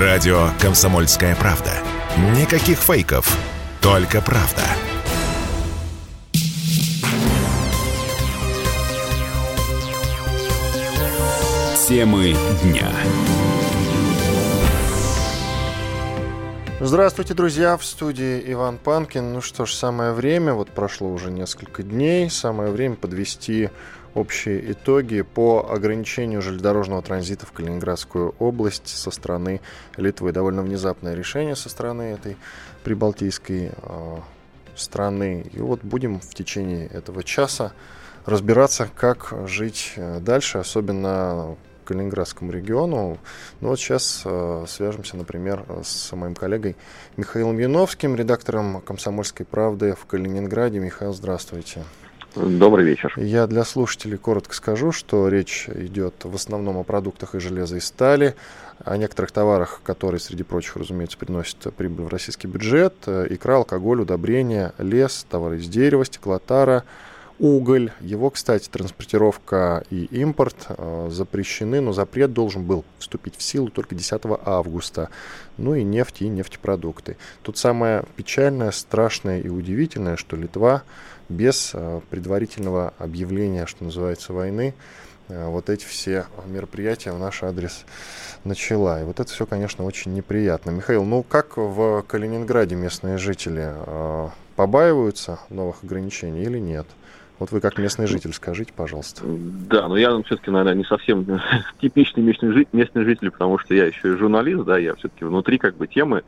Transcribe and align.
Радио 0.00 0.48
«Комсомольская 0.60 1.36
правда». 1.36 1.70
Никаких 2.36 2.78
фейков, 2.78 3.38
только 3.80 4.20
правда. 4.20 4.62
Темы 11.86 12.34
дня. 12.64 12.90
Здравствуйте, 16.80 17.34
друзья! 17.34 17.76
В 17.76 17.84
студии 17.84 18.42
Иван 18.52 18.78
Панкин. 18.78 19.32
Ну 19.32 19.40
что 19.40 19.64
ж, 19.64 19.72
самое 19.72 20.10
время, 20.10 20.54
вот 20.54 20.70
прошло 20.70 21.08
уже 21.12 21.30
несколько 21.30 21.84
дней, 21.84 22.28
самое 22.30 22.72
время 22.72 22.96
подвести 22.96 23.70
общие 24.14 24.72
итоги 24.72 25.22
по 25.22 25.70
ограничению 25.70 26.42
железнодорожного 26.42 27.02
транзита 27.02 27.46
в 27.46 27.52
Калининградскую 27.52 28.34
область 28.38 28.88
со 28.88 29.10
стороны 29.10 29.60
Литвы. 29.96 30.32
Довольно 30.32 30.62
внезапное 30.62 31.14
решение 31.14 31.56
со 31.56 31.68
стороны 31.68 32.02
этой 32.02 32.36
прибалтийской 32.84 33.70
э, 33.74 34.16
страны. 34.76 35.46
И 35.52 35.58
вот 35.58 35.82
будем 35.82 36.20
в 36.20 36.34
течение 36.34 36.86
этого 36.86 37.22
часа 37.24 37.72
разбираться, 38.24 38.88
как 38.94 39.34
жить 39.46 39.94
э, 39.96 40.20
дальше, 40.20 40.58
особенно 40.58 41.56
Калининградскому 41.84 42.50
региону. 42.50 43.18
Ну 43.60 43.68
вот 43.68 43.78
сейчас 43.78 44.22
э, 44.24 44.64
свяжемся, 44.68 45.16
например, 45.16 45.64
с 45.82 46.12
моим 46.12 46.34
коллегой 46.34 46.76
Михаилом 47.16 47.58
Яновским, 47.58 48.16
редактором 48.16 48.80
«Комсомольской 48.80 49.44
правды» 49.44 49.94
в 49.94 50.06
Калининграде. 50.06 50.78
Михаил, 50.78 51.12
здравствуйте. 51.12 51.84
Добрый 52.36 52.84
вечер. 52.84 53.14
Я 53.16 53.46
для 53.46 53.62
слушателей 53.62 54.18
коротко 54.18 54.56
скажу, 54.56 54.90
что 54.90 55.28
речь 55.28 55.68
идет 55.68 56.24
в 56.24 56.34
основном 56.34 56.78
о 56.78 56.82
продуктах 56.82 57.36
из 57.36 57.42
железа 57.42 57.76
и 57.76 57.80
стали, 57.80 58.34
о 58.84 58.96
некоторых 58.96 59.30
товарах, 59.30 59.80
которые, 59.84 60.18
среди 60.18 60.42
прочих, 60.42 60.74
разумеется, 60.74 61.16
приносят 61.16 61.72
прибыль 61.74 62.06
в 62.06 62.08
российский 62.08 62.48
бюджет. 62.48 62.94
Икра, 63.06 63.58
алкоголь, 63.58 64.00
удобрения, 64.00 64.72
лес, 64.78 65.24
товары 65.30 65.58
из 65.58 65.68
дерева, 65.68 66.04
стеклотара, 66.04 66.82
уголь. 67.38 67.92
Его, 68.00 68.30
кстати, 68.30 68.68
транспортировка 68.68 69.84
и 69.90 70.06
импорт 70.06 70.56
э, 70.68 71.08
запрещены, 71.12 71.80
но 71.80 71.92
запрет 71.92 72.32
должен 72.32 72.64
был 72.64 72.84
вступить 72.98 73.36
в 73.36 73.42
силу 73.42 73.68
только 73.68 73.94
10 73.94 74.22
августа. 74.44 75.08
Ну 75.56 75.76
и 75.76 75.84
нефть 75.84 76.22
и 76.22 76.28
нефтепродукты. 76.28 77.16
Тут 77.42 77.58
самое 77.58 78.04
печальное, 78.16 78.72
страшное 78.72 79.40
и 79.40 79.48
удивительное, 79.48 80.16
что 80.16 80.36
Литва 80.36 80.82
без 81.28 81.70
э, 81.74 82.00
предварительного 82.10 82.94
объявления, 82.98 83.66
что 83.66 83.84
называется, 83.84 84.32
войны, 84.32 84.74
э, 85.28 85.48
вот 85.48 85.70
эти 85.70 85.84
все 85.84 86.26
мероприятия 86.46 87.12
в 87.12 87.18
наш 87.18 87.42
адрес 87.42 87.84
начала. 88.44 89.00
И 89.00 89.04
вот 89.04 89.20
это 89.20 89.30
все, 89.30 89.46
конечно, 89.46 89.84
очень 89.84 90.14
неприятно. 90.14 90.70
Михаил, 90.70 91.04
ну 91.04 91.22
как 91.22 91.56
в 91.56 92.02
Калининграде 92.02 92.74
местные 92.74 93.18
жители 93.18 93.72
э, 93.74 94.28
побаиваются 94.56 95.40
новых 95.48 95.82
ограничений 95.82 96.42
или 96.42 96.58
нет? 96.58 96.86
Вот 97.38 97.50
вы 97.50 97.60
как 97.60 97.78
местный 97.78 98.06
житель 98.06 98.32
скажите, 98.32 98.72
пожалуйста. 98.72 99.22
Да, 99.24 99.88
но 99.88 99.96
я 99.96 100.16
все-таки, 100.22 100.50
наверное, 100.50 100.74
не 100.74 100.84
совсем 100.84 101.26
типичный 101.80 102.22
местный, 102.22 102.52
житель, 102.52 102.68
местный 102.72 103.04
житель, 103.04 103.30
потому 103.32 103.58
что 103.58 103.74
я 103.74 103.86
еще 103.86 104.12
и 104.12 104.16
журналист, 104.16 104.64
да, 104.64 104.78
я 104.78 104.94
все-таки 104.94 105.24
внутри 105.24 105.58
как 105.58 105.76
бы 105.76 105.88
темы. 105.88 106.22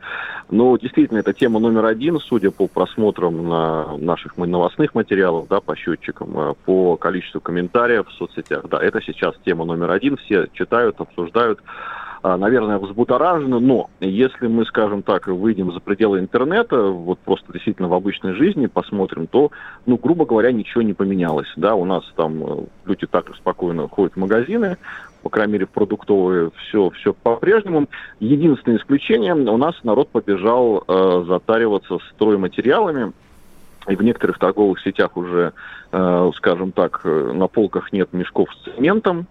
Но 0.50 0.76
действительно, 0.76 1.18
это 1.18 1.32
тема 1.32 1.60
номер 1.60 1.84
один, 1.84 2.18
судя 2.18 2.50
по 2.50 2.66
просмотрам 2.66 3.48
на 3.48 3.96
наших 3.98 4.36
новостных 4.36 4.94
материалов, 4.94 5.46
да, 5.48 5.60
по 5.60 5.76
счетчикам, 5.76 6.38
э, 6.38 6.54
по 6.64 6.96
количеству 6.96 7.40
комментариев 7.40 8.08
в 8.08 8.12
соцсетях. 8.12 8.64
Да, 8.68 8.82
это 8.82 9.00
сейчас 9.00 9.34
тема 9.44 9.64
номер 9.64 9.92
один, 9.92 10.16
все 10.16 10.48
читают, 10.52 11.00
обсуждают. 11.00 11.60
А, 12.28 12.36
наверное, 12.36 12.80
взбудоражены, 12.80 13.60
но 13.60 13.88
если 14.00 14.48
мы, 14.48 14.66
скажем 14.66 15.02
так, 15.02 15.28
выйдем 15.28 15.70
за 15.70 15.78
пределы 15.78 16.18
интернета, 16.18 16.88
вот 16.88 17.20
просто 17.20 17.52
действительно 17.52 17.86
в 17.86 17.94
обычной 17.94 18.32
жизни 18.32 18.66
посмотрим, 18.66 19.28
то, 19.28 19.52
ну, 19.86 19.96
грубо 19.96 20.26
говоря, 20.26 20.50
ничего 20.50 20.82
не 20.82 20.92
поменялось, 20.92 21.46
да, 21.54 21.76
у 21.76 21.84
нас 21.84 22.02
там 22.16 22.42
э, 22.42 22.64
люди 22.84 23.06
так 23.06 23.32
спокойно 23.36 23.86
ходят 23.86 24.14
в 24.14 24.16
магазины, 24.16 24.76
по 25.22 25.28
крайней 25.28 25.52
мере, 25.52 25.66
в 25.66 25.70
продуктовые 25.70 26.50
все, 26.56 26.90
все 26.90 27.12
по-прежнему. 27.14 27.86
Единственное 28.18 28.78
исключение, 28.78 29.36
у 29.36 29.56
нас 29.56 29.76
народ 29.84 30.08
побежал 30.08 30.82
э, 30.82 31.24
затариваться 31.28 31.98
стройматериалами, 32.10 33.12
и 33.86 33.94
в 33.94 34.02
некоторых 34.02 34.40
торговых 34.40 34.80
сетях 34.80 35.16
уже, 35.16 35.52
э, 35.92 36.30
скажем 36.34 36.72
так, 36.72 37.02
э, 37.04 37.32
на 37.32 37.46
полках 37.46 37.92
нет 37.92 38.12
мешков 38.12 38.48
с 38.52 38.74
цементом, 38.74 39.28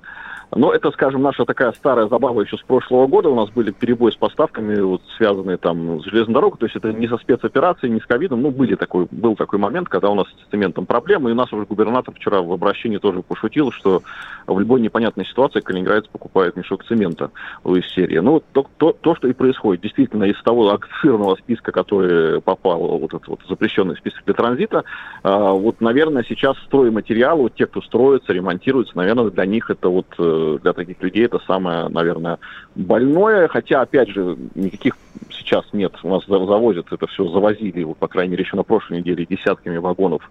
но 0.52 0.72
это, 0.74 0.92
скажем, 0.92 1.22
наша 1.22 1.46
такая 1.46 1.72
старая 1.74 2.08
забава 2.08 2.42
еще 2.42 2.58
с 2.58 2.62
прошлого 2.62 3.08
года. 3.08 3.30
У 3.30 3.36
нас 3.36 3.50
были 3.50 3.72
перебои 3.72 4.12
с 4.12 4.16
поставками, 4.16 4.80
вот, 4.80 5.02
связанные 5.18 5.58
там 5.58 6.02
с 6.02 6.06
железной 6.06 6.34
дорогой. 6.34 6.60
То 6.60 6.66
есть 6.66 6.76
это 6.76 6.94
не 6.94 7.08
со 7.08 7.18
спецоперацией, 7.18 7.94
не 7.94 8.00
с 8.00 8.06
ковидом. 8.06 8.42
Ну, 8.42 8.52
были 8.52 8.76
такой, 8.76 9.08
был 9.12 9.36
такой 9.36 9.60
момент, 9.60 9.90
когда 9.90 10.10
у 10.10 10.16
нас 10.16 10.28
с 10.28 10.52
цементом 10.52 10.86
проблемы. 10.86 11.30
И 11.30 11.34
у 11.34 11.36
нас 11.36 11.52
уже 11.52 11.66
губернатор 11.66 12.14
вчера 12.14 12.42
в 12.42 12.52
обращении 12.52 12.98
тоже 12.98 13.22
пошутил, 13.22 13.72
что 13.72 14.02
в 14.48 14.60
любой 14.60 14.82
непонятной 14.82 15.26
ситуации 15.26 15.60
калининградец 15.60 16.08
покупает 16.08 16.56
мешок 16.56 16.86
цемента 16.86 17.32
из 17.66 17.88
серии. 17.94 18.20
Ну, 18.20 18.42
то, 18.52 18.66
то, 18.78 18.94
то, 18.94 19.16
что 19.16 19.28
и 19.28 19.34
происходит. 19.34 19.82
Действительно, 19.82 20.26
из 20.26 20.42
того 20.44 20.70
обширного 20.70 21.36
списка, 21.36 21.72
который 21.72 22.42
попал, 22.42 22.80
вот 23.00 23.14
этот 23.14 23.28
вот 23.28 23.40
запрещенный 23.48 23.96
список 23.96 24.24
для 24.26 24.34
транзита, 24.34 24.84
э, 25.24 25.30
вот, 25.30 25.82
наверное, 25.82 26.24
сейчас 26.28 26.58
стройматериалы, 26.66 27.44
вот 27.44 27.56
те, 27.56 27.66
кто 27.66 27.82
строится, 27.82 28.34
ремонтируется, 28.34 28.96
наверное, 28.96 29.30
для 29.30 29.46
них 29.46 29.70
это 29.70 29.90
вот 29.90 30.08
э, 30.18 30.35
для 30.62 30.74
таких 30.74 31.02
людей 31.02 31.26
это 31.26 31.40
самое, 31.46 31.88
наверное, 31.90 32.40
больное. 32.76 33.48
Хотя, 33.48 33.82
опять 33.82 34.10
же, 34.10 34.38
никаких 34.56 34.98
сейчас 35.32 35.66
нет. 35.74 35.94
У 36.04 36.10
нас 36.10 36.26
завозят 36.26 36.92
это 36.92 37.08
все, 37.08 37.28
завозили, 37.28 37.84
вот, 37.84 37.98
по 37.98 38.08
крайней 38.08 38.32
мере, 38.32 38.44
еще 38.44 38.56
на 38.56 38.64
прошлой 38.64 39.00
неделе 39.00 39.26
десятками 39.26 39.78
вагонов 39.78 40.22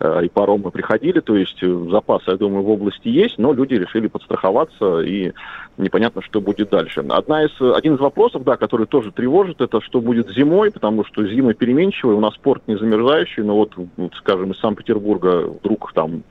э, 0.00 0.24
и 0.24 0.28
паромы 0.28 0.70
приходили. 0.70 1.20
То 1.20 1.36
есть 1.36 1.62
э, 1.62 1.88
запасы, 1.90 2.30
я 2.30 2.36
думаю, 2.36 2.62
в 2.62 2.70
области 2.70 3.08
есть, 3.08 3.38
но 3.38 3.52
люди 3.52 3.74
решили 3.74 4.08
подстраховаться 4.08 5.00
и 5.00 5.32
непонятно, 5.78 6.22
что 6.22 6.40
будет 6.40 6.70
дальше. 6.70 7.04
Одна 7.08 7.44
из, 7.44 7.52
один 7.60 7.94
из 7.94 8.00
вопросов, 8.00 8.44
да, 8.44 8.56
который 8.56 8.86
тоже 8.86 9.12
тревожит, 9.12 9.60
это 9.60 9.80
что 9.80 10.00
будет 10.00 10.30
зимой, 10.30 10.70
потому 10.70 11.04
что 11.04 11.26
зима 11.26 11.54
переменчивая, 11.54 12.16
у 12.16 12.20
нас 12.20 12.36
порт 12.36 12.62
не 12.66 12.76
замерзающий, 12.76 13.42
но 13.42 13.56
вот, 13.56 13.72
вот 13.76 14.14
скажем, 14.14 14.52
из 14.52 14.58
Санкт-Петербурга 14.58 15.46
вдруг 15.48 15.92
там 15.92 16.22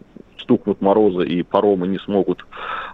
стукнут 0.46 0.82
морозы 0.82 1.26
и 1.26 1.44
паромы 1.44 1.88
не 1.88 1.98
смогут 2.00 2.46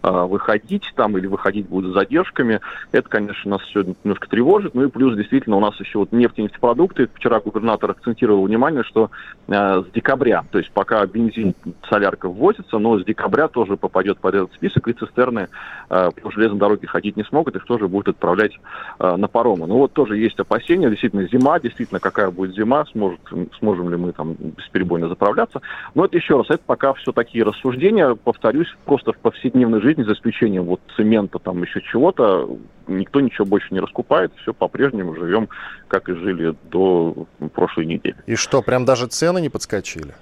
э, 0.04 0.10
выходить 0.10 0.92
там 0.96 1.18
или 1.18 1.28
выходить 1.28 1.68
будут 1.68 1.92
с 1.92 1.94
задержками. 1.94 2.62
Это, 2.92 3.08
конечно, 3.08 3.52
нас 3.52 3.62
все 3.64 3.84
немножко 4.04 4.30
тревожит. 4.30 4.74
Ну 4.74 4.86
и 4.86 4.90
плюс 4.90 5.16
действительно 5.16 5.58
у 5.58 5.60
нас 5.60 5.80
еще 5.80 6.00
вот 6.00 6.12
нефть 6.12 6.40
и 6.40 6.44
нефтепродукты. 6.44 7.10
Вчера 7.14 7.40
губернатор 7.40 7.92
акцентировал 7.92 8.44
внимание, 8.44 8.84
что 8.84 9.12
э, 9.48 9.84
с 9.84 9.92
декабря, 9.94 10.44
то 10.50 10.58
есть 10.58 10.72
пока 10.72 11.06
бензин, 11.06 11.54
солярка 11.90 12.30
ввозится, 12.30 12.80
но 12.80 12.98
с 12.98 13.06
декабря 13.06 13.48
тоже 13.48 13.78
попадет 13.78 14.18
под 14.20 14.36
этот 14.36 14.54
список, 14.54 14.88
и 14.88 14.94
цистерны 14.94 15.50
э, 15.90 16.10
по 16.22 16.32
железной 16.32 16.60
дороге 16.60 16.88
ходить 16.88 17.18
не 17.18 17.24
смогут, 17.24 17.56
их 17.56 17.66
тоже 17.66 17.88
будут 17.88 18.10
отправлять 18.10 18.54
э, 19.00 19.16
на 19.18 19.28
паромы. 19.28 19.68
Ну 19.68 19.78
вот 19.78 19.94
тоже 19.94 20.18
есть 20.18 20.40
опасения, 20.40 20.90
действительно 20.90 21.28
зима, 21.28 21.60
действительно 21.60 22.00
какая 22.00 22.32
будет 22.32 22.56
зима, 22.56 22.86
сможет, 22.92 23.20
сможем 23.60 23.90
ли 23.90 23.98
мы 23.98 24.14
там 24.14 24.34
бесперебойно 24.34 25.10
заправляться. 25.10 25.62
Но 25.96 26.06
это 26.06 26.18
еще 26.18 26.38
раз, 26.38 26.48
это 26.50 26.64
пока 26.66 26.94
все 26.94 27.12
такие 27.12 27.41
такие 27.42 27.44
рассуждения, 27.44 28.16
повторюсь, 28.16 28.68
просто 28.86 29.14
в 29.14 29.18
повседневной 29.18 29.82
жизни, 29.82 30.04
за 30.04 30.14
исключением 30.14 30.66
вот 30.66 30.82
цемента, 30.96 31.40
там 31.40 31.62
еще 31.64 31.82
чего-то, 31.82 32.50
никто 32.88 33.20
ничего 33.20 33.46
больше 33.46 33.68
не 33.72 33.80
раскупает, 33.80 34.32
все 34.42 34.54
по-прежнему 34.54 35.16
живем, 35.16 35.50
как 35.88 36.10
и 36.10 36.14
жили 36.14 36.54
до 36.72 37.28
прошлой 37.54 37.86
недели. 37.86 38.16
И 38.28 38.36
что, 38.36 38.62
прям 38.62 38.86
даже 38.86 39.08
цены 39.08 39.42
не 39.42 39.50
подскочили? 39.50 40.14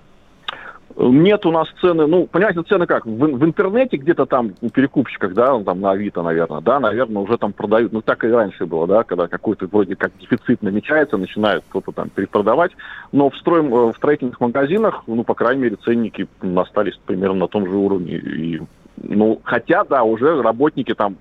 Нет 0.97 1.45
у 1.45 1.51
нас 1.51 1.67
цены, 1.79 2.07
ну, 2.07 2.27
понимаете, 2.27 2.61
цены 2.63 2.85
как, 2.85 3.05
в, 3.05 3.09
в 3.09 3.45
интернете 3.45 3.97
где-то 3.97 4.25
там, 4.25 4.53
у 4.61 4.69
перекупщиках, 4.69 5.33
да, 5.33 5.57
там 5.63 5.81
на 5.81 5.91
Авито, 5.91 6.23
наверное, 6.23 6.61
да, 6.61 6.79
наверное, 6.79 7.21
уже 7.21 7.37
там 7.37 7.53
продают, 7.53 7.93
ну, 7.93 8.01
так 8.01 8.23
и 8.23 8.27
раньше 8.27 8.65
было, 8.65 8.87
да, 8.87 9.03
когда 9.03 9.27
какой-то 9.27 9.67
вроде 9.67 9.95
как 9.95 10.11
дефицит 10.19 10.61
намечается, 10.61 11.17
начинают 11.17 11.63
кто-то 11.69 11.91
там 11.91 12.09
перепродавать, 12.09 12.71
но 13.11 13.29
в, 13.29 13.37
строим, 13.37 13.73
э, 13.73 13.93
в 13.93 13.95
строительных 13.95 14.39
магазинах, 14.41 15.03
ну, 15.07 15.23
по 15.23 15.35
крайней 15.35 15.63
мере, 15.63 15.77
ценники 15.77 16.27
остались 16.57 16.99
примерно 17.05 17.41
на 17.41 17.47
том 17.47 17.65
же 17.65 17.75
уровне, 17.75 18.17
и, 18.17 18.61
ну, 18.97 19.39
хотя, 19.43 19.83
да, 19.83 20.03
уже 20.03 20.41
работники 20.41 20.93
там 20.93 21.17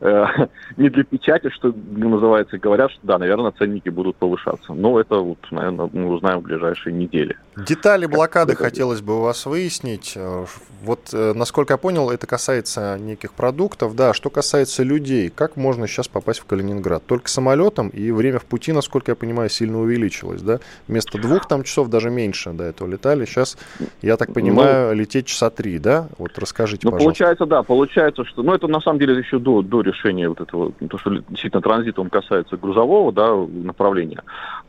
э, 0.00 0.24
не 0.76 0.88
для 0.88 1.04
печати, 1.04 1.50
что 1.50 1.74
называется, 1.90 2.58
говорят, 2.58 2.90
что 2.90 3.00
да, 3.02 3.18
наверное, 3.18 3.52
ценники 3.52 3.88
будут 3.88 4.16
повышаться. 4.16 4.72
Но 4.72 4.98
это 5.00 5.16
вот, 5.16 5.38
наверное, 5.50 5.88
мы 5.92 6.08
узнаем 6.08 6.40
в 6.40 6.42
ближайшие 6.42 6.92
недели. 6.92 7.36
Детали 7.56 8.06
блокады 8.06 8.54
хотелось 8.54 9.00
бы 9.00 9.18
у 9.18 9.20
вас 9.22 9.46
выяснить. 9.46 10.14
Э, 10.16 10.44
вот, 10.82 11.10
э, 11.12 11.32
насколько 11.34 11.74
я 11.74 11.78
понял, 11.78 12.10
это 12.10 12.26
касается 12.26 12.96
неких 12.98 13.32
продуктов. 13.34 13.94
Да, 13.94 14.14
что 14.14 14.30
касается 14.30 14.82
людей, 14.82 15.30
как 15.30 15.56
можно 15.56 15.86
сейчас 15.86 16.08
попасть 16.08 16.40
в 16.40 16.46
Калининград? 16.46 17.02
Только 17.06 17.28
самолетом, 17.28 17.88
и 17.88 18.10
время 18.10 18.38
в 18.38 18.44
пути, 18.44 18.72
насколько 18.72 19.12
я 19.12 19.16
понимаю, 19.16 19.50
сильно 19.50 19.78
увеличилось, 19.78 20.42
да? 20.42 20.60
Вместо 20.88 21.18
двух 21.18 21.46
там 21.46 21.64
часов 21.64 21.88
даже 21.88 22.10
меньше 22.10 22.50
до 22.52 22.64
этого 22.64 22.88
летали. 22.88 23.24
Сейчас, 23.24 23.58
я 24.02 24.16
так 24.16 24.32
понимаю, 24.32 24.88
ну, 24.88 24.94
лететь 24.94 25.26
часа 25.26 25.50
три, 25.50 25.78
да? 25.78 26.08
Вот 26.18 26.38
расскажите, 26.38 26.82
ну, 26.84 26.92
пожалуйста. 26.92 27.04
получается, 27.04 27.46
да, 27.46 27.62
получается, 27.62 28.24
что... 28.24 28.42
Ну, 28.42 28.54
это 28.54 28.66
на 28.66 28.80
самом 28.80 28.98
деле 28.98 29.18
еще 29.18 29.38
до, 29.38 29.62
до 29.62 29.82
решение 29.90 30.28
вот 30.28 30.40
этого, 30.40 30.72
то, 30.72 30.98
что 30.98 31.10
действительно 31.28 31.62
транзит, 31.62 31.98
он 31.98 32.10
касается 32.10 32.56
грузового 32.56 33.12
да, 33.12 33.34
направления. 33.34 34.22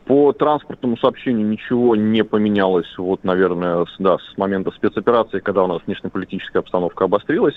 По 0.04 0.32
транспортному 0.32 0.96
сообщению 0.96 1.46
ничего 1.46 1.94
не 1.94 2.24
поменялось, 2.24 2.92
вот, 2.98 3.22
наверное, 3.24 3.84
с, 3.84 3.94
да, 3.98 4.18
с 4.18 4.36
момента 4.36 4.70
спецоперации, 4.72 5.38
когда 5.38 5.62
у 5.62 5.66
нас 5.68 5.80
внешнеполитическая 5.86 6.60
обстановка 6.60 7.04
обострилась 7.04 7.54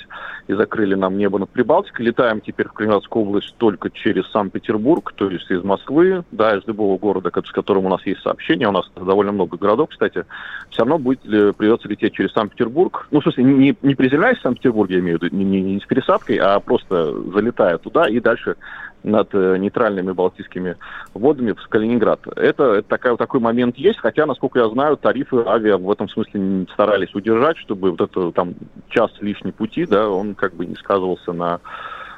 и 0.47 0.53
закрыли 0.53 0.95
нам 0.95 1.17
небо 1.17 1.39
над 1.39 1.49
Прибалтикой. 1.49 2.05
Летаем 2.05 2.41
теперь 2.41 2.67
в 2.67 2.73
Калининградскую 2.73 3.25
область 3.25 3.55
только 3.57 3.89
через 3.89 4.29
Санкт-Петербург, 4.31 5.11
то 5.15 5.29
есть 5.29 5.49
из 5.49 5.63
Москвы, 5.63 6.23
да, 6.31 6.55
из 6.55 6.65
любого 6.67 6.97
города, 6.97 7.31
с 7.43 7.51
которым 7.51 7.87
у 7.87 7.89
нас 7.89 8.05
есть 8.05 8.21
сообщение. 8.21 8.67
У 8.67 8.71
нас 8.71 8.89
довольно 8.95 9.31
много 9.31 9.57
городов, 9.57 9.89
кстати. 9.89 10.25
Все 10.69 10.79
равно 10.79 10.99
будет, 10.99 11.25
э, 11.25 11.53
придется 11.53 11.87
лететь 11.87 12.13
через 12.13 12.31
Санкт-Петербург. 12.33 13.07
Ну, 13.11 13.21
в 13.21 13.23
смысле, 13.23 13.43
не, 13.43 13.75
не 13.81 13.95
приземляясь 13.95 14.37
в 14.37 14.41
Санкт-Петербурге, 14.41 14.95
я 14.95 15.01
имею 15.01 15.19
в 15.19 15.23
виду, 15.23 15.35
не, 15.35 15.43
не, 15.43 15.61
не 15.61 15.79
с 15.79 15.85
пересадкой, 15.85 16.37
а 16.37 16.59
просто 16.59 17.13
залетая 17.31 17.54
туда 17.81 18.07
и 18.07 18.19
дальше 18.19 18.55
над 19.03 19.29
э, 19.33 19.57
нейтральными 19.57 20.11
балтийскими 20.11 20.77
водами 21.13 21.53
в 21.53 21.67
Калининград. 21.69 22.21
Это, 22.35 22.73
это 22.73 22.89
такая, 22.89 23.15
такой 23.15 23.39
момент 23.39 23.77
есть, 23.77 23.99
хотя, 23.99 24.25
насколько 24.25 24.59
я 24.59 24.69
знаю, 24.69 24.97
тарифы 24.97 25.43
авиа 25.45 25.77
в 25.77 25.91
этом 25.91 26.09
смысле 26.09 26.65
старались 26.73 27.13
удержать, 27.13 27.57
чтобы 27.57 27.91
вот 27.91 28.01
это 28.01 28.31
там 28.31 28.55
час 28.89 29.11
лишней 29.21 29.53
пути, 29.53 29.85
да, 29.85 30.09
он 30.09 30.33
как 30.33 30.55
бы 30.55 30.65
не 30.65 30.75
сказывался 30.75 31.33
на 31.33 31.59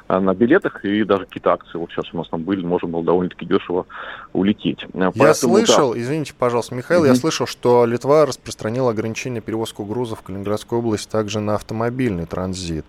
на 0.08 0.34
билетах, 0.34 0.84
и 0.86 1.04
даже 1.04 1.26
какие-то 1.26 1.52
акции 1.52 1.76
вот 1.76 1.90
сейчас 1.90 2.06
у 2.14 2.16
нас 2.16 2.28
там 2.28 2.42
были, 2.42 2.64
можно 2.64 2.88
было 2.88 3.04
довольно-таки 3.04 3.44
дешево 3.44 3.84
улететь. 4.32 4.86
Я 4.94 5.10
Поэтому, 5.10 5.56
слышал, 5.56 5.92
да. 5.92 6.00
извините, 6.00 6.32
пожалуйста, 6.32 6.74
Михаил, 6.74 7.02
угу. 7.02 7.08
я 7.08 7.14
слышал, 7.14 7.46
что 7.46 7.84
Литва 7.84 8.24
распространила 8.24 8.90
ограничение 8.90 9.42
перевозку 9.42 9.84
грузов 9.84 10.20
в 10.20 10.22
Калининградской 10.22 10.78
области 10.78 11.10
также 11.10 11.40
на 11.40 11.56
автомобильный 11.56 12.24
транзит. 12.24 12.86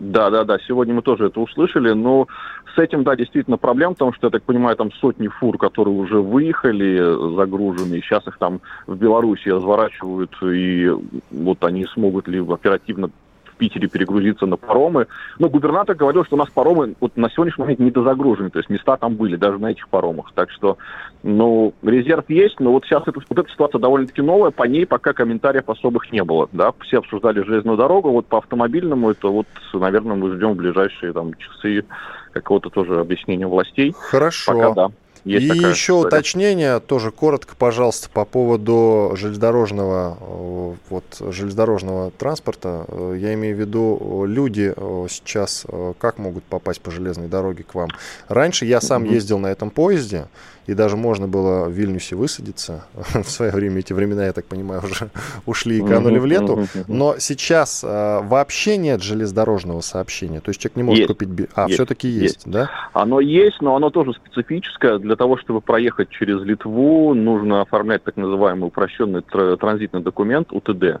Да, 0.00 0.30
да, 0.30 0.44
да, 0.44 0.58
сегодня 0.66 0.94
мы 0.94 1.02
тоже 1.02 1.26
это 1.26 1.40
услышали, 1.40 1.92
но 1.92 2.28
с 2.74 2.78
этим, 2.78 3.02
да, 3.02 3.16
действительно 3.16 3.56
проблем, 3.56 3.94
потому 3.94 4.12
что, 4.12 4.28
я 4.28 4.30
так 4.30 4.44
понимаю, 4.44 4.76
там 4.76 4.92
сотни 4.92 5.26
фур, 5.26 5.58
которые 5.58 5.96
уже 5.96 6.20
выехали 6.20 7.34
загруженные, 7.34 8.00
сейчас 8.00 8.24
их 8.28 8.38
там 8.38 8.60
в 8.86 8.96
Беларуси 8.96 9.48
разворачивают, 9.48 10.30
и 10.42 10.92
вот 11.32 11.64
они 11.64 11.84
смогут 11.86 12.28
ли 12.28 12.38
оперативно 12.38 13.10
Питере 13.58 13.88
перегрузиться 13.88 14.46
на 14.46 14.56
паромы. 14.56 15.06
Но 15.38 15.48
губернатор 15.48 15.94
говорил, 15.94 16.24
что 16.24 16.36
у 16.36 16.38
нас 16.38 16.48
паромы 16.48 16.94
вот 17.00 17.16
на 17.16 17.28
сегодняшний 17.30 17.62
момент 17.62 17.80
недозагружены, 17.80 18.50
то 18.50 18.58
есть 18.58 18.70
места 18.70 18.96
там 18.96 19.16
были, 19.16 19.36
даже 19.36 19.58
на 19.58 19.72
этих 19.72 19.88
паромах. 19.88 20.32
Так 20.34 20.50
что, 20.50 20.78
ну, 21.22 21.74
резерв 21.82 22.24
есть, 22.28 22.60
но 22.60 22.72
вот 22.72 22.84
сейчас 22.84 23.02
это, 23.06 23.20
вот 23.28 23.38
эта 23.38 23.50
ситуация 23.50 23.78
довольно-таки 23.78 24.22
новая, 24.22 24.50
по 24.50 24.64
ней 24.64 24.86
пока 24.86 25.12
комментариев 25.12 25.68
особых 25.68 26.10
не 26.12 26.24
было. 26.24 26.48
Да? 26.52 26.72
Все 26.80 26.98
обсуждали 26.98 27.42
железную 27.42 27.76
дорогу, 27.76 28.10
вот 28.10 28.26
по 28.26 28.38
автомобильному 28.38 29.10
это 29.10 29.28
вот, 29.28 29.46
наверное, 29.74 30.16
мы 30.16 30.34
ждем 30.34 30.52
в 30.52 30.56
ближайшие 30.56 31.12
там 31.12 31.34
часы 31.34 31.84
какого-то 32.32 32.70
тоже 32.70 33.00
объяснения 33.00 33.46
властей. 33.46 33.94
Хорошо. 33.98 34.52
Пока 34.52 34.72
да. 34.72 34.90
Есть 35.24 35.46
и 35.46 35.58
еще 35.58 35.72
история. 35.72 36.06
уточнение, 36.06 36.80
тоже 36.80 37.10
коротко, 37.10 37.54
пожалуйста, 37.56 38.08
по 38.10 38.24
поводу 38.24 39.12
железнодорожного, 39.16 40.18
э, 40.20 40.74
вот, 40.90 41.04
железнодорожного 41.32 42.10
транспорта. 42.12 42.84
Э, 42.88 43.16
я 43.18 43.34
имею 43.34 43.56
в 43.56 43.60
виду, 43.60 44.24
люди 44.26 44.72
э, 44.74 45.06
сейчас 45.10 45.66
как 45.98 46.18
могут 46.18 46.44
попасть 46.44 46.80
по 46.80 46.90
железной 46.90 47.28
дороге 47.28 47.64
к 47.64 47.74
вам? 47.74 47.88
Раньше 48.28 48.64
я 48.64 48.80
сам 48.80 49.04
ездил 49.04 49.38
на 49.38 49.48
этом 49.48 49.70
поезде, 49.70 50.26
и 50.68 50.74
даже 50.74 50.98
можно 50.98 51.26
было 51.26 51.64
в 51.64 51.72
Вильнюсе 51.72 52.14
высадиться. 52.14 52.84
в 52.94 53.24
свое 53.24 53.50
время 53.50 53.78
эти 53.78 53.94
времена, 53.94 54.26
я 54.26 54.34
так 54.34 54.44
понимаю, 54.44 54.82
уже 54.84 55.08
ушли 55.46 55.78
и 55.78 55.82
канули 55.82 56.18
в 56.18 56.26
лету. 56.26 56.66
Но 56.86 57.16
сейчас 57.18 57.82
а, 57.84 58.20
вообще 58.20 58.76
нет 58.76 59.02
железнодорожного 59.02 59.80
сообщения. 59.80 60.40
То 60.40 60.50
есть 60.50 60.60
человек 60.60 60.76
не 60.76 60.82
может 60.82 60.98
есть. 60.98 61.08
купить... 61.08 61.48
А, 61.54 61.62
есть. 61.62 61.74
все-таки 61.74 62.08
есть, 62.08 62.22
есть, 62.22 62.50
да? 62.50 62.70
Оно 62.92 63.18
есть, 63.20 63.62
но 63.62 63.76
оно 63.76 63.88
тоже 63.88 64.12
специфическое. 64.12 64.98
Для 64.98 65.16
того, 65.16 65.38
чтобы 65.38 65.62
проехать 65.62 66.10
через 66.10 66.42
Литву, 66.42 67.14
нужно 67.14 67.62
оформлять 67.62 68.04
так 68.04 68.18
называемый 68.18 68.68
упрощенный 68.68 69.22
транзитный 69.22 70.02
документ 70.02 70.52
УТД. 70.52 71.00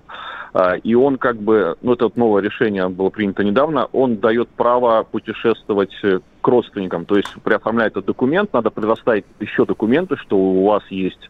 А, 0.54 0.76
и 0.76 0.94
он 0.94 1.18
как 1.18 1.36
бы, 1.36 1.76
ну 1.82 1.92
это 1.92 2.04
вот 2.04 2.16
новое 2.16 2.42
решение 2.42 2.88
было 2.88 3.10
принято 3.10 3.44
недавно, 3.44 3.84
он 3.92 4.16
дает 4.16 4.48
право 4.48 5.02
путешествовать 5.02 5.92
к 6.48 6.50
родственникам. 6.50 7.04
То 7.04 7.16
есть 7.16 7.28
при 7.44 7.84
этот 7.86 8.06
документ 8.06 8.54
надо 8.54 8.70
предоставить 8.70 9.26
еще 9.38 9.66
документы, 9.66 10.16
что 10.16 10.38
у 10.38 10.64
вас 10.64 10.82
есть 10.88 11.28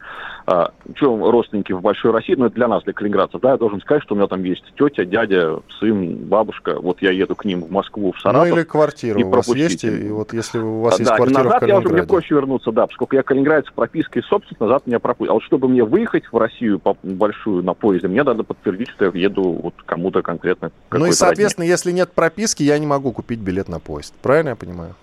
а, 0.50 0.72
что 0.94 1.30
родственники 1.30 1.72
в 1.72 1.82
Большой 1.82 2.10
России, 2.10 2.34
ну 2.34 2.46
это 2.46 2.54
для 2.54 2.68
нас, 2.68 2.82
для 2.84 2.94
калининградцев, 2.94 3.38
да, 3.42 3.50
я 3.50 3.56
должен 3.58 3.82
сказать, 3.82 4.02
что 4.02 4.14
у 4.14 4.16
меня 4.16 4.28
там 4.28 4.42
есть 4.44 4.64
тетя, 4.78 5.04
дядя, 5.04 5.60
сын, 5.78 6.16
бабушка, 6.24 6.80
вот 6.80 7.02
я 7.02 7.10
еду 7.10 7.36
к 7.36 7.44
ним 7.44 7.64
в 7.64 7.70
Москву, 7.70 8.12
в 8.12 8.20
Саратов. 8.20 8.48
Ну 8.48 8.56
или 8.56 8.64
квартира 8.64 9.18
у 9.18 9.28
вас 9.28 9.46
есть, 9.48 9.84
и 9.84 10.08
вот 10.08 10.32
если 10.32 10.58
у 10.58 10.80
вас 10.80 10.94
а, 10.94 11.02
есть 11.02 11.10
да, 11.10 11.16
квартира 11.16 11.42
назад 11.42 11.56
в 11.56 11.60
Калининграде. 11.60 11.86
я 11.86 11.90
уже, 11.90 12.02
мне 12.02 12.08
проще 12.08 12.34
вернуться, 12.34 12.72
да, 12.72 12.86
поскольку 12.86 13.16
я 13.16 13.22
калининградец 13.22 13.70
пропиской 13.74 14.22
собственность, 14.22 14.60
назад 14.60 14.86
меня 14.86 15.00
пропустят. 15.00 15.32
А 15.32 15.34
вот 15.34 15.42
чтобы 15.42 15.68
мне 15.68 15.84
выехать 15.84 16.24
в 16.32 16.36
Россию 16.38 16.78
по 16.78 16.96
большую 17.02 17.62
на 17.62 17.74
поезде, 17.74 18.08
мне 18.08 18.22
надо 18.22 18.42
подтвердить, 18.42 18.88
что 18.88 19.04
я 19.04 19.10
еду 19.14 19.42
вот 19.42 19.74
кому-то 19.84 20.22
конкретно. 20.22 20.70
Ну 20.90 21.04
и, 21.04 21.12
соответственно, 21.12 21.64
родне. 21.64 21.72
если 21.72 21.92
нет 21.92 22.12
прописки, 22.12 22.62
я 22.62 22.78
не 22.78 22.86
могу 22.86 23.12
купить 23.12 23.40
билет 23.40 23.68
на 23.68 23.80
поезд. 23.80 24.14
Правильно 24.22 24.50
я 24.50 24.56
понимаю? 24.56 24.94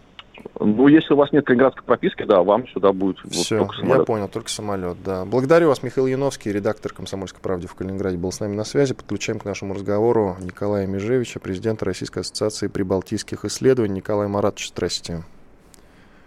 Ну, 0.60 0.88
если 0.88 1.14
у 1.14 1.18
вас 1.18 1.32
нет 1.32 1.46
калининградской 1.46 1.84
прописки, 1.84 2.24
да, 2.24 2.42
вам 2.42 2.68
сюда 2.70 2.92
будет 2.92 3.18
Все, 3.30 3.58
вот 3.58 3.68
только 3.68 3.76
самолет. 3.82 4.00
я 4.00 4.06
понял, 4.06 4.28
только 4.28 4.50
самолет, 4.50 4.98
да. 5.04 5.26
Благодарю 5.26 5.68
вас, 5.68 5.84
Михаил 5.84 6.08
Яновский, 6.08 6.52
редактор 6.52 6.94
«Комсомольской 6.94 7.42
правды» 7.42 7.68
в 7.68 7.76
Калининграде, 7.76 8.18
был 8.18 8.32
с 8.32 8.40
нами 8.40 8.56
на 8.56 8.64
связи. 8.64 8.94
Подключаем 8.94 9.40
к 9.40 9.46
нашему 9.46 9.74
разговору 9.74 10.38
Николая 10.40 10.88
Межевича, 10.88 11.40
президента 11.40 11.86
Российской 11.86 12.20
ассоциации 12.20 12.68
прибалтийских 12.68 13.46
исследований. 13.46 13.96
Николай 13.96 14.28
Маратович, 14.28 14.70
здрасте. 14.70 15.24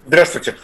Здравствуйте. 0.07 0.55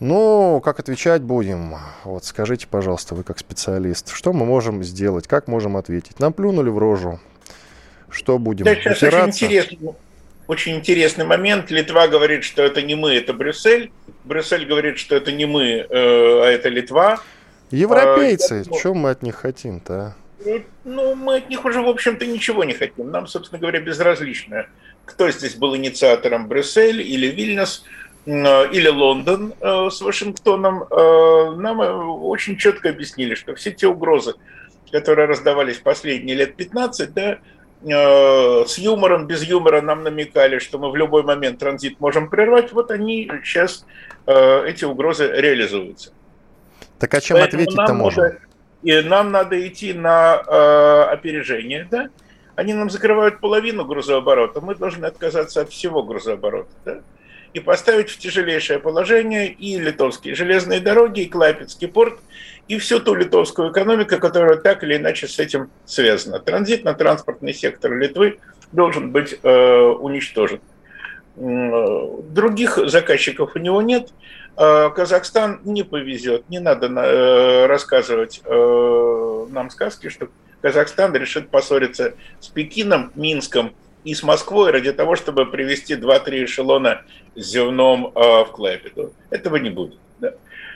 Ну, 0.00 0.60
как 0.64 0.80
отвечать 0.80 1.22
будем? 1.22 1.74
Вот 2.04 2.24
скажите, 2.24 2.66
пожалуйста, 2.68 3.14
вы 3.14 3.22
как 3.22 3.38
специалист, 3.38 4.10
что 4.10 4.32
мы 4.32 4.44
можем 4.44 4.82
сделать, 4.82 5.28
как 5.28 5.46
можем 5.46 5.76
ответить? 5.76 6.18
Нам 6.18 6.32
плюнули 6.32 6.70
в 6.70 6.78
рожу. 6.78 7.20
Что 8.10 8.38
будем? 8.38 8.64
Да, 8.64 8.74
сейчас 8.74 9.02
очень 9.02 9.28
интересно 9.28 9.94
очень 10.46 10.76
интересный 10.76 11.24
момент. 11.24 11.70
Литва 11.70 12.08
говорит, 12.08 12.44
что 12.44 12.62
это 12.62 12.82
не 12.82 12.94
мы, 12.94 13.14
это 13.14 13.32
Брюссель. 13.32 13.90
Брюссель 14.24 14.66
говорит, 14.66 14.98
что 14.98 15.16
это 15.16 15.32
не 15.32 15.46
мы, 15.46 15.64
э, 15.64 15.86
а 15.90 16.46
это 16.46 16.68
Литва. 16.68 17.20
Европейцы, 17.70 18.64
а, 18.68 18.78
что 18.78 18.94
мы 18.94 19.10
от 19.10 19.22
них 19.22 19.36
хотим-то? 19.36 19.94
А? 19.94 20.14
Ну, 20.44 20.62
ну, 20.84 21.14
мы 21.14 21.36
от 21.36 21.48
них 21.48 21.64
уже, 21.64 21.80
в 21.80 21.88
общем-то, 21.88 22.26
ничего 22.26 22.64
не 22.64 22.74
хотим. 22.74 23.10
Нам, 23.10 23.26
собственно 23.26 23.60
говоря, 23.60 23.80
безразлично, 23.80 24.66
кто 25.04 25.30
здесь 25.30 25.54
был 25.54 25.76
инициатором, 25.76 26.48
Брюссель 26.48 27.00
или 27.00 27.28
Вильнюс, 27.28 27.84
или 28.26 28.88
Лондон 28.88 29.54
э, 29.60 29.88
с 29.90 30.00
Вашингтоном. 30.00 30.84
Э, 30.84 31.56
нам 31.56 31.80
очень 31.80 32.56
четко 32.56 32.90
объяснили, 32.90 33.34
что 33.34 33.54
все 33.54 33.72
те 33.72 33.88
угрозы, 33.88 34.34
которые 34.92 35.26
раздавались 35.26 35.78
последние 35.78 36.36
лет 36.36 36.54
15, 36.54 37.12
да, 37.12 37.32
Э, 37.32 37.38
с 37.84 38.78
юмором, 38.78 39.26
без 39.26 39.42
юмора 39.42 39.80
нам 39.80 40.02
намекали, 40.04 40.58
что 40.58 40.78
мы 40.78 40.90
в 40.90 40.96
любой 40.96 41.22
момент 41.22 41.58
транзит 41.58 42.00
можем 42.00 42.30
прервать, 42.30 42.72
вот 42.72 42.90
они 42.90 43.30
сейчас, 43.44 43.84
э, 44.26 44.66
эти 44.66 44.84
угрозы 44.84 45.30
реализуются. 45.32 46.12
Так 46.98 47.14
о 47.14 47.20
чем 47.20 47.38
ответить-то 47.38 47.94
можно? 47.94 48.38
И 48.82 49.00
нам 49.00 49.32
надо 49.32 49.66
идти 49.66 49.92
на 49.92 50.42
э, 50.46 51.02
опережение, 51.12 51.86
да? 51.90 52.08
Они 52.54 52.74
нам 52.74 52.90
закрывают 52.90 53.40
половину 53.40 53.84
грузооборота, 53.84 54.60
мы 54.60 54.74
должны 54.74 55.06
отказаться 55.06 55.62
от 55.62 55.70
всего 55.70 56.02
грузооборота, 56.02 56.70
да? 56.84 57.00
и 57.54 57.60
поставить 57.60 58.10
в 58.10 58.18
тяжелейшее 58.18 58.78
положение 58.78 59.48
и 59.48 59.78
литовские 59.78 60.34
железные 60.34 60.80
дороги, 60.80 61.22
и 61.22 61.28
Клайпецкий 61.28 61.88
порт, 61.88 62.18
и 62.68 62.78
всю 62.78 63.00
ту 63.00 63.14
литовскую 63.14 63.70
экономику, 63.70 64.18
которая 64.18 64.56
так 64.56 64.82
или 64.84 64.96
иначе 64.96 65.28
с 65.28 65.38
этим 65.38 65.70
связана. 65.84 66.38
Транзитно-транспортный 66.38 67.54
сектор 67.54 67.92
Литвы 67.92 68.38
должен 68.72 69.10
быть 69.10 69.38
э, 69.42 69.80
уничтожен. 69.80 70.60
Других 71.36 72.78
заказчиков 72.86 73.52
у 73.54 73.58
него 73.58 73.80
нет. 73.82 74.10
Э, 74.56 74.90
Казахстан 74.94 75.60
не 75.64 75.82
повезет. 75.82 76.48
Не 76.48 76.60
надо 76.60 76.86
э, 76.86 77.66
рассказывать 77.66 78.42
э, 78.44 79.46
нам 79.50 79.70
сказки, 79.70 80.08
что 80.08 80.28
Казахстан 80.60 81.14
решит 81.14 81.48
поссориться 81.48 82.14
с 82.40 82.48
Пекином, 82.48 83.12
Минском 83.14 83.74
и 84.04 84.14
с 84.14 84.22
Москвой 84.22 84.70
ради 84.70 84.92
того, 84.92 85.16
чтобы 85.16 85.46
привести 85.46 85.94
2-3 85.94 86.44
эшелона 86.44 87.02
с 87.34 87.44
зерном 87.44 88.12
в 88.14 88.48
Клайпеду. 88.52 89.12
Этого 89.30 89.56
не 89.56 89.70
будет. 89.70 89.98
Да. 90.20 90.34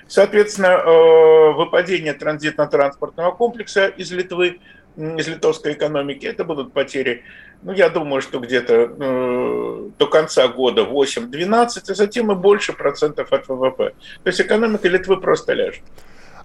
Соответственно, 0.09 0.67
э, 0.67 1.53
выпадение 1.53 2.15
транзитно-транспортного 2.15 3.33
комплекса 3.33 3.89
из 3.89 4.13
Литвы, 4.13 4.61
из 4.97 5.29
литовской 5.29 5.73
экономики, 5.73 6.27
это 6.27 6.45
будут 6.45 6.73
потери, 6.73 7.25
ну, 7.63 7.73
я 7.73 7.89
думаю, 7.89 8.23
что 8.23 8.39
где-то 8.39 8.75
э, 8.75 9.91
до 9.99 10.07
конца 10.07 10.47
года 10.49 10.83
8-12, 10.83 11.91
а 11.91 11.95
затем 11.95 12.33
и 12.33 12.35
больше 12.35 12.73
процентов 12.73 13.33
от 13.33 13.49
ВВП. 13.49 13.95
То 14.23 14.29
есть 14.29 14.41
экономика 14.41 14.89
Литвы 14.89 15.21
просто 15.21 15.53
ляжет. 15.55 15.83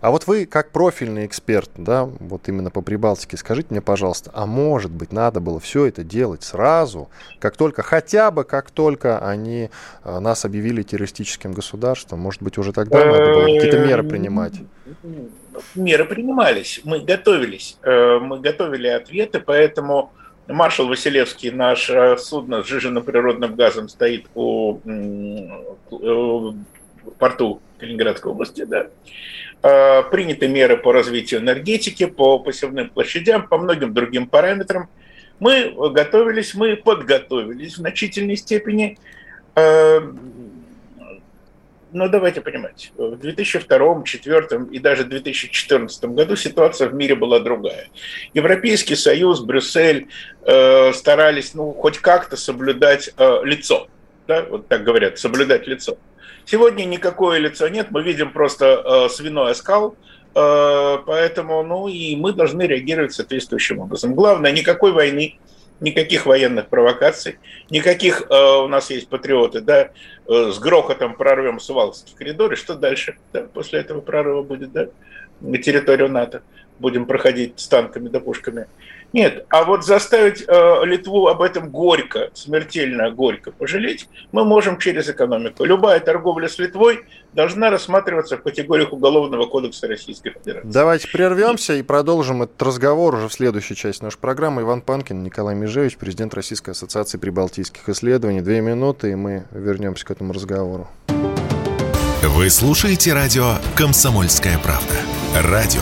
А 0.01 0.09
вот 0.09 0.25
вы, 0.25 0.47
как 0.47 0.71
профильный 0.71 1.27
эксперт, 1.27 1.69
да, 1.77 2.05
вот 2.05 2.49
именно 2.49 2.71
по 2.71 2.81
Прибалтике, 2.81 3.37
скажите 3.37 3.67
мне, 3.69 3.81
пожалуйста, 3.81 4.31
а 4.33 4.47
может 4.47 4.91
быть, 4.91 5.13
надо 5.13 5.39
было 5.39 5.59
все 5.59 5.85
это 5.85 6.03
делать 6.03 6.43
сразу, 6.43 7.09
как 7.39 7.55
только, 7.55 7.83
хотя 7.83 8.31
бы 8.31 8.43
как 8.43 8.71
только 8.71 9.19
они 9.19 9.69
а, 10.03 10.19
нас 10.19 10.43
объявили 10.43 10.81
террористическим 10.81 11.53
государством? 11.53 12.19
Может 12.19 12.41
быть, 12.41 12.57
уже 12.57 12.73
тогда 12.73 13.05
надо 13.05 13.25
было 13.31 13.43
какие-то 13.43 13.79
меры 13.79 14.03
принимать? 14.03 14.53
Меры 15.75 16.05
принимались, 16.05 16.81
мы 16.83 17.01
готовились, 17.01 17.77
э, 17.83 18.17
мы 18.19 18.39
готовили 18.39 18.87
ответы, 18.87 19.39
поэтому 19.39 20.11
маршал 20.47 20.87
Василевский, 20.87 21.51
наш 21.51 21.89
э, 21.89 22.17
судно 22.17 22.63
с 22.63 22.65
сжиженным 22.65 23.03
природным 23.03 23.55
газом 23.55 23.87
стоит 23.87 24.25
у 24.33 24.79
э, 24.79 26.53
порту 27.19 27.61
Калининградской 27.79 28.31
области, 28.31 28.63
да. 28.63 28.87
А, 29.63 30.03
приняты 30.03 30.47
меры 30.47 30.77
по 30.77 30.91
развитию 30.91 31.41
энергетики, 31.41 32.05
по 32.05 32.39
посевным 32.39 32.89
площадям, 32.89 33.47
по 33.47 33.57
многим 33.57 33.93
другим 33.93 34.27
параметрам. 34.27 34.89
Мы 35.39 35.73
готовились, 35.91 36.53
мы 36.53 36.75
подготовились 36.75 37.73
в 37.73 37.77
значительной 37.77 38.37
степени. 38.37 38.97
А, 39.55 39.99
но 41.93 42.07
давайте 42.07 42.39
понимать, 42.41 42.91
в 42.95 43.17
2002, 43.17 43.95
2004 43.95 44.65
и 44.71 44.79
даже 44.79 45.03
2014 45.03 46.05
году 46.05 46.35
ситуация 46.35 46.87
в 46.87 46.93
мире 46.93 47.15
была 47.15 47.39
другая. 47.39 47.89
Европейский 48.33 48.95
Союз, 48.95 49.41
Брюссель 49.41 50.07
э, 50.45 50.93
старались 50.93 51.53
ну, 51.53 51.73
хоть 51.73 51.97
как-то 51.97 52.37
соблюдать 52.37 53.09
э, 53.17 53.41
лицо. 53.43 53.87
Да, 54.25 54.45
вот 54.49 54.69
так 54.69 54.83
говорят, 54.83 55.19
соблюдать 55.19 55.67
лицо. 55.67 55.97
Сегодня 56.45 56.85
никакое 56.85 57.39
лицо 57.39 57.67
нет, 57.67 57.87
мы 57.91 58.03
видим 58.03 58.31
просто 58.31 58.65
э, 58.65 59.09
свиной 59.09 59.51
оскал, 59.51 59.95
э, 60.35 60.97
поэтому, 61.05 61.63
ну, 61.63 61.87
и 61.87 62.15
мы 62.15 62.33
должны 62.33 62.63
реагировать 62.63 63.13
соответствующим 63.13 63.79
образом. 63.79 64.15
Главное, 64.15 64.51
никакой 64.51 64.91
войны, 64.91 65.39
никаких 65.79 66.25
военных 66.25 66.67
провокаций, 66.67 67.39
никаких, 67.69 68.23
э, 68.29 68.33
у 68.63 68.67
нас 68.67 68.89
есть 68.89 69.09
патриоты, 69.09 69.61
да, 69.61 69.89
э, 70.27 70.51
с 70.51 70.59
грохотом 70.59 71.15
прорвем 71.15 71.59
Сувалский 71.59 72.15
коридор, 72.15 72.53
и 72.53 72.55
что 72.55 72.75
дальше? 72.75 73.17
Да, 73.33 73.41
после 73.41 73.79
этого 73.79 74.01
прорыва 74.01 74.43
будет, 74.43 74.71
да, 74.71 74.87
на 75.41 75.57
территорию 75.57 76.09
НАТО, 76.09 76.43
будем 76.79 77.05
проходить 77.05 77.59
с 77.59 77.67
танками 77.67 78.09
да 78.09 78.19
пушками. 78.19 78.67
Нет, 79.13 79.45
а 79.49 79.65
вот 79.65 79.85
заставить 79.85 80.43
э, 80.47 80.85
Литву 80.85 81.27
об 81.27 81.41
этом 81.41 81.69
горько, 81.69 82.29
смертельно 82.33 83.11
горько 83.11 83.51
пожалеть, 83.51 84.07
мы 84.31 84.45
можем 84.45 84.77
через 84.77 85.09
экономику. 85.09 85.65
Любая 85.65 85.99
торговля 85.99 86.47
с 86.47 86.57
Литвой 86.59 87.01
должна 87.33 87.69
рассматриваться 87.69 88.37
в 88.37 88.43
категориях 88.43 88.93
Уголовного 88.93 89.47
кодекса 89.47 89.87
Российской 89.87 90.31
Федерации. 90.31 90.69
Давайте 90.71 91.07
прервемся 91.09 91.73
и 91.73 91.81
продолжим 91.81 92.43
этот 92.43 92.61
разговор 92.61 93.15
уже 93.15 93.27
в 93.27 93.33
следующей 93.33 93.75
части 93.75 94.03
нашей 94.03 94.19
программы. 94.19 94.61
Иван 94.61 94.81
Панкин, 94.81 95.23
Николай 95.23 95.55
Межевич, 95.55 95.97
президент 95.97 96.33
Российской 96.33 96.69
ассоциации 96.69 97.17
прибалтийских 97.17 97.87
исследований. 97.89 98.41
Две 98.41 98.61
минуты, 98.61 99.11
и 99.11 99.15
мы 99.15 99.45
вернемся 99.51 100.05
к 100.05 100.11
этому 100.11 100.31
разговору. 100.31 100.87
Вы 102.23 102.49
слушаете 102.49 103.13
радио 103.13 103.55
«Комсомольская 103.75 104.57
правда». 104.59 104.95
Радио, 105.35 105.81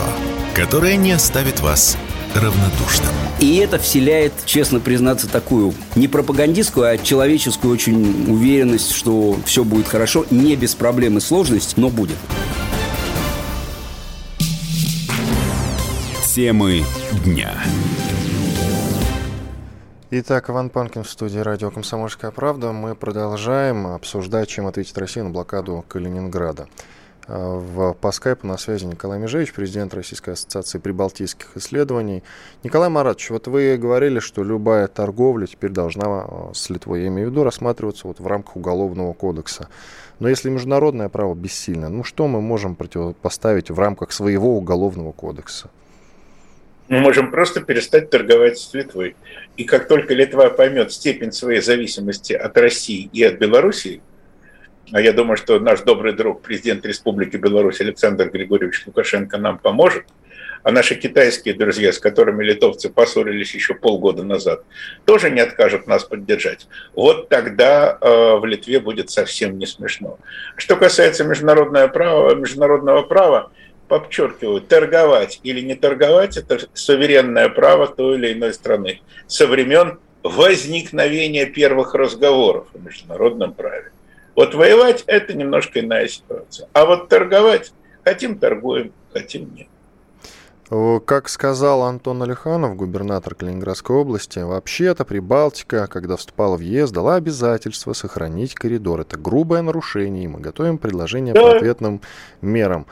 которое 0.54 0.96
не 0.96 1.12
оставит 1.12 1.60
вас 1.60 1.96
равнодушным. 2.34 3.10
И 3.40 3.56
это 3.56 3.78
вселяет, 3.78 4.32
честно 4.44 4.80
признаться, 4.80 5.28
такую 5.28 5.74
не 5.94 6.08
пропагандистскую, 6.08 6.86
а 6.86 6.98
человеческую 6.98 7.72
очень 7.72 8.30
уверенность, 8.30 8.92
что 8.92 9.36
все 9.44 9.64
будет 9.64 9.88
хорошо, 9.88 10.26
не 10.30 10.56
без 10.56 10.74
проблем 10.74 11.18
и 11.18 11.20
сложностей, 11.20 11.74
но 11.76 11.88
будет. 11.88 12.16
Темы 16.34 16.84
дня. 17.24 17.54
Итак, 20.12 20.50
Иван 20.50 20.70
Панкин 20.70 21.04
в 21.04 21.08
студии 21.08 21.38
радио 21.38 21.70
«Комсомольская 21.70 22.32
правда». 22.32 22.72
Мы 22.72 22.96
продолжаем 22.96 23.86
обсуждать, 23.86 24.48
чем 24.48 24.66
ответить 24.66 24.98
Россия 24.98 25.22
на 25.22 25.30
блокаду 25.30 25.84
Калининграда. 25.86 26.66
В, 27.32 27.92
по 27.92 28.10
скайпу 28.10 28.44
на 28.44 28.58
связи 28.58 28.86
Николай 28.86 29.20
Межевич, 29.20 29.52
президент 29.52 29.94
Российской 29.94 30.30
ассоциации 30.30 30.78
прибалтийских 30.78 31.56
исследований. 31.56 32.24
Николай 32.64 32.88
Маратович, 32.88 33.30
вот 33.30 33.46
вы 33.46 33.76
говорили, 33.76 34.18
что 34.18 34.42
любая 34.42 34.88
торговля 34.88 35.46
теперь 35.46 35.70
должна 35.70 36.04
а, 36.06 36.50
с 36.52 36.68
Литвой, 36.70 37.02
я 37.02 37.06
имею 37.06 37.28
в 37.28 37.30
виду, 37.30 37.44
рассматриваться 37.44 38.08
вот 38.08 38.18
в 38.18 38.26
рамках 38.26 38.56
Уголовного 38.56 39.12
кодекса. 39.12 39.68
Но 40.18 40.28
если 40.28 40.50
международное 40.50 41.08
право 41.08 41.34
бессильно, 41.34 41.88
ну 41.88 42.02
что 42.02 42.26
мы 42.26 42.40
можем 42.40 42.74
противопоставить 42.74 43.70
в 43.70 43.78
рамках 43.78 44.10
своего 44.10 44.56
Уголовного 44.56 45.12
кодекса? 45.12 45.70
Мы 46.88 46.98
можем 46.98 47.30
просто 47.30 47.60
перестать 47.60 48.10
торговать 48.10 48.58
с 48.58 48.74
Литвой. 48.74 49.14
И 49.56 49.62
как 49.62 49.86
только 49.86 50.14
Литва 50.14 50.50
поймет 50.50 50.90
степень 50.92 51.30
своей 51.30 51.60
зависимости 51.60 52.32
от 52.32 52.58
России 52.58 53.08
и 53.12 53.22
от 53.22 53.38
Белоруссии, 53.38 54.02
я 54.98 55.12
думаю, 55.12 55.36
что 55.36 55.60
наш 55.60 55.82
добрый 55.82 56.12
друг, 56.12 56.42
президент 56.42 56.84
Республики 56.84 57.36
Беларусь 57.36 57.80
Александр 57.80 58.28
Григорьевич 58.30 58.82
Лукашенко 58.86 59.38
нам 59.38 59.58
поможет, 59.58 60.04
а 60.62 60.72
наши 60.72 60.94
китайские 60.94 61.54
друзья, 61.54 61.92
с 61.92 61.98
которыми 61.98 62.44
литовцы 62.44 62.90
поссорились 62.90 63.54
еще 63.54 63.74
полгода 63.74 64.24
назад, 64.24 64.64
тоже 65.04 65.30
не 65.30 65.40
откажут 65.40 65.86
нас 65.86 66.04
поддержать. 66.04 66.66
Вот 66.94 67.28
тогда 67.28 67.96
э, 68.00 68.34
в 68.36 68.44
Литве 68.44 68.80
будет 68.80 69.10
совсем 69.10 69.58
не 69.58 69.66
смешно. 69.66 70.18
Что 70.56 70.76
касается 70.76 71.24
международного 71.24 71.88
права, 71.88 72.34
международного 72.34 73.02
права, 73.02 73.50
подчеркиваю, 73.88 74.60
торговать 74.60 75.40
или 75.42 75.60
не 75.60 75.74
торговать– 75.74 76.36
это 76.38 76.60
суверенное 76.74 77.48
право 77.48 77.86
той 77.88 78.18
или 78.18 78.32
иной 78.32 78.52
страны 78.54 79.00
со 79.26 79.46
времен 79.46 79.98
возникновения 80.22 81.46
первых 81.46 81.94
разговоров 81.94 82.68
о 82.74 82.78
международном 82.78 83.52
праве. 83.52 83.90
Вот 84.40 84.54
воевать– 84.54 85.04
это 85.06 85.34
немножко 85.34 85.80
иная 85.80 86.08
ситуация. 86.08 86.66
А 86.72 86.86
вот 86.86 87.10
торговать– 87.10 87.74
хотим– 88.04 88.38
торгуем, 88.40 88.90
хотим– 89.12 89.54
нет. 90.70 91.04
Как 91.04 91.28
сказал 91.28 91.82
Антон 91.82 92.22
Алиханов, 92.22 92.74
губернатор 92.74 93.34
Калининградской 93.34 93.94
области, 93.96 94.38
вообще-то 94.38 95.04
Прибалтика, 95.04 95.86
когда 95.88 96.16
вступала 96.16 96.56
в 96.56 96.60
ЕС, 96.60 96.90
дала 96.90 97.16
обязательство 97.16 97.92
сохранить 97.92 98.54
коридор. 98.54 99.02
Это 99.02 99.18
грубое 99.18 99.60
нарушение, 99.60 100.24
и 100.24 100.28
мы 100.28 100.40
готовим 100.40 100.78
предложение 100.78 101.34
да. 101.34 101.42
по 101.42 101.56
ответным 101.56 102.00
мерам 102.40 102.86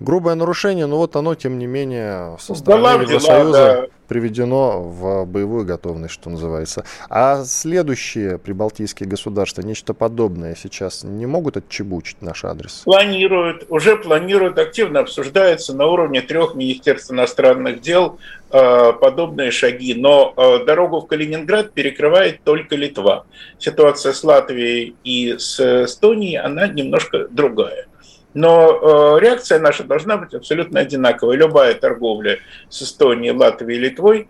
грубое 0.00 0.34
нарушение, 0.36 0.86
но 0.86 0.96
вот 0.96 1.16
оно, 1.16 1.34
тем 1.34 1.58
не 1.58 1.66
менее, 1.66 2.36
со 2.40 2.54
стороны 2.54 3.02
Евросоюза 3.02 3.52
да. 3.52 3.86
Приведено 4.08 4.80
в 4.80 5.24
боевую 5.24 5.64
готовность, 5.64 6.14
что 6.14 6.30
называется. 6.30 6.84
А 7.08 7.44
следующие 7.44 8.38
прибалтийские 8.38 9.08
государства 9.08 9.62
нечто 9.62 9.94
подобное 9.94 10.54
сейчас 10.54 11.04
не 11.04 11.26
могут 11.26 11.56
отчебучить 11.56 12.20
наш 12.22 12.44
адрес? 12.44 12.82
Планируют, 12.84 13.66
уже 13.68 13.96
планируют, 13.96 14.58
активно 14.58 15.00
обсуждается 15.00 15.74
на 15.74 15.86
уровне 15.86 16.22
трех 16.22 16.54
министерств 16.54 17.10
иностранных 17.10 17.80
дел 17.80 18.18
э, 18.50 18.92
подобные 19.00 19.50
шаги. 19.50 19.94
Но 19.94 20.34
э, 20.36 20.64
дорогу 20.64 21.00
в 21.00 21.06
Калининград 21.06 21.72
перекрывает 21.72 22.42
только 22.44 22.76
Литва. 22.76 23.24
Ситуация 23.58 24.12
с 24.12 24.22
Латвией 24.24 24.94
и 25.04 25.36
с 25.38 25.84
Эстонией, 25.84 26.38
она 26.38 26.66
немножко 26.66 27.28
другая. 27.28 27.86
Но 28.34 29.16
э, 29.16 29.20
реакция 29.20 29.60
наша 29.60 29.84
должна 29.84 30.16
быть 30.16 30.34
абсолютно 30.34 30.80
одинаковой. 30.80 31.36
Любая 31.36 31.74
торговля 31.74 32.40
с 32.68 32.82
Эстонией, 32.82 33.32
Латвией, 33.32 33.78
Литвой 33.78 34.28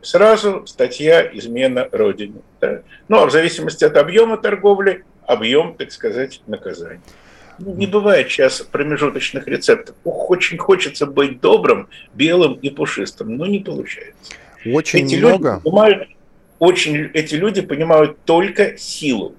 сразу 0.00 0.66
статья 0.66 1.22
измена 1.32 1.88
Родине. 1.92 2.40
Да? 2.60 2.82
Ну, 3.08 3.18
а 3.18 3.26
в 3.26 3.30
зависимости 3.30 3.84
от 3.84 3.96
объема 3.96 4.38
торговли, 4.38 5.04
объем, 5.26 5.74
так 5.74 5.92
сказать, 5.92 6.40
наказания. 6.46 7.02
Ну, 7.58 7.74
не 7.74 7.86
бывает 7.86 8.28
сейчас 8.28 8.60
промежуточных 8.62 9.46
рецептов. 9.46 9.94
Ух, 10.04 10.30
очень 10.30 10.56
хочется 10.58 11.06
быть 11.06 11.40
добрым, 11.40 11.88
белым 12.14 12.54
и 12.54 12.70
пушистым, 12.70 13.36
но 13.36 13.46
не 13.46 13.60
получается. 13.60 14.32
Очень 14.64 15.06
эти 15.06 15.16
много. 15.16 15.50
Люди 15.50 15.62
понимают, 15.62 16.08
очень, 16.58 17.10
эти 17.12 17.34
люди 17.34 17.60
понимают 17.60 18.18
только 18.24 18.78
силу 18.78 19.34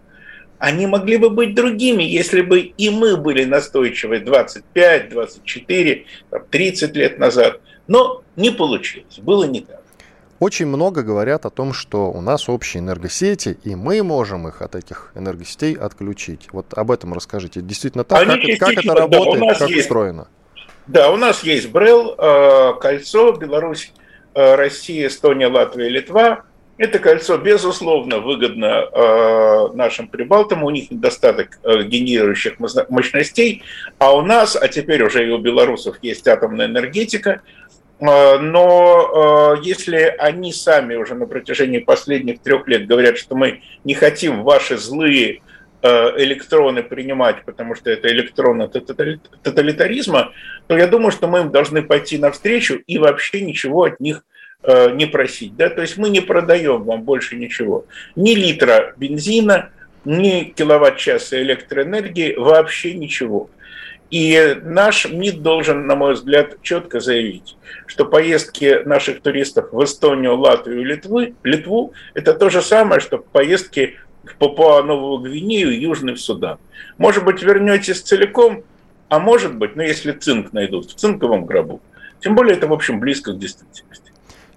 они 0.64 0.88
могли 0.88 1.18
бы 1.18 1.30
быть 1.30 1.56
другими, 1.56 2.04
если 2.04 2.40
бы 2.40 2.62
и 2.62 2.90
мы 2.90 3.18
были 3.18 3.44
настойчивы 3.44 4.20
25, 4.20 5.10
24, 5.10 6.06
30 6.52 6.96
лет 6.96 7.20
назад. 7.20 7.60
Но 7.90 8.24
не 8.38 8.50
получилось, 8.50 9.20
было 9.20 9.44
не 9.44 9.60
так. 9.60 9.82
Очень 10.40 10.68
много 10.68 11.04
говорят 11.04 11.46
о 11.46 11.50
том, 11.50 11.74
что 11.74 12.10
у 12.10 12.22
нас 12.22 12.48
общие 12.48 12.80
энергосети, 12.80 13.58
и 13.66 13.76
мы 13.76 14.02
можем 14.04 14.48
их 14.48 14.62
от 14.62 14.76
этих 14.76 15.12
энергосетей 15.16 15.74
отключить. 15.74 16.48
Вот 16.54 16.74
об 16.76 16.92
этом 16.92 17.14
расскажите. 17.14 17.60
Действительно 17.60 18.06
так, 18.06 18.26
как, 18.26 18.40
как 18.58 18.72
это 18.72 18.96
работает, 18.96 19.42
да, 19.42 19.56
как 19.56 19.70
есть, 19.70 19.82
устроено? 19.82 20.30
Да, 20.88 21.12
у 21.12 21.18
нас 21.18 21.44
есть 21.44 21.72
БРЭЛ, 21.72 22.16
э, 22.18 22.74
кольцо, 22.80 23.34
Беларусь, 23.34 23.92
э, 24.34 24.56
Россия, 24.56 25.08
Эстония, 25.08 25.48
Латвия, 25.48 25.90
Литва. 25.90 26.46
Это 26.78 26.98
кольцо, 26.98 27.38
безусловно, 27.38 28.18
выгодно 28.18 28.88
э, 28.92 29.68
нашим 29.76 30.08
прибалтам, 30.08 30.64
у 30.64 30.72
них 30.72 30.90
недостаток 30.90 31.60
э, 31.64 31.84
генерирующих 31.84 32.56
мощностей, 32.90 33.62
а 34.00 34.16
у 34.16 34.24
нас, 34.24 34.56
а 34.56 34.68
теперь 34.68 35.04
уже 35.04 35.28
и 35.28 35.30
у 35.30 35.38
белорусов 35.38 35.98
есть 36.02 36.28
атомная 36.28 36.66
энергетика, 36.66 37.42
э, 38.00 38.38
но 38.40 39.56
э, 39.56 39.62
если 39.64 40.16
они 40.18 40.52
сами 40.52 40.96
уже 40.96 41.14
на 41.14 41.28
протяжении 41.28 41.78
последних 41.78 42.40
трех 42.40 42.68
лет 42.68 42.88
говорят, 42.88 43.20
что 43.20 43.36
мы 43.36 43.62
не 43.84 43.94
хотим 43.94 44.42
ваши 44.42 44.76
злые 44.78 45.42
э, 45.84 45.88
электроны 46.24 46.82
принимать, 46.82 47.46
потому 47.46 47.76
что 47.76 47.92
это 47.92 48.08
электроны 48.08 48.68
тоталитаризма, 48.68 50.32
то 50.66 50.76
я 50.76 50.88
думаю, 50.88 51.12
что 51.12 51.28
мы 51.28 51.42
им 51.42 51.52
должны 51.52 51.84
пойти 51.84 52.18
навстречу 52.18 52.82
и 52.88 52.98
вообще 52.98 53.42
ничего 53.42 53.84
от 53.84 54.00
них 54.00 54.24
не 54.66 55.06
просить. 55.06 55.56
Да? 55.56 55.70
То 55.70 55.82
есть 55.82 55.98
мы 55.98 56.10
не 56.10 56.22
продаем 56.22 56.84
вам 56.84 57.04
больше 57.04 57.36
ничего. 57.36 57.86
Ни 58.16 58.34
литра 58.34 58.94
бензина, 58.98 59.70
ни 60.06 60.54
киловатт-часа 60.56 61.42
электроэнергии, 61.42 62.36
вообще 62.36 62.94
ничего. 62.94 63.50
И 64.14 64.60
наш 64.62 65.10
МИД 65.10 65.42
должен, 65.42 65.88
на 65.88 65.96
мой 65.96 66.14
взгляд, 66.14 66.62
четко 66.62 67.00
заявить, 67.00 67.58
что 67.88 68.06
поездки 68.06 68.84
наших 68.86 69.22
туристов 69.22 69.70
в 69.72 69.84
Эстонию, 69.84 70.38
Латвию 70.38 70.82
и 70.82 70.84
Литвы, 70.84 71.34
Литву– 71.44 71.94
это 72.14 72.36
то 72.36 72.52
же 72.52 72.62
самое, 72.62 73.02
что 73.02 73.18
поездки 73.18 73.96
в 74.24 74.36
Папуа-Новую 74.36 75.18
Гвинею 75.18 75.72
и 75.72 75.82
Южный 75.82 76.16
Судан. 76.16 76.60
Может 77.00 77.26
быть, 77.26 77.42
вернетесь 77.42 78.02
целиком, 78.02 78.64
а 79.10 79.18
может 79.18 79.56
быть, 79.56 79.76
ну 79.76 79.82
если 79.82 80.12
цинк 80.12 80.54
найдут, 80.54 80.92
в 80.92 80.96
цинковом 80.96 81.46
гробу. 81.46 81.82
Тем 82.20 82.36
более 82.36 82.56
это, 82.56 82.68
в 82.68 82.74
общем, 82.74 83.00
близко 83.00 83.34
к 83.34 83.40
действительности. 83.40 84.13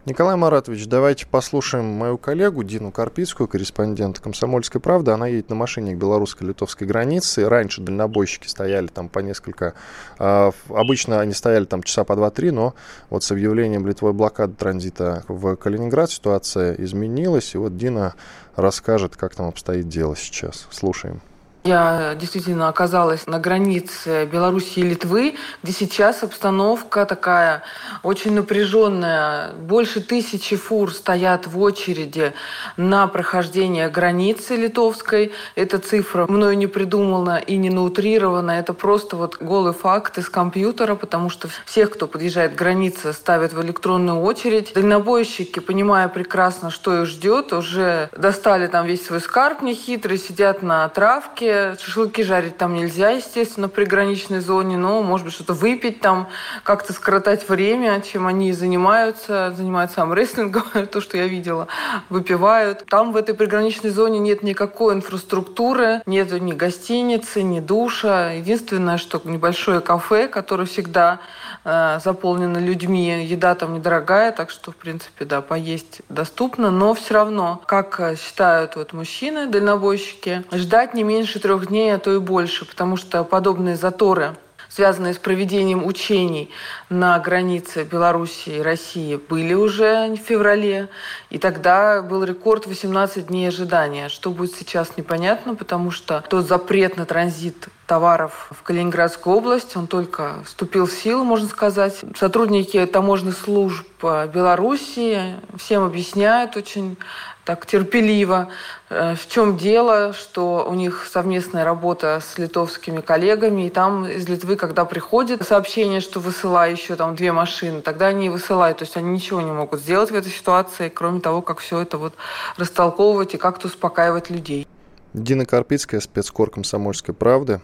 Николай 0.06 0.36
Маратович, 0.36 0.86
давайте 0.86 1.26
послушаем 1.26 1.86
мою 1.86 2.16
коллегу 2.16 2.62
Дину 2.62 2.92
Карпицкую, 2.92 3.48
корреспондент 3.48 4.20
«Комсомольской 4.20 4.80
правды». 4.80 5.10
Она 5.10 5.26
едет 5.26 5.50
на 5.50 5.56
машине 5.56 5.96
к 5.96 5.98
белорусско-литовской 5.98 6.86
границе. 6.86 7.48
Раньше 7.48 7.80
дальнобойщики 7.80 8.46
стояли 8.46 8.86
там 8.86 9.08
по 9.08 9.18
несколько... 9.18 9.75
Э, 10.20 10.52
обычно 10.68 11.18
они 11.18 11.32
стояли 11.32 11.64
там 11.64 11.82
часа 11.82 12.04
по 12.04 12.14
два-три, 12.14 12.52
но 12.52 12.76
вот 13.10 13.25
с 13.25 13.32
объявлением 13.32 13.84
Литвой 13.84 14.12
блокады 14.12 14.54
транзита 14.54 15.25
в 15.26 15.56
Калининград 15.56 16.08
ситуация 16.08 16.75
изменилась. 16.75 17.56
И 17.56 17.58
вот 17.58 17.76
Дина 17.76 18.14
расскажет, 18.54 19.16
как 19.16 19.34
там 19.34 19.48
обстоит 19.48 19.88
дело 19.88 20.14
сейчас. 20.14 20.68
Слушаем. 20.70 21.20
Я 21.66 22.14
действительно 22.14 22.68
оказалась 22.68 23.26
на 23.26 23.40
границе 23.40 24.25
Беларуси 24.26 24.78
и 24.78 24.82
Литвы, 24.82 25.35
где 25.64 25.73
сейчас 25.73 26.23
обстановка 26.23 27.04
такая 27.06 27.64
очень 28.04 28.35
напряженная. 28.35 29.50
Больше 29.52 30.00
тысячи 30.00 30.54
фур 30.54 30.94
стоят 30.94 31.49
в 31.49 31.58
очереди 31.58 32.35
на 32.76 33.08
прохождение 33.08 33.88
границы 33.88 34.54
литовской. 34.54 35.32
Эта 35.56 35.80
цифра 35.80 36.26
мною 36.28 36.56
не 36.56 36.68
придумана 36.68 37.38
и 37.38 37.56
не 37.56 37.70
наутрирована. 37.70 38.52
Это 38.52 38.73
просто 38.73 39.16
вот 39.16 39.38
голый 39.40 39.73
факт 39.73 40.18
из 40.18 40.28
компьютера, 40.28 40.94
потому 40.94 41.30
что 41.30 41.49
всех, 41.64 41.90
кто 41.90 42.06
подъезжает 42.06 42.52
к 42.52 42.56
границе, 42.56 43.12
ставят 43.12 43.52
в 43.52 43.61
электронную 43.61 44.20
очередь. 44.20 44.73
Дальнобойщики, 44.73 45.58
понимая 45.58 46.06
прекрасно, 46.06 46.70
что 46.70 47.02
их 47.02 47.06
ждет, 47.08 47.52
уже 47.52 48.08
достали 48.16 48.68
там 48.68 48.87
весь 48.87 49.04
свой 49.04 49.20
скарб 49.20 49.62
нехитрый, 49.62 50.18
сидят 50.18 50.62
на 50.62 50.88
травке, 50.90 51.55
шашлыки 51.78 52.22
жарить 52.22 52.56
там 52.56 52.75
нельзя, 52.75 53.10
естественно, 53.10 53.68
в 53.68 53.72
приграничной 53.72 54.40
зоне, 54.40 54.76
но, 54.76 55.02
может 55.02 55.26
быть, 55.26 55.34
что-то 55.34 55.52
выпить 55.52 56.00
там, 56.00 56.28
как-то 56.62 56.92
скоротать 56.92 57.48
время, 57.48 58.00
чем 58.00 58.26
они 58.26 58.52
занимаются, 58.52 59.52
занимаются 59.56 60.02
армрестлингом, 60.02 60.64
то, 60.92 61.00
что 61.00 61.16
я 61.16 61.26
видела, 61.26 61.68
выпивают. 62.08 62.84
Там 62.86 63.12
в 63.12 63.16
этой 63.16 63.34
приграничной 63.34 63.90
зоне 63.90 64.18
нет 64.18 64.42
никакой 64.42 64.94
инфраструктуры, 64.94 66.02
нет 66.06 66.32
ни 66.40 66.52
гостиницы, 66.52 67.42
ни 67.42 67.60
душа. 67.60 68.32
Единственное, 68.32 68.98
что 68.98 69.20
небольшое 69.25 69.80
кафе, 69.80 70.28
которое 70.28 70.66
всегда 70.66 71.20
э, 71.64 71.98
заполнено 72.02 72.58
людьми, 72.58 73.25
еда 73.25 73.54
там 73.54 73.75
недорогая, 73.75 74.32
так 74.32 74.50
что, 74.50 74.72
в 74.72 74.76
принципе, 74.76 75.25
да, 75.25 75.40
поесть 75.40 76.02
доступно, 76.08 76.70
но 76.70 76.94
все 76.94 77.14
равно, 77.14 77.62
как 77.66 78.00
считают 78.18 78.76
вот 78.76 78.92
мужчины, 78.92 79.46
дальнобойщики, 79.46 80.44
ждать 80.52 80.94
не 80.94 81.02
меньше 81.02 81.38
трех 81.46 81.68
дней, 81.68 81.94
а 81.94 82.00
то 82.00 82.12
и 82.12 82.18
больше, 82.18 82.64
потому 82.64 82.96
что 82.96 83.22
подобные 83.22 83.76
заторы 83.76 84.34
связанные 84.68 85.14
с 85.14 85.18
проведением 85.18 85.86
учений 85.86 86.50
на 86.90 87.18
границе 87.18 87.85
Белоруссии 87.85 88.56
и 88.56 88.61
России, 88.61 89.16
были 89.16 89.54
уже 89.54 90.09
в 90.09 90.16
феврале. 90.16 90.90
И 91.30 91.38
тогда 91.38 92.02
был 92.02 92.24
рекорд 92.24 92.66
18 92.66 93.28
дней 93.28 93.48
ожидания. 93.48 94.11
Что 94.11 94.30
будет 94.30 94.54
сейчас, 94.54 94.98
непонятно, 94.98 95.54
потому 95.54 95.90
что 95.90 96.22
тот 96.28 96.46
запрет 96.46 96.98
на 96.98 97.06
транзит 97.06 97.68
товаров 97.87 98.50
в 98.50 98.62
Калининградскую 98.64 99.37
область, 99.37 99.76
он 99.76 99.87
только 99.87 100.42
вступил 100.44 100.87
в 100.87 100.92
силу, 100.92 101.24
можно 101.24 101.48
сказать. 101.48 102.00
Сотрудники 102.14 102.85
таможенных 102.85 103.38
служб 103.38 103.87
Белоруссии 104.02 105.37
всем 105.56 105.85
объясняют 105.85 106.54
очень 106.56 106.98
так 107.46 107.64
терпеливо, 107.64 108.48
э, 108.90 109.14
в 109.14 109.28
чем 109.28 109.56
дело, 109.56 110.12
что 110.12 110.66
у 110.68 110.74
них 110.74 111.09
совместная 111.11 111.64
работа 111.64 112.20
с 112.20 112.38
литовскими 112.38 113.00
коллегами, 113.00 113.68
и 113.68 113.70
там 113.70 114.04
из 114.04 114.28
Литвы, 114.28 114.56
когда 114.56 114.85
приходит 114.85 115.46
сообщение, 115.46 116.00
что 116.00 116.18
высылай 116.18 116.72
еще 116.72 116.96
там 116.96 117.14
две 117.14 117.30
машины, 117.30 117.82
тогда 117.82 118.09
они 118.09 118.28
высылают, 118.30 118.78
то 118.78 118.85
есть 118.85 118.96
они 118.96 119.11
ничего 119.11 119.40
не 119.40 119.52
могут 119.52 119.80
сделать 119.80 120.11
в 120.11 120.14
этой 120.14 120.32
ситуации, 120.32 120.88
кроме 120.88 121.20
того, 121.20 121.40
как 121.40 121.61
все 121.61 121.80
это 121.80 121.98
вот 121.98 122.14
растолковывать 122.56 123.35
и 123.35 123.38
как-то 123.38 123.68
успокаивать 123.68 124.28
людей. 124.28 124.66
Дина 125.14 125.46
Карпицкая, 125.46 126.00
спецкор 126.00 126.50
«Комсомольской 126.50 127.14
правды». 127.14 127.61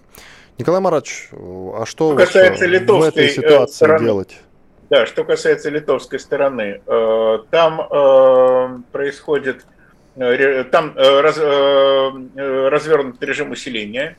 Николай 0.59 0.81
Маратович, 0.81 1.31
а 1.33 1.85
что, 1.87 2.13
что 2.13 2.17
касается 2.17 2.69
в 2.69 3.03
этой 3.03 3.27
э, 3.27 3.31
ситуации 3.31 3.75
стороны, 3.75 4.05
делать? 4.05 4.37
Да, 4.93 5.07
что 5.07 5.25
касается 5.25 5.71
литовской 5.71 6.19
стороны, 6.19 6.83
э, 6.87 7.39
там 7.51 8.85
происходит 8.93 9.65
Э, 10.15 10.65
там 10.65 10.93
э, 10.95 11.03
э, 11.03 12.69
развернут 12.69 13.23
режим 13.23 13.51
усиления, 13.51 14.17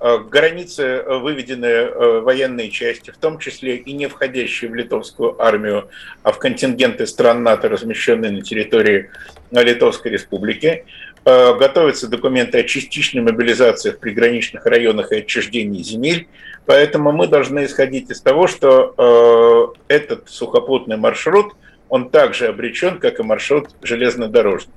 границы 0.00 1.02
выведены 1.06 2.20
военные 2.20 2.68
части, 2.68 3.10
в 3.10 3.16
том 3.16 3.38
числе 3.38 3.76
и 3.76 3.92
не 3.94 4.06
входящие 4.06 4.70
в 4.70 4.74
литовскую 4.74 5.40
армию, 5.40 5.88
а 6.22 6.32
в 6.32 6.38
контингенты 6.38 7.06
стран 7.06 7.42
НАТО, 7.42 7.70
размещенные 7.70 8.30
на 8.30 8.42
территории 8.42 9.10
Литовской 9.50 10.10
Республики. 10.10 10.84
Готовятся 11.24 12.08
документы 12.08 12.58
о 12.58 12.64
частичной 12.64 13.22
мобилизации 13.22 13.92
в 13.92 13.98
приграничных 13.98 14.66
районах 14.66 15.10
и 15.12 15.18
отчуждении 15.18 15.82
земель. 15.82 16.26
Поэтому 16.66 17.12
мы 17.12 17.26
должны 17.26 17.66
исходить 17.66 18.10
из 18.10 18.20
того, 18.20 18.46
что 18.46 19.74
этот 19.88 20.28
сухопутный 20.30 20.96
маршрут, 20.96 21.54
он 21.88 22.10
также 22.10 22.46
обречен, 22.46 22.98
как 22.98 23.20
и 23.20 23.22
маршрут 23.22 23.70
железнодорожный. 23.82 24.72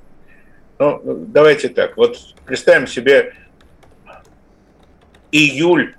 Ну, 0.80 1.02
давайте 1.04 1.70
так, 1.70 1.98
вот 1.98 2.18
представим 2.46 2.88
себе 2.88 3.34
июль 5.32 5.96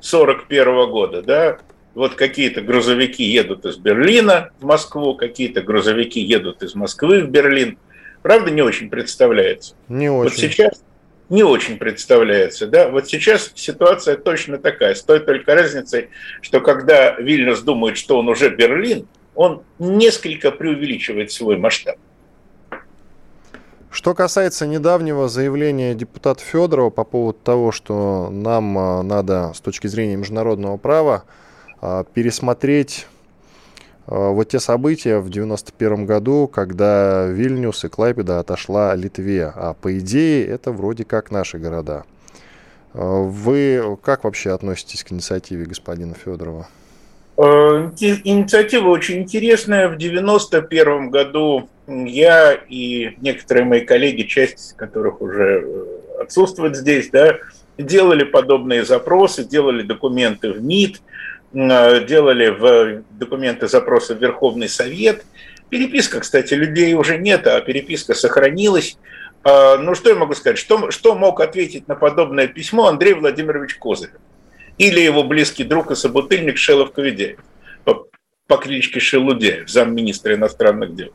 41 0.00 0.90
года, 0.90 1.22
да, 1.22 1.58
вот 1.94 2.14
какие-то 2.14 2.60
грузовики 2.60 3.24
едут 3.24 3.64
из 3.64 3.76
Берлина 3.76 4.50
в 4.60 4.64
Москву, 4.64 5.14
какие-то 5.14 5.62
грузовики 5.62 6.20
едут 6.20 6.62
из 6.62 6.74
Москвы 6.74 7.22
в 7.22 7.30
Берлин. 7.30 7.78
Правда, 8.22 8.50
не 8.50 8.62
очень 8.62 8.90
представляется? 8.90 9.74
Не 9.88 10.10
очень. 10.10 10.30
Вот 10.30 10.38
сейчас 10.38 10.84
не 11.30 11.44
очень 11.44 11.78
представляется, 11.78 12.66
да. 12.66 12.88
Вот 12.88 13.08
сейчас 13.08 13.52
ситуация 13.54 14.16
точно 14.16 14.58
такая, 14.58 14.94
с 14.94 15.02
той 15.02 15.20
только 15.20 15.54
разницей, 15.54 16.10
что 16.42 16.60
когда 16.60 17.12
Вильнюс 17.12 17.60
думает, 17.60 17.96
что 17.96 18.18
он 18.18 18.28
уже 18.28 18.54
Берлин, 18.54 19.06
он 19.34 19.62
несколько 19.78 20.50
преувеличивает 20.50 21.30
свой 21.30 21.56
масштаб. 21.56 21.96
Что 23.90 24.14
касается 24.14 24.66
недавнего 24.66 25.28
заявления 25.28 25.94
депутата 25.94 26.40
Федорова 26.44 26.90
по 26.90 27.04
поводу 27.04 27.38
того, 27.42 27.72
что 27.72 28.28
нам 28.30 28.78
а, 28.78 29.02
надо 29.02 29.52
с 29.54 29.60
точки 29.60 29.88
зрения 29.88 30.16
международного 30.16 30.76
права 30.76 31.24
а, 31.80 32.04
пересмотреть 32.04 33.06
вот 34.10 34.48
те 34.48 34.58
события 34.58 35.18
в 35.18 35.30
91 35.30 36.04
году, 36.04 36.48
когда 36.48 37.26
Вильнюс 37.28 37.84
и 37.84 37.88
Клайпеда 37.88 38.40
отошла 38.40 38.94
Литве. 38.94 39.52
А 39.54 39.74
по 39.74 39.96
идее 39.98 40.46
это 40.46 40.72
вроде 40.72 41.04
как 41.04 41.30
наши 41.30 41.58
города. 41.58 42.04
Вы 42.92 43.96
как 44.02 44.24
вообще 44.24 44.50
относитесь 44.50 45.04
к 45.04 45.12
инициативе 45.12 45.64
господина 45.64 46.14
Федорова? 46.14 46.66
Э, 47.40 47.90
инициатива 48.24 48.88
очень 48.88 49.20
интересная. 49.20 49.88
В 49.88 49.96
91 49.96 51.08
году 51.08 51.68
я 51.86 52.52
и 52.52 53.16
некоторые 53.20 53.64
мои 53.64 53.80
коллеги, 53.80 54.22
часть 54.22 54.76
которых 54.76 55.22
уже 55.22 55.64
э, 55.64 56.22
отсутствует 56.22 56.76
здесь, 56.76 57.08
да, 57.10 57.38
делали 57.78 58.24
подобные 58.24 58.84
запросы, 58.84 59.44
делали 59.44 59.82
документы 59.82 60.52
в 60.52 60.62
МИД, 60.62 61.00
делали 61.52 62.48
в 62.48 63.02
документы 63.10 63.68
запросы 63.68 64.14
в 64.14 64.22
Верховный 64.22 64.68
Совет. 64.68 65.24
Переписка, 65.68 66.20
кстати, 66.20 66.54
людей 66.54 66.94
уже 66.94 67.18
нет, 67.18 67.46
а 67.46 67.60
переписка 67.60 68.14
сохранилась. 68.14 68.96
А, 69.42 69.78
ну, 69.78 69.94
что 69.94 70.10
я 70.10 70.16
могу 70.16 70.34
сказать? 70.34 70.58
Что, 70.58 70.90
что 70.90 71.14
мог 71.14 71.40
ответить 71.40 71.88
на 71.88 71.94
подобное 71.94 72.46
письмо 72.48 72.88
Андрей 72.88 73.14
Владимирович 73.14 73.76
Козырев? 73.76 74.20
Или 74.78 75.00
его 75.00 75.24
близкий 75.24 75.64
друг 75.64 75.90
и 75.90 75.94
собутыльник 75.94 76.56
Шелов 76.56 76.92
Ковидяев 76.92 77.38
по, 77.84 78.06
по 78.46 78.56
кличке 78.56 79.00
Шелудяев, 79.00 79.68
замминистра 79.68 80.34
иностранных 80.34 80.94
дел. 80.94 81.12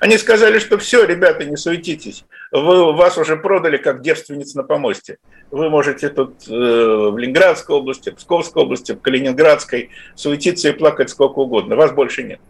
Они 0.00 0.16
сказали, 0.18 0.58
что 0.58 0.78
все, 0.78 1.04
ребята, 1.04 1.44
не 1.44 1.56
суетитесь, 1.56 2.24
вы, 2.52 2.92
вас 2.92 3.18
уже 3.18 3.36
продали 3.36 3.76
как 3.76 4.00
девственниц 4.00 4.54
на 4.54 4.62
помосте. 4.62 5.18
Вы 5.50 5.70
можете 5.70 6.08
тут 6.08 6.46
э, 6.48 6.52
в 6.52 7.16
Ленинградской 7.18 7.74
области, 7.76 8.10
в 8.10 8.16
Псковской 8.16 8.62
области, 8.62 8.92
в 8.92 9.00
Калининградской 9.00 9.90
суетиться 10.14 10.68
и 10.68 10.72
плакать 10.72 11.10
сколько 11.10 11.40
угодно, 11.40 11.76
вас 11.76 11.92
больше 11.92 12.22
нет. 12.22 12.40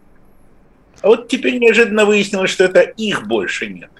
А 1.01 1.07
вот 1.07 1.27
теперь 1.27 1.57
неожиданно 1.57 2.05
выяснилось, 2.05 2.51
что 2.51 2.65
это 2.65 2.81
их 2.81 3.25
больше 3.25 3.67
нет, 3.67 3.91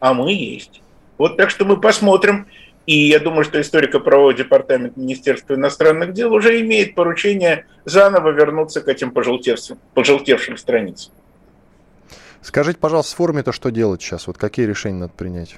а 0.00 0.12
мы 0.12 0.32
есть. 0.32 0.82
Вот 1.16 1.36
так 1.36 1.50
что 1.50 1.64
мы 1.64 1.80
посмотрим, 1.80 2.46
и 2.86 3.08
я 3.08 3.20
думаю, 3.20 3.44
что 3.44 3.60
историко-правовой 3.60 4.34
департамент 4.34 4.96
Министерства 4.96 5.54
иностранных 5.54 6.12
дел 6.12 6.32
уже 6.32 6.60
имеет 6.60 6.94
поручение 6.94 7.66
заново 7.84 8.30
вернуться 8.30 8.80
к 8.80 8.88
этим 8.88 9.10
пожелтевшим, 9.12 9.78
пожелтевшим 9.94 10.56
страницам. 10.56 11.12
Скажите, 12.42 12.78
пожалуйста, 12.78 13.12
с 13.12 13.14
форумами-то 13.14 13.52
что 13.52 13.70
делать 13.70 14.02
сейчас? 14.02 14.26
Вот 14.26 14.38
какие 14.38 14.66
решения 14.66 15.00
надо 15.00 15.12
принять? 15.16 15.56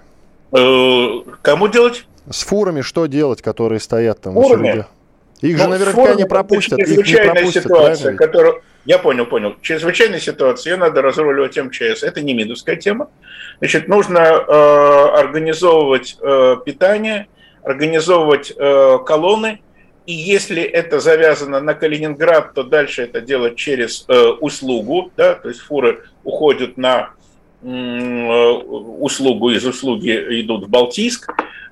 Э, 0.53 1.21
кому 1.43 1.69
делать? 1.69 2.07
С 2.31 2.43
фурами 2.43 2.81
что 2.81 3.07
делать, 3.07 3.43
которые 3.43 3.81
стоят 3.81 4.21
там 4.21 4.35
Фурами? 4.35 4.87
Их 5.41 5.57
ну, 5.57 5.65
же 5.65 5.69
наверняка 5.69 6.15
не 6.15 6.27
пропустят. 6.27 6.79
Их 6.79 7.07
не 7.07 7.17
пропустят, 7.17 7.65
ситуация, 7.65 8.15
которую... 8.15 8.63
Я 8.85 8.99
понял, 8.99 9.27
понял. 9.27 9.57
Чрезвычайная 9.61 10.21
ситуация, 10.21 10.73
ее 10.73 10.77
надо 10.79 11.03
разруливать 11.03 11.57
МЧС. 11.57 12.03
Это 12.03 12.23
не 12.23 12.35
мидовская 12.35 12.77
тема. 12.77 13.11
Значит, 13.59 13.89
нужно 13.89 14.19
э, 14.19 15.19
организовывать 15.19 16.17
э, 16.21 16.57
питание, 16.65 17.29
организовывать 17.63 18.53
э, 18.57 18.99
колонны, 19.05 19.61
и 20.11 20.13
если 20.13 20.61
это 20.61 20.99
завязано 20.99 21.61
на 21.61 21.75
Калининград, 21.75 22.53
то 22.53 22.65
дальше 22.65 23.03
это 23.03 23.21
делать 23.21 23.55
через 23.55 24.05
э, 24.09 24.31
услугу, 24.41 25.13
да, 25.17 25.37
то 25.37 25.49
есть 25.49 25.61
фуры 25.61 26.03
уходят 26.25 26.77
на 26.77 27.11
э, 27.63 27.69
услугу, 27.69 29.51
из 29.51 29.65
услуги 29.65 30.11
идут 30.41 30.65
в 30.65 30.69
Балтийск. 30.69 31.31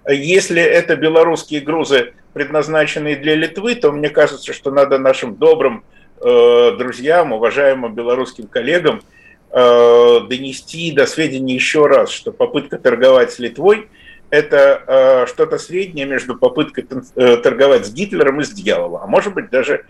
Если 0.09 0.63
это 0.63 0.95
белорусские 0.95 1.63
грузы, 1.63 2.13
предназначенные 2.33 3.17
для 3.17 3.35
Литвы, 3.35 3.75
то 3.75 3.91
мне 3.91 4.09
кажется, 4.09 4.53
что 4.53 4.71
надо 4.71 4.99
нашим 4.99 5.35
добрым 5.35 5.83
э, 6.21 6.77
друзьям, 6.79 7.33
уважаемым 7.33 7.93
белорусским 7.93 8.47
коллегам 8.47 9.03
э, 9.51 10.21
донести 10.29 10.93
до 10.93 11.07
сведения 11.07 11.57
еще 11.57 11.87
раз, 11.87 12.11
что 12.11 12.31
попытка 12.31 12.79
торговать 12.79 13.33
с 13.33 13.41
Литвой– 13.41 13.89
это 14.31 14.83
э, 14.87 15.27
что-то 15.27 15.59
среднее 15.59 16.07
между 16.07 16.37
попыткой 16.37 16.87
э, 17.17 17.37
торговать 17.39 17.87
с 17.87 17.93
Гитлером 17.93 18.41
и 18.41 18.45
с 18.45 18.51
дьяволом. 18.51 19.03
А 19.03 19.07
может 19.07 19.35
быть 19.35 19.51
даже, 19.51 19.85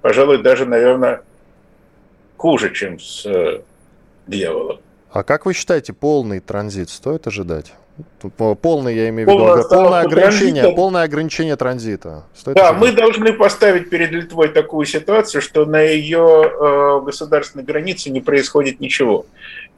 пожалуй, 0.00 0.42
даже, 0.42 0.66
наверное, 0.66 1.22
хуже, 2.36 2.72
чем 2.72 2.98
с 2.98 3.24
э, 3.26 3.60
дьяволом. 4.26 4.80
А 5.10 5.22
как 5.22 5.46
вы 5.46 5.54
считаете, 5.54 5.92
полный 5.92 6.40
транзит 6.40 6.90
стоит 6.90 7.26
ожидать? 7.26 7.72
Полный, 8.60 8.96
я 8.96 9.08
имею 9.10 9.28
в 9.28 9.32
виду, 9.32 9.68
полное 9.68 10.00
ограничение, 10.00 10.62
транзита. 10.62 10.76
полное 10.76 11.02
ограничение 11.04 11.56
транзита. 11.56 12.24
Стоит 12.34 12.56
да, 12.56 12.72
мы 12.72 12.90
должны 12.90 13.32
поставить 13.32 13.88
перед 13.88 14.10
Литвой 14.10 14.48
такую 14.48 14.84
ситуацию, 14.84 15.40
что 15.40 15.64
на 15.64 15.80
ее 15.80 16.18
э, 16.18 17.00
государственной 17.04 17.62
границе 17.62 18.10
не 18.10 18.20
происходит 18.20 18.80
ничего. 18.80 19.26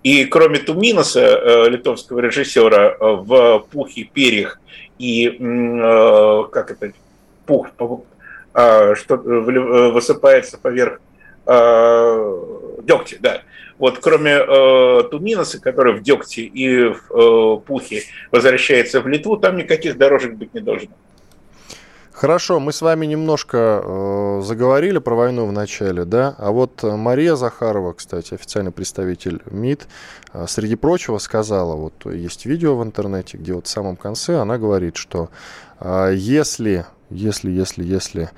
И 0.07 0.25
кроме 0.27 0.61
Туминоса, 0.61 1.21
э, 1.21 1.69
литовского 1.69 2.21
режиссера, 2.21 2.91
э, 2.91 2.97
в 3.01 3.67
«Пухе, 3.73 4.05
перьях» 4.05 4.61
и, 5.01 5.27
э, 5.27 6.45
как 6.53 6.71
это, 6.71 6.93
пух, 7.45 7.71
что 8.95 9.17
высыпается 9.17 10.59
поверх 10.59 11.01
дегтя, 11.45 13.17
да. 13.19 13.43
Вот 13.79 13.99
кроме 13.99 14.31
э, 14.31 15.03
Туминоса, 15.11 15.61
который 15.61 15.95
в 15.95 16.03
дегте 16.03 16.43
и 16.43 16.85
в 16.85 17.11
э, 17.11 17.61
пухе 17.67 18.05
возвращается 18.31 19.01
в 19.01 19.09
Литву, 19.09 19.37
там 19.37 19.57
никаких 19.57 19.99
дорожек 19.99 20.35
быть 20.35 20.55
не 20.55 20.61
должно. 20.61 20.91
Хорошо, 22.17 22.61
мы 22.61 22.73
с 22.73 22.81
вами 22.81 23.05
немножко 23.05 23.83
э, 23.85 24.41
заговорили 24.43 24.97
про 24.97 25.15
войну 25.15 25.45
в 25.45 25.53
начале, 25.53 26.07
да, 26.07 26.35
а 26.39 26.51
вот 26.51 26.83
Мария 26.83 27.35
Захарова, 27.35 27.93
кстати, 27.93 28.33
официальный 28.33 28.73
представитель 28.73 29.43
МИД, 29.51 29.87
э, 30.33 30.47
среди 30.49 30.77
прочего 30.77 31.19
сказала, 31.19 31.75
вот 31.77 32.07
есть 32.07 32.47
видео 32.47 32.75
в 32.75 32.83
интернете, 32.83 33.37
где 33.37 33.53
вот 33.53 33.67
в 33.67 33.69
самом 33.69 33.97
конце 33.97 34.39
она 34.39 34.57
говорит, 34.57 34.97
что 34.97 35.29
э, 35.79 36.15
если, 36.17 36.87
если, 37.11 37.51
если, 37.51 37.85
если 37.85 38.31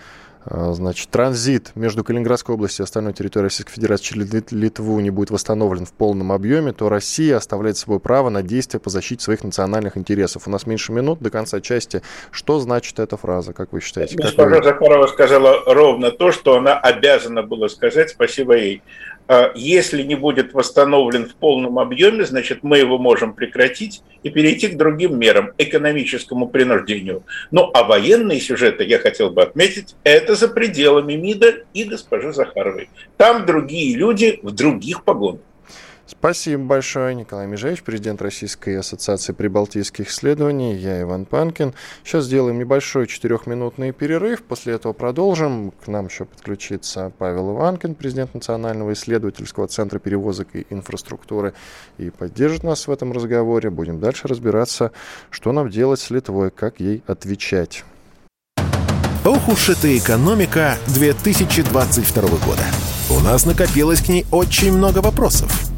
значит, 0.47 1.11
транзит 1.11 1.73
между 1.75 2.05
Калининградской 2.05 2.55
областью 2.55 2.83
и 2.83 2.87
остальной 2.87 3.13
территорией 3.13 3.47
Российской 3.47 3.73
Федерации 3.73 4.05
через 4.05 4.53
Литву 4.53 5.01
не 5.01 5.11
будет 5.11 5.31
восстановлен 5.31 5.85
в 5.85 5.93
полном 5.93 6.33
объеме, 6.33 6.73
то 6.73 6.89
Россия 6.89 7.37
оставляет 7.37 7.77
собой 7.77 8.01
право 8.01 8.29
на 8.29 8.43
действия 8.43 8.81
по 8.81 8.91
защите 8.91 9.23
своих 9.23 9.45
национальных 9.45 9.97
интересов. 9.97 10.47
У 10.47 10.51
нас 10.51 10.67
меньше 10.67 10.93
минут 10.93 11.21
до 11.21 11.31
конца 11.31 11.61
части. 11.61 12.03
Что 12.31 12.61
значит 12.61 12.99
эта 12.99 13.17
фраза, 13.17 13.53
как 13.53 13.73
вы 13.73 13.81
считаете? 13.81 14.17
Госпожа 14.17 14.57
вы... 14.57 14.63
Захарова 14.63 15.07
сказала 15.07 15.63
ровно 15.67 16.11
то, 16.11 16.33
что 16.33 16.57
она 16.57 16.79
обязана 16.79 17.43
была 17.43 17.69
сказать, 17.69 18.11
спасибо 18.11 18.57
ей. 18.57 18.83
А 19.29 19.53
если 19.55 20.03
не 20.03 20.15
будет 20.15 20.55
восстановлен 20.55 21.27
в 21.27 21.35
полном 21.35 21.79
объеме, 21.79 22.25
значит, 22.25 22.63
мы 22.63 22.79
его 22.79 22.97
можем 22.97 23.35
прекратить 23.35 24.03
и 24.23 24.31
перейти 24.31 24.69
к 24.69 24.77
другим 24.79 25.19
мерам, 25.19 25.53
экономическому 25.59 26.49
принуждению. 26.49 27.25
Ну, 27.51 27.71
а 27.75 27.85
военные 27.85 28.41
сюжеты, 28.41 28.85
я 28.85 28.99
хотел 28.99 29.29
бы 29.29 29.43
отметить, 29.43 29.95
это 30.03 30.35
за 30.35 30.49
пределами 30.49 31.13
МИДа 31.13 31.65
и 31.75 31.85
госпожи 31.85 32.33
Захаровой. 32.33 32.89
Там 33.19 33.45
другие 33.45 33.97
люди 33.97 34.41
в 34.43 34.51
других 34.51 35.05
погонах. 35.05 35.43
Спасибо 36.11 36.65
большое, 36.65 37.15
Николай 37.15 37.47
Межевич, 37.47 37.83
президент 37.83 38.23
Российской 38.23 38.79
ассоциации 38.79 39.35
прибалтийских 39.35 40.09
исследований. 40.09 40.75
Я 40.75 41.03
Иван 41.03 41.27
Панкин. 41.27 41.75
Сейчас 42.03 42.25
сделаем 42.25 42.59
небольшой 42.59 43.07
четырехминутный 43.07 43.93
перерыв. 43.93 44.43
После 44.43 44.73
этого 44.73 44.95
продолжим. 44.95 45.71
К 45.71 45.87
нам 45.87 46.07
еще 46.07 46.25
подключится 46.25 47.13
Павел 47.19 47.55
Иванкин, 47.55 47.95
президент 47.95 48.33
Национального 48.33 48.95
исследовательского 48.95 49.69
центра 49.69 49.99
перевозок 49.99 50.49
и 50.55 50.67
инфраструктуры, 50.71 51.53
и 51.99 52.09
поддержит 52.09 52.63
нас 52.63 52.89
в 52.89 52.91
этом 52.91 53.13
разговоре. 53.13 53.69
Будем 53.69 54.01
дальше 54.01 54.29
разбираться, 54.29 54.93
что 55.29 55.53
нам 55.53 55.69
делать 55.69 56.01
с 56.01 56.09
Литвой, 56.09 56.51
как 56.51 56.81
ей 56.81 57.03
отвечать. 57.07 57.85
Ох 59.27 59.47
уж 59.49 59.69
эта 59.69 59.95
экономика 59.99 60.79
2022 60.87 62.23
года. 62.23 62.65
У 63.11 63.21
нас 63.21 63.45
накопилось 63.45 64.01
к 64.01 64.09
ней 64.09 64.25
очень 64.31 64.73
много 64.73 65.01
вопросов. 65.01 65.78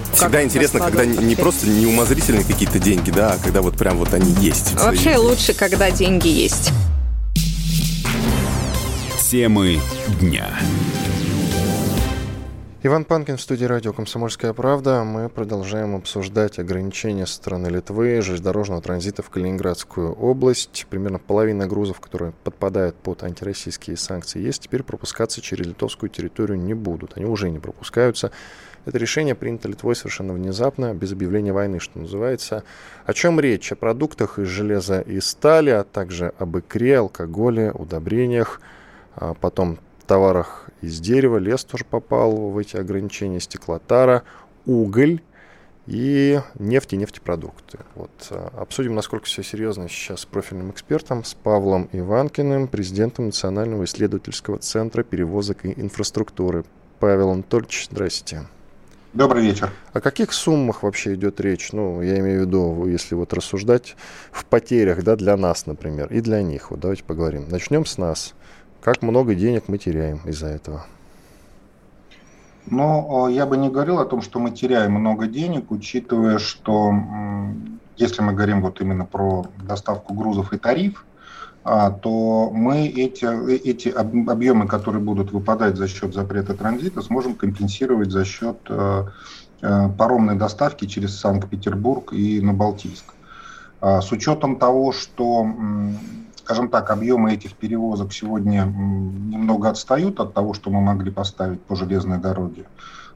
Всегда 0.21 0.43
интересно, 0.43 0.79
когда 0.81 1.03
не 1.03 1.35
просто 1.35 1.67
неумозрительные 1.67 2.43
какие-то 2.43 2.77
деньги, 2.77 3.09
да, 3.09 3.33
а 3.33 3.37
когда 3.43 3.63
вот 3.63 3.75
прям 3.75 3.97
вот 3.97 4.13
они 4.13 4.31
есть. 4.33 4.75
Вообще 4.75 5.17
лучше, 5.17 5.55
когда 5.55 5.89
деньги 5.89 6.27
есть. 6.27 6.71
Темы 9.31 9.79
дня. 10.19 10.47
Иван 12.83 13.05
Панкин 13.05 13.37
в 13.37 13.41
студии 13.41 13.65
радио 13.65 13.93
«Комсомольская 13.93 14.53
правда». 14.53 15.03
Мы 15.03 15.27
продолжаем 15.27 15.95
обсуждать 15.95 16.59
ограничения 16.59 17.25
со 17.25 17.35
стороны 17.35 17.67
Литвы 17.67 18.21
железнодорожного 18.21 18.81
транзита 18.81 19.23
в 19.23 19.29
Калининградскую 19.31 20.13
область. 20.13 20.85
Примерно 20.89 21.17
половина 21.17 21.65
грузов, 21.65 21.99
которые 21.99 22.33
подпадают 22.43 22.95
под 22.95 23.23
антироссийские 23.23 23.97
санкции, 23.97 24.39
есть, 24.39 24.63
теперь 24.63 24.83
пропускаться 24.83 25.41
через 25.41 25.65
литовскую 25.65 26.11
территорию 26.11 26.59
не 26.59 26.75
будут. 26.75 27.13
Они 27.17 27.25
уже 27.25 27.49
не 27.49 27.57
пропускаются. 27.59 28.31
Это 28.85 28.97
решение 28.97 29.35
принято 29.35 29.67
Литвой 29.67 29.95
совершенно 29.95 30.33
внезапно, 30.33 30.93
без 30.93 31.11
объявления 31.11 31.53
войны, 31.53 31.79
что 31.79 31.99
называется. 31.99 32.63
О 33.05 33.13
чем 33.13 33.39
речь? 33.39 33.71
О 33.71 33.75
продуктах 33.75 34.39
из 34.39 34.47
железа 34.47 35.01
и 35.01 35.19
стали, 35.19 35.69
а 35.69 35.83
также 35.83 36.33
об 36.39 36.57
икре, 36.57 36.97
алкоголе, 36.97 37.71
удобрениях, 37.71 38.61
а 39.15 39.33
потом 39.33 39.77
товарах 40.07 40.69
из 40.81 40.99
дерева, 40.99 41.37
лес 41.37 41.63
тоже 41.63 41.85
попал 41.85 42.35
в 42.35 42.57
эти 42.57 42.75
ограничения, 42.75 43.39
стеклотара, 43.39 44.23
уголь, 44.65 45.21
и 45.87 46.39
нефть 46.59 46.93
и 46.93 46.97
нефтепродукты. 46.97 47.79
Вот. 47.95 48.11
Обсудим, 48.57 48.95
насколько 48.95 49.25
все 49.25 49.43
серьезно 49.43 49.89
сейчас 49.89 50.21
с 50.21 50.25
профильным 50.25 50.71
экспертом, 50.71 51.23
с 51.23 51.33
Павлом 51.33 51.89
Иванкиным, 51.91 52.67
президентом 52.67 53.27
Национального 53.27 53.83
исследовательского 53.85 54.59
центра 54.59 55.03
перевозок 55.03 55.65
и 55.65 55.73
инфраструктуры. 55.79 56.65
Павел 56.99 57.31
Анатольевич, 57.31 57.87
здрасте. 57.89 58.47
Добрый 59.13 59.43
вечер. 59.43 59.71
О 59.91 59.99
каких 59.99 60.31
суммах 60.31 60.83
вообще 60.83 61.15
идет 61.15 61.41
речь? 61.41 61.73
Ну, 61.73 62.01
я 62.01 62.17
имею 62.19 62.43
в 62.43 62.45
виду, 62.45 62.85
если 62.87 63.13
вот 63.13 63.33
рассуждать 63.33 63.97
в 64.31 64.45
потерях, 64.45 65.03
да, 65.03 65.17
для 65.17 65.35
нас, 65.35 65.65
например, 65.65 66.07
и 66.07 66.21
для 66.21 66.41
них. 66.41 66.71
Вот 66.71 66.79
давайте 66.79 67.03
поговорим. 67.03 67.49
Начнем 67.49 67.85
с 67.85 67.97
нас. 67.97 68.33
Как 68.81 69.01
много 69.01 69.35
денег 69.35 69.65
мы 69.67 69.77
теряем 69.77 70.21
из-за 70.23 70.47
этого? 70.47 70.85
Ну, 72.67 73.27
я 73.27 73.45
бы 73.45 73.57
не 73.57 73.69
говорил 73.69 73.99
о 73.99 74.05
том, 74.05 74.21
что 74.21 74.39
мы 74.39 74.51
теряем 74.51 74.93
много 74.93 75.27
денег, 75.27 75.71
учитывая, 75.71 76.37
что 76.37 76.93
если 77.97 78.21
мы 78.21 78.31
говорим 78.31 78.61
вот 78.61 78.79
именно 78.79 79.03
про 79.03 79.45
доставку 79.61 80.13
грузов 80.13 80.53
и 80.53 80.57
тариф, 80.57 81.05
то 81.63 82.49
мы 82.51 82.87
эти, 82.87 83.25
эти 83.53 83.89
объемы, 83.89 84.67
которые 84.67 85.01
будут 85.01 85.31
выпадать 85.31 85.77
за 85.77 85.87
счет 85.87 86.13
запрета 86.13 86.55
транзита, 86.55 87.01
сможем 87.01 87.35
компенсировать 87.35 88.09
за 88.09 88.25
счет 88.25 88.57
э, 88.67 89.05
э, 89.61 89.89
паромной 89.95 90.35
доставки 90.35 90.85
через 90.85 91.19
Санкт-Петербург 91.19 92.13
и 92.13 92.41
на 92.41 92.53
Балтийск. 92.53 93.13
А, 93.81 94.01
с 94.01 94.11
учетом 94.11 94.57
того, 94.57 94.91
что, 94.91 95.45
скажем 96.35 96.69
так, 96.69 96.91
объемы 96.91 97.33
этих 97.33 97.55
перевозок 97.55 98.13
сегодня 98.13 98.61
немного 98.61 99.69
отстают 99.69 100.19
от 100.19 100.33
того, 100.33 100.53
что 100.53 100.69
мы 100.69 100.81
могли 100.81 101.11
поставить 101.11 101.61
по 101.61 101.75
железной 101.75 102.19
дороге, 102.19 102.65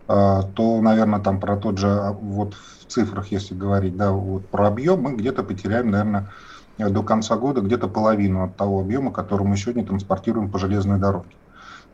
а, 0.07 0.41
то, 0.41 0.81
наверное, 0.81 1.19
там 1.19 1.39
про 1.39 1.55
тот 1.55 1.77
же, 1.77 2.15
вот 2.19 2.55
в 2.55 2.85
цифрах, 2.87 3.27
если 3.27 3.53
говорить, 3.53 3.95
да, 3.95 4.11
вот 4.11 4.47
про 4.47 4.67
объем, 4.67 5.01
мы 5.01 5.15
где-то 5.15 5.43
потеряем, 5.43 5.91
наверное, 5.91 6.31
до 6.77 7.03
конца 7.03 7.37
года 7.37 7.61
где-то 7.61 7.87
половину 7.87 8.43
от 8.43 8.55
того 8.55 8.81
объема, 8.81 9.11
который 9.11 9.45
мы 9.45 9.57
сегодня 9.57 9.85
транспортируем 9.85 10.49
по 10.49 10.59
железной 10.59 10.99
дороге. 10.99 11.29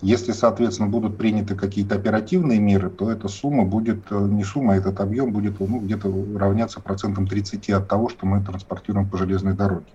Если, 0.02 0.32
соответственно, 0.32 0.90
будут 0.90 1.18
приняты 1.18 1.56
какие-то 1.56 1.94
оперативные 1.94 2.60
меры, 2.60 2.90
то 2.90 3.12
эта 3.12 3.28
сумма 3.28 3.66
будет, 3.66 4.00
э, 4.10 4.20
не 4.20 4.44
сумма, 4.44 4.74
а 4.74 4.78
этот 4.78 5.00
объем 5.00 5.32
будет 5.32 5.60
ну, 5.60 5.80
где-то 5.80 6.12
равняться 6.36 6.82
процентам 6.82 7.28
30 7.28 7.70
от 7.70 7.88
того, 7.88 8.10
что 8.10 8.26
мы 8.26 8.44
транспортируем 8.44 9.08
по 9.08 9.18
железной 9.18 9.54
дороге. 9.54 9.86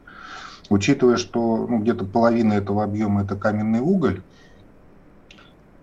Учитывая, 0.68 1.16
что 1.16 1.66
ну, 1.68 1.80
где-то 1.80 2.04
половина 2.04 2.52
этого 2.52 2.84
объема 2.84 3.22
это 3.22 3.34
каменный 3.34 3.80
уголь, 3.80 4.22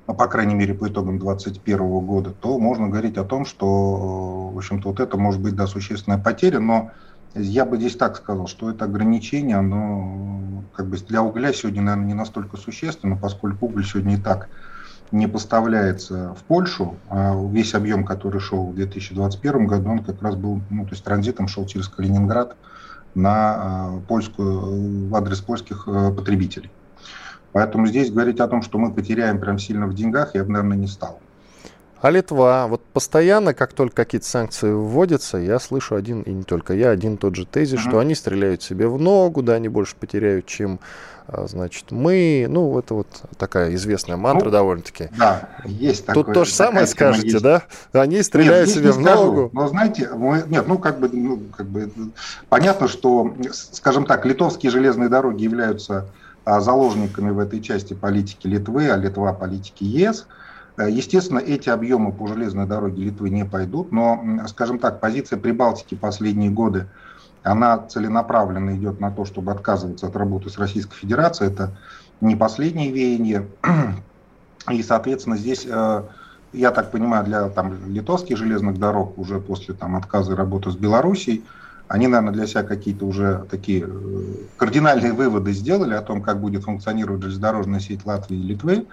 ну, 0.08 0.14
по 0.14 0.28
крайней 0.28 0.56
мере, 0.56 0.74
по 0.74 0.88
итогам 0.88 1.20
2021 1.20 2.00
года, 2.00 2.32
то 2.32 2.58
можно 2.60 2.88
говорить 2.88 3.18
о 3.18 3.26
том, 3.26 3.46
что, 3.46 4.52
э, 4.52 4.56
в 4.56 4.58
общем-то, 4.58 4.88
вот 4.88 5.02
это 5.02 5.18
может 5.18 5.42
быть, 5.42 5.56
да, 5.56 5.68
существенная 5.68 6.18
потеря, 6.18 6.62
но 6.62 6.92
я 7.36 7.66
бы 7.66 7.78
здесь 7.78 7.96
так 7.96 8.18
сказал, 8.18 8.48
что 8.48 8.70
это 8.70 8.86
ограничение, 8.86 9.58
оно 9.58 10.64
как 10.76 10.88
бы 10.88 10.98
для 10.98 11.24
угля 11.24 11.54
сегодня, 11.54 11.82
наверное, 11.82 12.08
не 12.08 12.14
настолько 12.14 12.58
существенно, 12.58 13.18
поскольку 13.18 13.68
уголь 13.68 13.86
сегодня 13.86 14.16
и 14.16 14.22
так 14.22 14.50
не 15.12 15.28
поставляется 15.28 16.36
в 16.40 16.44
Польшу, 16.44 16.96
а 17.10 17.36
весь 17.52 17.76
объем, 17.76 18.04
который 18.04 18.40
шел 18.40 18.72
в 18.72 18.76
2021 18.76 19.68
году, 19.68 19.92
он 19.92 20.04
как 20.04 20.22
раз 20.22 20.36
был, 20.36 20.62
ну, 20.70 20.86
то 20.86 20.92
есть 20.92 21.04
транзитом 21.04 21.48
шел 21.48 21.66
через 21.66 21.88
Калининград 21.88 22.56
на 23.14 23.30
а, 23.56 24.00
польскую, 24.08 25.08
в 25.08 25.16
адрес 25.16 25.40
польских 25.40 25.88
э, 25.88 26.12
потребителей. 26.12 26.72
Поэтому 27.52 27.86
здесь 27.86 28.10
говорить 28.10 28.40
о 28.40 28.48
том, 28.48 28.64
что 28.64 28.80
мы 28.80 28.92
потеряем 28.92 29.40
прям 29.40 29.60
сильно 29.60 29.86
в 29.86 29.94
деньгах, 29.94 30.34
я 30.34 30.44
бы, 30.44 30.52
наверное, 30.52 30.78
не 30.78 30.88
стал. 30.88 31.20
А 32.04 32.12
Литва, 32.12 32.68
вот 32.68 32.82
постоянно, 32.92 33.54
как 33.54 33.72
только 33.72 33.96
какие-то 33.96 34.28
санкции 34.28 34.70
вводятся, 34.70 35.38
я 35.38 35.58
слышу 35.58 35.96
один, 35.96 36.22
и 36.24 36.32
не 36.32 36.44
только 36.44 36.74
я, 36.74 36.90
один 36.90 37.16
тот 37.16 37.34
же 37.34 37.46
тезис, 37.46 37.80
mm-hmm. 37.80 37.90
что 37.90 38.00
они 38.00 38.14
стреляют 38.14 38.62
себе 38.62 38.90
в 38.90 39.00
ногу, 39.00 39.42
да, 39.42 39.54
они 39.54 39.70
больше 39.70 39.96
потеряют, 39.96 40.46
чем, 40.46 40.82
а, 41.28 41.48
значит, 41.48 41.92
мы. 41.92 42.46
Ну, 42.50 42.78
это 42.78 42.96
вот 42.96 43.08
такая 43.38 43.74
известная 43.76 44.18
мантра 44.18 44.48
ну, 44.48 44.52
довольно-таки. 44.52 45.08
Да, 45.18 45.48
есть 45.64 46.06
такое. 46.06 46.26
Тут 46.26 46.34
то 46.34 46.44
же 46.44 46.52
самое 46.52 46.88
скажете, 46.88 47.30
есть. 47.30 47.42
да? 47.42 47.64
Они 47.94 48.22
стреляют 48.22 48.68
нет, 48.68 48.78
себе 48.78 48.92
в 48.92 49.02
скажу. 49.02 49.24
ногу. 49.24 49.50
Но 49.54 49.70
знаете, 49.70 50.10
мы, 50.14 50.44
нет, 50.46 50.68
ну, 50.68 50.80
как 50.80 51.00
бы, 51.00 51.08
ну, 51.08 51.40
как 51.56 51.68
бы, 51.68 51.90
понятно, 52.50 52.90
что, 52.90 53.34
скажем 53.54 54.06
так, 54.06 54.26
литовские 54.26 54.74
железные 54.74 55.08
дороги 55.08 55.46
являются 55.46 56.08
а, 56.44 56.60
заложниками 56.60 57.30
в 57.30 57.40
этой 57.40 57.62
части 57.62 57.94
политики 57.94 58.46
Литвы, 58.46 58.90
а 58.90 58.98
Литва 58.98 59.32
политики 59.32 59.86
ЕС– 59.86 60.28
естественно, 60.78 61.40
эти 61.40 61.70
объемы 61.70 62.12
по 62.12 62.28
железной 62.28 62.66
дороге 62.66 63.04
Литвы 63.04 63.30
не 63.30 63.46
пойдут, 63.46 63.92
но, 63.92 64.24
скажем 64.48 64.80
так, 64.80 65.00
позиция 65.00 65.38
Прибалтики 65.38 65.96
последние 65.96 66.50
годы, 66.50 66.88
она 67.44 67.78
целенаправленно 67.78 68.76
идет 68.76 69.00
на 69.00 69.12
то, 69.12 69.26
чтобы 69.26 69.52
отказываться 69.52 70.08
от 70.08 70.16
работы 70.16 70.50
с 70.50 70.58
Российской 70.58 70.96
Федерацией. 70.96 71.52
Это 71.52 71.72
не 72.22 72.36
последнее 72.36 72.92
веяние. 72.92 73.48
И, 74.72 74.82
соответственно, 74.82 75.36
здесь, 75.36 75.68
э, 75.70 76.04
я 76.54 76.72
так 76.72 76.92
понимаю, 76.92 77.26
для 77.26 77.50
там, 77.50 77.90
литовских 77.90 78.38
железных 78.38 78.80
дорог 78.80 79.18
уже 79.18 79.42
после 79.42 79.74
там, 79.74 79.98
отказа 79.98 80.36
работы 80.36 80.72
с 80.72 80.76
Белоруссией, 80.76 81.44
они, 81.90 82.08
наверное, 82.08 82.34
для 82.34 82.48
себя 82.48 82.64
какие-то 82.64 83.06
уже 83.06 83.46
такие 83.52 83.86
э, 83.86 84.24
кардинальные 84.56 85.12
выводы 85.12 85.52
сделали 85.52 85.94
о 85.94 86.02
том, 86.02 86.22
как 86.22 86.40
будет 86.40 86.64
функционировать 86.64 87.22
железнодорожная 87.22 87.82
сеть 87.82 88.06
Латвии 88.06 88.38
и 88.38 88.44
Литвы 88.44 88.88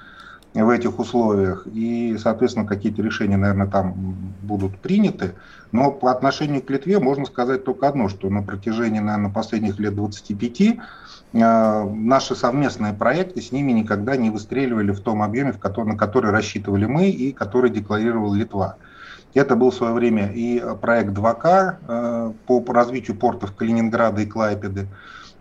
в 0.54 0.68
этих 0.68 0.98
условиях, 0.98 1.66
и, 1.66 2.16
соответственно, 2.18 2.66
какие-то 2.66 3.02
решения, 3.02 3.36
наверное, 3.36 3.68
там 3.68 3.94
будут 4.42 4.78
приняты. 4.78 5.34
Но 5.70 5.92
по 5.92 6.10
отношению 6.10 6.62
к 6.62 6.70
Литве 6.70 6.98
можно 6.98 7.24
сказать 7.24 7.64
только 7.64 7.86
одно, 7.86 8.08
что 8.08 8.28
на 8.30 8.42
протяжении, 8.42 8.98
наверное, 8.98 9.30
последних 9.30 9.78
лет 9.78 9.94
25 9.94 10.60
э, 10.60 10.76
наши 11.32 12.34
совместные 12.34 12.92
проекты 12.92 13.40
с 13.40 13.52
ними 13.52 13.70
никогда 13.70 14.16
не 14.16 14.30
выстреливали 14.30 14.90
в 14.90 15.00
том 15.00 15.22
объеме, 15.22 15.52
на 15.52 15.96
который 15.96 16.32
рассчитывали 16.32 16.86
мы 16.86 17.10
и 17.10 17.30
который 17.32 17.70
декларировал 17.70 18.34
Литва. 18.34 18.76
Это 19.34 19.54
был 19.54 19.70
в 19.70 19.74
свое 19.76 19.92
время 19.92 20.32
и 20.32 20.60
проект 20.80 21.10
2К 21.10 21.76
э, 21.86 22.32
по 22.46 22.64
развитию 22.72 23.16
портов 23.16 23.54
Калининграда 23.54 24.22
и 24.22 24.26
Клайпеды, 24.26 24.88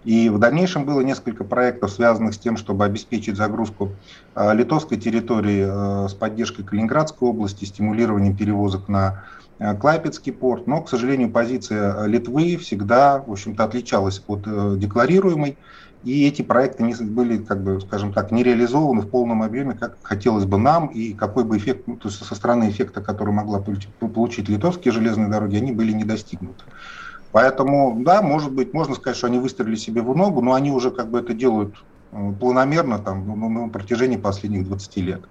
и 0.05 0.29
в 0.29 0.39
дальнейшем 0.39 0.85
было 0.85 1.01
несколько 1.01 1.43
проектов, 1.43 1.91
связанных 1.91 2.33
с 2.33 2.38
тем, 2.38 2.55
чтобы 2.55 2.85
обеспечить 2.85 3.35
загрузку 3.35 3.91
э, 4.33 4.53
литовской 4.55 4.97
территории 4.97 5.65
э, 5.67 6.07
с 6.07 6.13
поддержкой 6.13 6.63
Калининградской 6.63 7.27
области, 7.27 7.65
стимулированием 7.65 8.35
перевозок 8.35 8.88
на 8.88 9.25
э, 9.59 9.75
Клайпецкий 9.75 10.31
порт. 10.31 10.67
Но, 10.67 10.81
к 10.81 10.89
сожалению, 10.89 11.31
позиция 11.31 12.05
Литвы 12.05 12.55
всегда, 12.55 13.19
в 13.19 13.31
общем-то, 13.31 13.63
отличалась 13.65 14.23
от 14.27 14.79
декларируемой. 14.79 15.57
И 16.05 16.25
эти 16.25 16.43
проекты 16.43 16.83
не 16.83 16.95
были, 16.95 17.38
как 17.38 17.62
бы, 17.62 17.81
скажем 17.81 18.13
так, 18.13 18.31
не 18.31 18.41
реализованы 18.41 19.01
в 19.01 19.09
полном 19.09 19.43
объеме, 19.43 19.73
как 19.73 19.97
хотелось 20.01 20.45
бы 20.45 20.57
нам, 20.57 20.88
и 20.88 21.12
какой 21.12 21.43
бы 21.43 21.57
эффект, 21.57 21.88
ну, 21.88 21.97
то 21.97 22.07
есть 22.07 22.23
со 22.23 22.35
стороны 22.35 22.69
эффекта, 22.69 23.01
который 23.01 23.33
могла 23.33 23.59
получить 23.59 24.47
литовские 24.47 24.93
железные 24.93 25.27
дороги, 25.27 25.57
они 25.57 25.73
были 25.73 25.91
не 25.91 26.05
достигнуты. 26.05 26.63
Поэтому, 27.31 28.01
да, 28.03 28.21
может 28.21 28.51
быть, 28.51 28.73
можно 28.73 28.95
сказать, 28.95 29.17
что 29.17 29.27
они 29.27 29.39
выстрелили 29.39 29.75
себе 29.75 30.01
в 30.01 30.15
ногу, 30.15 30.41
но 30.41 30.53
они 30.53 30.71
уже 30.71 30.91
как 30.91 31.09
бы 31.09 31.19
это 31.19 31.33
делают 31.33 31.75
планомерно 32.39 32.99
там, 32.99 33.27
ну, 33.27 33.49
на 33.49 33.69
протяжении 33.69 34.17
последних 34.17 34.65
20 34.65 34.97
лет. 34.97 35.21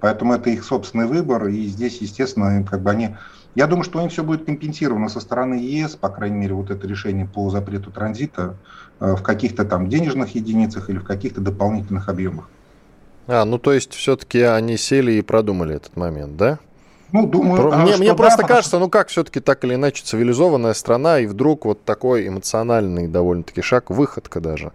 Поэтому 0.00 0.34
это 0.34 0.50
их 0.50 0.64
собственный 0.64 1.06
выбор, 1.06 1.48
и 1.48 1.64
здесь, 1.66 1.98
естественно, 1.98 2.64
как 2.64 2.82
бы 2.82 2.90
они... 2.90 3.16
Я 3.54 3.66
думаю, 3.66 3.84
что 3.84 4.02
им 4.02 4.08
все 4.08 4.22
будет 4.22 4.44
компенсировано 4.44 5.08
со 5.08 5.20
стороны 5.20 5.54
ЕС, 5.54 5.96
по 5.96 6.08
крайней 6.08 6.36
мере, 6.36 6.54
вот 6.54 6.70
это 6.70 6.86
решение 6.86 7.26
по 7.26 7.50
запрету 7.50 7.90
транзита 7.90 8.56
э, 9.00 9.14
в 9.14 9.22
каких-то 9.22 9.64
там 9.64 9.88
денежных 9.88 10.34
единицах 10.34 10.90
или 10.90 10.98
в 10.98 11.04
каких-то 11.04 11.40
дополнительных 11.40 12.08
объемах. 12.08 12.48
А, 13.26 13.44
ну 13.44 13.58
то 13.58 13.72
есть 13.72 13.94
все-таки 13.94 14.42
они 14.42 14.76
сели 14.76 15.12
и 15.12 15.22
продумали 15.22 15.76
этот 15.76 15.96
момент, 15.96 16.36
да? 16.36 16.58
Ну, 17.12 17.26
думаю, 17.26 17.70
Про, 17.70 17.78
мне, 17.78 17.96
мне 17.96 18.14
просто 18.14 18.42
да, 18.42 18.48
кажется, 18.48 18.78
ну 18.78 18.88
как 18.88 19.08
все-таки 19.08 19.40
так 19.40 19.64
или 19.64 19.74
иначе 19.74 20.02
цивилизованная 20.04 20.74
страна, 20.74 21.20
и 21.20 21.26
вдруг 21.26 21.64
вот 21.64 21.84
такой 21.84 22.26
эмоциональный 22.26 23.06
довольно-таки 23.06 23.62
шаг, 23.62 23.90
выходка 23.90 24.40
даже. 24.40 24.72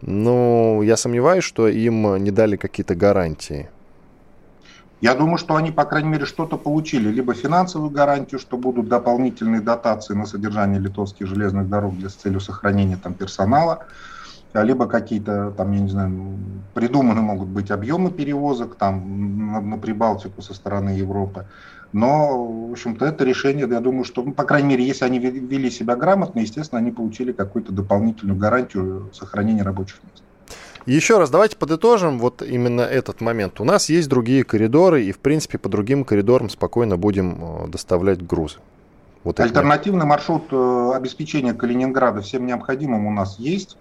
Ну, 0.00 0.82
я 0.82 0.96
сомневаюсь, 0.96 1.44
что 1.44 1.68
им 1.68 2.22
не 2.22 2.30
дали 2.30 2.56
какие-то 2.56 2.94
гарантии. 2.94 3.68
Я 5.00 5.14
думаю, 5.14 5.36
что 5.36 5.56
они, 5.56 5.70
по 5.70 5.84
крайней 5.84 6.08
мере, 6.08 6.24
что-то 6.24 6.56
получили. 6.56 7.10
Либо 7.10 7.34
финансовую 7.34 7.90
гарантию, 7.90 8.40
что 8.40 8.56
будут 8.56 8.88
дополнительные 8.88 9.60
дотации 9.60 10.14
на 10.14 10.24
содержание 10.24 10.80
литовских 10.80 11.26
железных 11.26 11.68
дорог 11.68 11.98
для 11.98 12.08
с 12.08 12.14
целью 12.14 12.40
сохранения 12.40 12.96
там, 12.96 13.12
персонала, 13.12 13.86
либо 14.62 14.86
какие-то, 14.86 15.52
там, 15.56 15.72
я 15.72 15.80
не 15.80 15.88
знаю, 15.88 16.38
придуманы 16.74 17.20
могут 17.20 17.48
быть 17.48 17.70
объемы 17.70 18.10
перевозок 18.10 18.76
там, 18.76 19.52
на, 19.52 19.60
на 19.60 19.78
Прибалтику 19.78 20.42
со 20.42 20.54
стороны 20.54 20.90
Европы. 20.90 21.46
Но, 21.92 22.68
в 22.68 22.72
общем-то, 22.72 23.04
это 23.04 23.24
решение, 23.24 23.68
я 23.68 23.80
думаю, 23.80 24.04
что, 24.04 24.22
ну, 24.22 24.32
по 24.32 24.44
крайней 24.44 24.70
мере, 24.70 24.84
если 24.84 25.04
они 25.04 25.18
вели 25.20 25.70
себя 25.70 25.94
грамотно, 25.94 26.40
естественно, 26.40 26.80
они 26.80 26.90
получили 26.90 27.32
какую-то 27.32 27.72
дополнительную 27.72 28.36
гарантию 28.38 29.10
сохранения 29.12 29.62
рабочих 29.62 30.00
мест. 30.02 30.22
Еще 30.86 31.18
раз, 31.18 31.30
давайте 31.30 31.56
подытожим 31.56 32.18
вот 32.18 32.42
именно 32.42 32.82
этот 32.82 33.20
момент. 33.20 33.60
У 33.60 33.64
нас 33.64 33.88
есть 33.88 34.08
другие 34.08 34.44
коридоры, 34.44 35.04
и, 35.04 35.12
в 35.12 35.18
принципе, 35.18 35.56
по 35.56 35.68
другим 35.68 36.04
коридорам 36.04 36.50
спокойно 36.50 36.96
будем 36.96 37.38
э, 37.40 37.68
доставлять 37.68 38.24
грузы. 38.26 38.58
Вот 39.22 39.40
Альтернативный 39.40 40.04
маршрут 40.04 40.44
э, 40.50 40.92
обеспечения 40.94 41.54
Калининграда 41.54 42.20
всем 42.20 42.44
необходимым 42.44 43.06
у 43.06 43.10
нас 43.10 43.38
есть. 43.38 43.78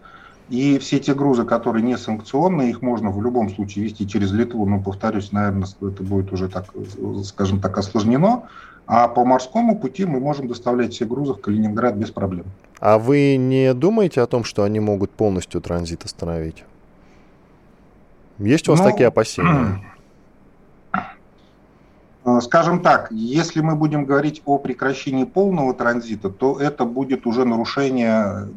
И 0.54 0.78
все 0.78 1.00
те 1.00 1.16
грузы, 1.16 1.46
которые 1.46 1.82
не 1.82 1.98
санкционные, 1.98 2.70
их 2.70 2.84
можно 2.84 3.10
в 3.10 3.20
любом 3.24 3.50
случае 3.50 3.86
вести 3.86 4.08
через 4.08 4.32
Литву. 4.32 4.68
Но, 4.68 4.80
повторюсь, 4.80 5.32
наверное, 5.32 5.68
это 5.82 6.04
будет 6.04 6.32
уже 6.32 6.48
так, 6.48 6.66
скажем 7.24 7.60
так, 7.60 7.76
осложнено. 7.76 8.44
А 8.86 9.08
по 9.08 9.26
морскому 9.26 9.80
пути 9.80 10.06
мы 10.06 10.20
можем 10.20 10.48
доставлять 10.48 10.94
все 10.94 11.06
грузы 11.06 11.34
в 11.34 11.42
Калининград 11.42 11.96
без 11.96 12.12
проблем. 12.12 12.46
А 12.80 13.00
вы 13.00 13.36
не 13.36 13.74
думаете 13.74 14.22
о 14.22 14.28
том, 14.28 14.44
что 14.44 14.62
они 14.62 14.80
могут 14.80 15.10
полностью 15.10 15.60
транзит 15.60 16.06
остановить? 16.06 16.64
Есть 18.38 18.68
у 18.68 18.74
вас 18.74 18.82
ну, 18.82 18.92
такие 18.92 19.08
опасения? 19.08 19.84
Э, 22.26 22.40
скажем 22.42 22.84
так, 22.84 23.08
если 23.10 23.62
мы 23.62 23.76
будем 23.76 24.06
говорить 24.06 24.44
о 24.46 24.60
прекращении 24.60 25.24
полного 25.24 25.74
транзита, 25.74 26.30
то 26.30 26.60
это 26.60 26.86
будет 26.86 27.26
уже 27.26 27.44
нарушение 27.44 28.50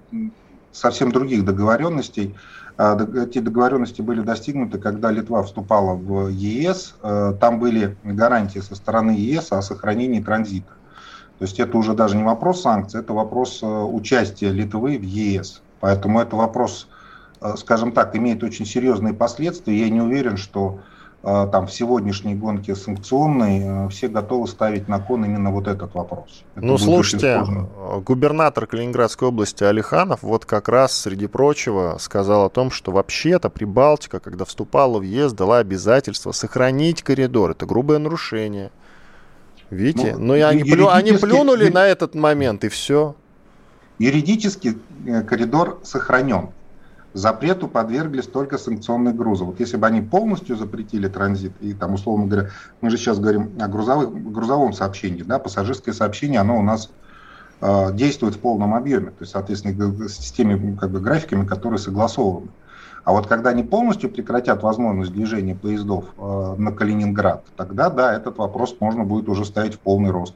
совсем 0.76 1.10
других 1.10 1.44
договоренностей. 1.44 2.34
Э, 2.78 2.96
эти 3.24 3.38
договоренности 3.38 4.02
были 4.02 4.20
достигнуты, 4.20 4.78
когда 4.78 5.10
Литва 5.10 5.42
вступала 5.42 5.94
в 5.94 6.28
ЕС. 6.28 6.94
Э, 7.02 7.34
там 7.40 7.58
были 7.58 7.96
гарантии 8.04 8.58
со 8.60 8.74
стороны 8.74 9.12
ЕС 9.12 9.52
о 9.52 9.62
сохранении 9.62 10.20
транзита. 10.20 10.72
То 11.38 11.44
есть 11.44 11.60
это 11.60 11.76
уже 11.76 11.94
даже 11.94 12.16
не 12.16 12.24
вопрос 12.24 12.62
санкций, 12.62 13.00
это 13.00 13.12
вопрос 13.12 13.60
участия 13.62 14.50
Литвы 14.50 14.96
в 14.96 15.02
ЕС. 15.02 15.60
Поэтому 15.80 16.18
это 16.18 16.34
вопрос, 16.34 16.88
скажем 17.56 17.92
так, 17.92 18.16
имеет 18.16 18.42
очень 18.42 18.64
серьезные 18.64 19.12
последствия. 19.12 19.78
Я 19.78 19.90
не 19.90 20.00
уверен, 20.00 20.38
что 20.38 20.78
а, 20.78 20.95
там 21.26 21.66
в 21.66 21.72
сегодняшней 21.72 22.36
гонке 22.36 22.76
санкционной 22.76 23.86
э, 23.86 23.88
все 23.88 24.06
готовы 24.06 24.46
ставить 24.46 24.86
на 24.86 25.00
кон 25.00 25.24
именно 25.24 25.50
вот 25.50 25.66
этот 25.66 25.92
вопрос. 25.94 26.44
Это 26.54 26.64
ну, 26.64 26.78
слушайте, 26.78 27.42
губернатор 28.04 28.66
Калининградской 28.66 29.28
области 29.28 29.64
Алиханов 29.64 30.22
вот 30.22 30.44
как 30.44 30.68
раз, 30.68 30.92
среди 30.96 31.26
прочего, 31.26 31.96
сказал 31.98 32.46
о 32.46 32.48
том, 32.48 32.70
что 32.70 32.92
вообще-то 32.92 33.50
Прибалтика, 33.50 34.20
когда 34.20 34.44
вступала 34.44 35.00
в 35.00 35.02
ЕС, 35.02 35.32
дала 35.32 35.58
обязательство 35.58 36.30
сохранить 36.30 37.02
коридор. 37.02 37.50
Это 37.50 37.66
грубое 37.66 37.98
нарушение. 37.98 38.70
Видите? 39.70 40.12
Ну, 40.12 40.20
Но 40.20 40.34
ну, 40.34 40.46
они, 40.46 40.62
плю, 40.62 40.88
они 40.88 41.12
плюнули 41.12 41.70
на 41.70 41.86
этот 41.88 42.14
момент, 42.14 42.62
и 42.62 42.68
все. 42.68 43.16
Юридически 43.98 44.78
э, 45.06 45.22
коридор 45.22 45.80
сохранен 45.82 46.50
запрету 47.16 47.66
подверглись 47.66 48.26
только 48.26 48.58
санкционные 48.58 49.14
грузы. 49.14 49.44
Вот 49.44 49.58
если 49.58 49.78
бы 49.78 49.86
они 49.86 50.02
полностью 50.02 50.56
запретили 50.56 51.08
транзит, 51.08 51.52
и 51.60 51.72
там, 51.72 51.94
условно 51.94 52.26
говоря, 52.26 52.50
мы 52.82 52.90
же 52.90 52.98
сейчас 52.98 53.18
говорим 53.18 53.52
о 53.58 53.68
грузовых, 53.68 54.32
грузовом 54.32 54.74
сообщении, 54.74 55.22
да, 55.22 55.38
пассажирское 55.38 55.94
сообщение, 55.94 56.40
оно 56.40 56.58
у 56.58 56.62
нас 56.62 56.90
э, 57.62 57.94
действует 57.94 58.34
в 58.34 58.40
полном 58.40 58.74
объеме, 58.74 59.06
то 59.06 59.20
есть, 59.20 59.32
соответственно, 59.32 60.08
с 60.08 60.30
теми 60.30 60.76
как 60.76 60.90
бы, 60.90 61.00
графиками, 61.00 61.46
которые 61.46 61.78
согласованы. 61.78 62.48
А 63.04 63.12
вот 63.12 63.28
когда 63.28 63.50
они 63.50 63.62
полностью 63.62 64.10
прекратят 64.10 64.62
возможность 64.62 65.12
движения 65.12 65.54
поездов 65.54 66.04
э, 66.18 66.54
на 66.58 66.70
Калининград, 66.70 67.44
тогда, 67.56 67.88
да, 67.88 68.14
этот 68.14 68.36
вопрос 68.36 68.76
можно 68.78 69.04
будет 69.04 69.28
уже 69.28 69.46
ставить 69.46 69.74
в 69.74 69.78
полный 69.78 70.10
рост. 70.10 70.34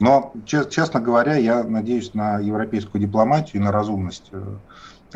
Но, 0.00 0.32
честно 0.46 0.98
говоря, 0.98 1.36
я 1.36 1.62
надеюсь 1.62 2.14
на 2.14 2.38
европейскую 2.38 3.00
дипломатию 3.02 3.60
и 3.60 3.64
на 3.64 3.70
разумность 3.70 4.30
э, 4.32 4.42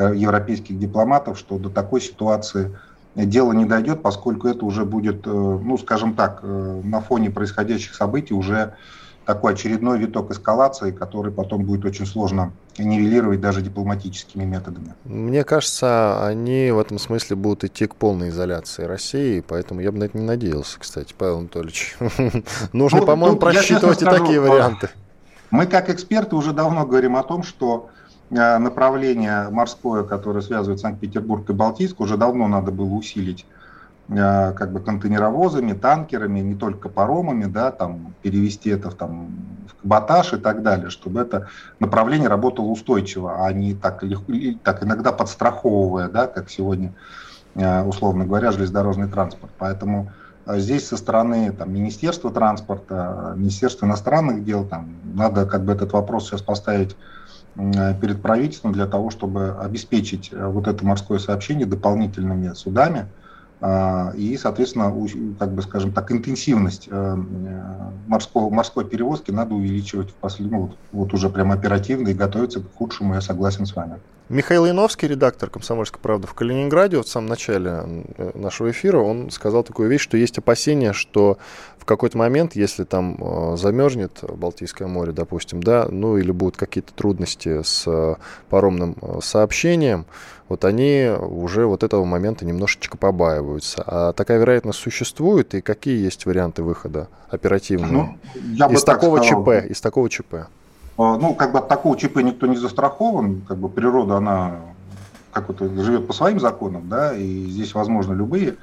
европейских 0.03 0.79
дипломатов, 0.79 1.39
что 1.39 1.59
до 1.59 1.71
такой 1.71 2.01
ситуации 2.01 2.77
дело 3.15 3.53
не 3.53 3.65
дойдет, 3.65 4.03
поскольку 4.03 4.49
это 4.49 4.65
уже 4.65 4.85
будет, 4.85 5.27
э, 5.27 5.31
ну, 5.31 5.79
скажем 5.79 6.15
так, 6.15 6.41
э, 6.43 6.81
на 6.85 7.01
фоне 7.01 7.31
происходящих 7.31 7.95
событий 7.95 8.35
уже 8.35 8.75
такой 9.25 9.55
очередной 9.55 9.99
виток 9.99 10.31
эскалации, 10.33 10.91
который 10.91 11.33
потом 11.33 11.65
будет 11.65 11.85
очень 11.85 12.05
сложно 12.05 12.53
нивелировать 12.77 13.41
даже 13.41 13.63
дипломатическими 13.63 14.45
методами. 14.45 14.95
Мне 15.05 15.45
кажется, 15.45 16.27
они 16.27 16.71
в 16.73 16.79
этом 16.79 16.99
смысле 16.99 17.37
будут 17.37 17.65
идти 17.65 17.87
к 17.87 17.95
полной 17.95 18.29
изоляции 18.29 18.85
России, 18.85 19.41
поэтому 19.41 19.81
я 19.81 19.93
бы 19.93 19.99
на 19.99 20.05
это 20.05 20.19
не 20.19 20.25
надеялся, 20.25 20.79
кстати, 20.79 21.15
Павел 21.17 21.39
Анатольевич. 21.39 21.97
Нужно, 22.73 23.01
ну, 23.01 23.07
по-моему, 23.07 23.37
просчитывать 23.39 24.03
и 24.03 24.05
такие 24.05 24.41
варианты. 24.41 24.91
Мы, 25.51 25.67
как 25.67 25.89
эксперты, 25.89 26.37
уже 26.37 26.53
давно 26.53 26.85
говорим 26.85 27.17
о 27.17 27.23
том, 27.23 27.45
что 27.45 27.89
Э, 28.04 28.04
направление 28.35 29.49
морское, 29.51 30.03
которое 30.03 30.41
связывает 30.41 30.81
Санкт-Петербург 30.81 31.49
и 31.49 31.53
Балтийск, 31.53 32.01
уже 32.01 32.17
давно 32.17 32.49
надо 32.49 32.73
было 32.73 32.93
усилить 32.93 33.47
э, 34.09 34.53
как 34.53 34.73
бы 34.73 34.81
контейнеровозами, 34.81 35.73
танкерами, 35.73 36.41
не 36.41 36.55
только 36.55 36.89
паромами, 36.89 37.45
да, 37.45 37.71
там, 37.71 38.15
перевести 38.23 38.71
это 38.71 38.91
в, 38.91 38.95
там, 38.95 39.29
в 39.69 39.83
каботаж 39.83 40.33
и 40.33 40.37
так 40.37 40.63
далее, 40.63 40.91
чтобы 40.91 41.21
это 41.21 41.49
направление 41.79 42.29
работало 42.29 42.67
устойчиво, 42.67 43.47
а 43.47 43.53
не 43.53 43.75
так, 43.75 44.03
так 44.63 44.83
иногда 44.83 45.13
подстраховывая, 45.13 46.09
да, 46.09 46.27
как 46.27 46.51
сегодня, 46.51 46.93
э, 47.55 47.83
условно 47.85 48.25
говоря, 48.27 48.51
железнодорожный 48.51 49.09
транспорт. 49.09 49.53
Поэтому 49.59 50.11
здесь 50.47 50.87
со 50.87 50.97
стороны 50.97 51.53
там, 51.53 51.73
Министерства 51.73 52.31
транспорта, 52.31 53.35
Министерства 53.37 53.87
иностранных 53.87 54.45
дел, 54.45 54.65
там, 54.65 54.89
надо 55.15 55.47
как 55.47 55.65
бы 55.65 55.73
этот 55.73 55.93
вопрос 55.93 56.29
сейчас 56.29 56.43
поставить 56.43 56.97
Э, 57.57 57.95
перед 58.01 58.21
правительством 58.21 58.73
для 58.73 58.87
того, 58.87 59.11
чтобы 59.11 59.57
обеспечить 59.61 60.31
э, 60.33 60.47
вот 60.47 60.67
это 60.67 60.85
морское 60.85 61.19
сообщение 61.19 61.67
дополнительными 61.67 62.53
судами 62.55 63.07
э, 63.61 64.17
и, 64.17 64.37
соответственно, 64.37 64.93
как 65.39 65.53
бы, 65.53 65.63
скажем 65.63 65.93
так, 65.93 66.11
интенсивность 66.11 66.89
морского, 68.09 68.51
морской 68.51 68.85
перевозки 68.85 69.31
надо 69.31 69.55
увеличивать 69.55 70.11
в 70.11 70.15
послед... 70.15 70.51
ну, 70.51 70.61
вот, 70.63 70.77
вот 70.91 71.15
уже 71.15 71.31
прям 71.31 71.53
оперативно 71.53 72.09
и 72.09 72.15
готовиться 72.15 72.61
к 72.61 72.75
худшему, 72.75 73.15
я 73.15 73.21
согласен 73.21 73.67
с 73.67 73.77
вами. 73.77 74.01
Михаил 74.31 74.65
Яновский, 74.65 75.07
редактор 75.07 75.51
«Комсомольской 75.51 76.01
правды» 76.01 76.27
в 76.27 76.33
Калининграде, 76.33 76.97
вот 76.97 77.07
в 77.07 77.11
самом 77.11 77.29
начале 77.29 78.05
нашего 78.33 78.71
эфира, 78.71 78.99
он 78.99 79.31
сказал 79.31 79.63
такую 79.65 79.91
вещь, 79.91 80.01
что 80.01 80.17
есть 80.17 80.39
опасения, 80.39 80.95
что 80.95 81.37
в 81.77 81.85
какой-то 81.85 82.17
момент, 82.17 82.57
если 82.57 82.85
там 82.85 83.19
э, 83.21 83.57
замерзнет 83.59 84.25
Балтийское 84.27 84.89
море, 84.89 85.13
допустим, 85.13 85.63
да, 85.63 85.87
ну 85.91 86.17
или 86.17 86.31
будут 86.31 86.57
какие-то 86.57 86.95
трудности 86.95 87.63
с 87.63 87.85
э, 87.87 88.15
паромным 88.49 88.97
э, 89.03 89.19
сообщением, 89.21 90.07
вот 90.49 90.65
они 90.65 91.11
уже 91.21 91.67
вот 91.67 91.83
этого 91.83 92.07
момента 92.07 92.47
немножечко 92.47 92.97
побаиваются. 92.97 93.85
А 93.87 94.13
такая 94.15 94.39
вероятность 94.39 94.79
существует, 94.79 95.55
и 95.55 95.61
какие 95.61 96.03
есть 96.03 96.25
варианты 96.25 96.63
выхода 96.63 97.09
оперативные? 97.29 98.17
Ну, 98.35 98.71
из 98.71 98.83
такого 98.85 99.23
сказал, 99.23 99.45
ЧП, 99.45 99.71
из 99.71 99.83
такого 99.83 100.09
ЧП. 100.09 100.35
Ну, 100.97 101.35
как 101.35 101.53
бы 101.53 101.59
от 101.59 101.69
такого 101.69 101.97
ЧП 101.97 102.19
никто 102.19 102.47
не 102.47 102.57
застрахован, 102.57 103.41
как 103.43 103.59
бы 103.59 103.69
природа, 103.69 104.17
она 104.19 104.61
как 105.33 105.49
вот 105.49 105.59
живет 105.59 106.07
по 106.07 106.13
своим 106.13 106.39
законам, 106.39 106.89
да, 106.89 107.13
и 107.13 107.47
здесь 107.47 107.75
возможно 107.75 108.13
любые 108.13 108.57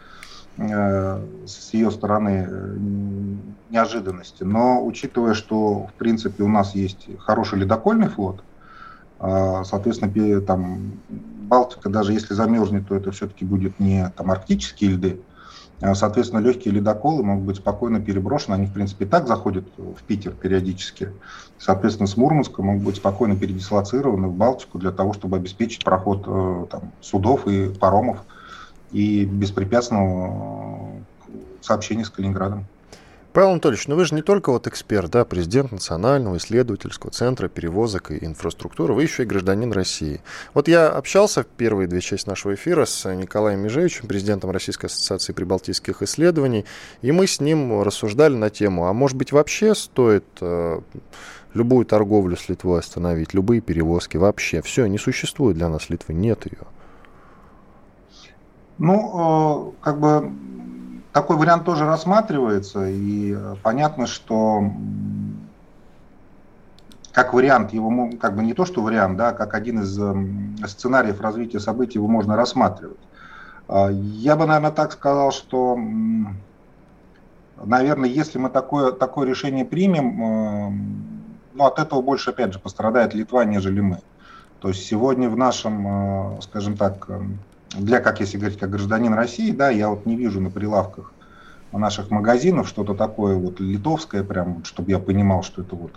Э, 0.58 1.26
с 1.46 1.74
ее 1.74 1.90
стороны 1.92 2.46
э, 2.48 2.76
неожиданности. 3.70 4.44
Но 4.44 4.86
учитывая, 4.86 5.34
что 5.34 5.88
в 5.88 5.94
принципе 5.94 6.44
у 6.44 6.50
нас 6.50 6.76
есть 6.76 7.08
хороший 7.20 7.60
ледокольный 7.60 8.10
флот, 8.10 8.44
э, 9.22 9.64
соответственно, 9.66 10.42
там 10.42 11.00
Балтика, 11.10 11.90
даже 11.90 12.14
если 12.14 12.34
замерзнет, 12.34 12.88
то 12.88 12.96
это 12.96 13.12
все-таки 13.12 13.46
будет 13.46 13.80
не 13.80 14.10
там 14.16 14.30
арктические 14.30 14.92
льды. 14.92 15.22
Соответственно, 15.94 16.40
легкие 16.42 16.74
ледоколы 16.76 17.24
могут 17.24 17.46
быть 17.46 17.58
спокойно 17.58 18.00
переброшены. 18.00 18.54
Они, 18.54 18.68
в 18.68 18.74
принципе, 18.74 19.06
и 19.06 19.08
так 19.08 19.28
заходят 19.28 19.66
в 19.78 20.04
Питер 20.04 20.32
периодически. 20.32 21.12
Соответственно, 21.58 22.08
с 22.08 22.16
Мурманска 22.18 22.62
могут 22.62 22.84
быть 22.84 22.96
спокойно 22.98 23.36
передислоцированы 23.36 24.28
в 24.28 24.34
Балтику 24.34 24.78
для 24.78 24.92
того, 24.92 25.14
чтобы 25.14 25.38
обеспечить 25.38 25.84
проход 25.84 26.70
там, 26.70 26.92
судов 27.02 27.48
и 27.48 27.70
паромов 27.70 28.20
и 28.92 29.26
беспрепятственного 29.26 30.92
сообщения 31.62 32.06
с 32.06 32.10
Калининградом. 32.10 32.66
Павел 33.34 33.52
Анатольевич, 33.52 33.88
ну 33.88 33.96
вы 33.96 34.04
же 34.04 34.14
не 34.14 34.22
только 34.22 34.52
вот 34.52 34.68
эксперт, 34.68 35.10
да, 35.10 35.24
президент 35.24 35.72
Национального 35.72 36.36
исследовательского 36.36 37.12
центра 37.12 37.48
перевозок 37.48 38.12
и 38.12 38.26
инфраструктуры, 38.26 38.94
вы 38.94 39.04
еще 39.04 39.24
и 39.24 39.26
гражданин 39.26 39.72
России. 39.72 40.20
Вот 40.54 40.68
я 40.68 40.90
общался 40.90 41.44
в 41.44 41.48
первые 41.48 41.88
две 41.88 42.02
части 42.02 42.28
нашего 42.28 42.56
эфира 42.56 42.84
с 42.84 43.10
Николаем 43.14 43.62
Межевичем, 43.62 44.08
президентом 44.08 44.52
Российской 44.52 44.88
ассоциации 44.88 45.32
прибалтийских 45.32 46.02
исследований, 46.02 46.66
и 47.02 47.14
мы 47.14 47.26
с 47.26 47.40
ним 47.40 47.82
рассуждали 47.84 48.36
на 48.36 48.50
тему, 48.50 48.88
а 48.88 48.94
может 48.94 49.16
быть 49.16 49.32
вообще 49.32 49.76
стоит 49.76 50.26
э, 50.42 50.82
любую 51.54 51.86
торговлю 51.86 52.36
с 52.36 52.50
Литвой 52.50 52.80
остановить, 52.80 53.34
любые 53.34 53.62
перевозки, 53.62 54.18
вообще, 54.18 54.62
все, 54.62 54.88
не 54.88 54.98
существует 54.98 55.56
для 55.56 55.70
нас 55.70 55.90
Литвы, 55.90 56.14
нет 56.14 56.46
ее. 56.48 56.68
Ну, 58.78 59.72
э, 59.78 59.84
как 59.86 60.00
бы 60.02 60.34
такой 61.14 61.38
вариант 61.38 61.66
тоже 61.66 61.86
рассматривается, 61.86 62.88
и 62.88 63.38
понятно, 63.64 64.08
что 64.08 64.64
как 67.12 67.34
вариант, 67.34 67.74
его 67.74 68.10
как 68.20 68.36
бы 68.36 68.44
не 68.44 68.54
то, 68.54 68.66
что 68.66 68.82
вариант, 68.82 69.18
да, 69.18 69.34
как 69.34 69.54
один 69.54 69.82
из 69.82 70.00
эм, 70.00 70.56
сценариев 70.66 71.20
развития 71.20 71.60
событий 71.60 71.98
его 71.98 72.08
можно 72.08 72.36
рассматривать. 72.36 73.00
А, 73.68 73.90
я 73.90 74.36
бы, 74.36 74.46
наверное, 74.46 74.72
так 74.72 74.94
сказал, 74.94 75.32
что, 75.32 75.78
наверное, 77.62 78.10
если 78.10 78.38
мы 78.38 78.50
такое, 78.50 78.94
такое 78.94 79.28
решение 79.28 79.66
примем, 79.66 80.24
эм, 80.24 81.22
но 81.54 81.66
от 81.66 81.80
этого 81.80 82.02
больше, 82.02 82.30
опять 82.30 82.54
же, 82.54 82.60
пострадает 82.60 83.14
Литва, 83.14 83.44
нежели 83.44 83.82
мы. 83.82 84.00
То 84.60 84.70
есть 84.70 84.86
сегодня 84.86 85.30
в 85.30 85.36
нашем, 85.36 86.38
э, 86.38 86.42
скажем 86.42 86.78
так, 86.78 87.10
э, 87.10 87.20
для, 87.76 88.00
как 88.00 88.20
если 88.20 88.38
говорить, 88.38 88.60
как 88.60 88.70
гражданин 88.70 89.14
России, 89.14 89.52
да, 89.52 89.70
я 89.70 89.90
вот 89.90 90.06
не 90.06 90.16
вижу 90.16 90.42
на 90.42 90.50
прилавках 90.50 91.14
наших 91.72 92.12
магазинов 92.12 92.68
что-то 92.68 92.94
такое 92.94 93.36
вот 93.36 93.60
литовское, 93.60 94.24
прям, 94.24 94.64
чтобы 94.66 94.92
я 94.92 95.00
понимал, 95.00 95.44
что 95.44 95.62
это 95.62 95.76
вот 95.76 95.94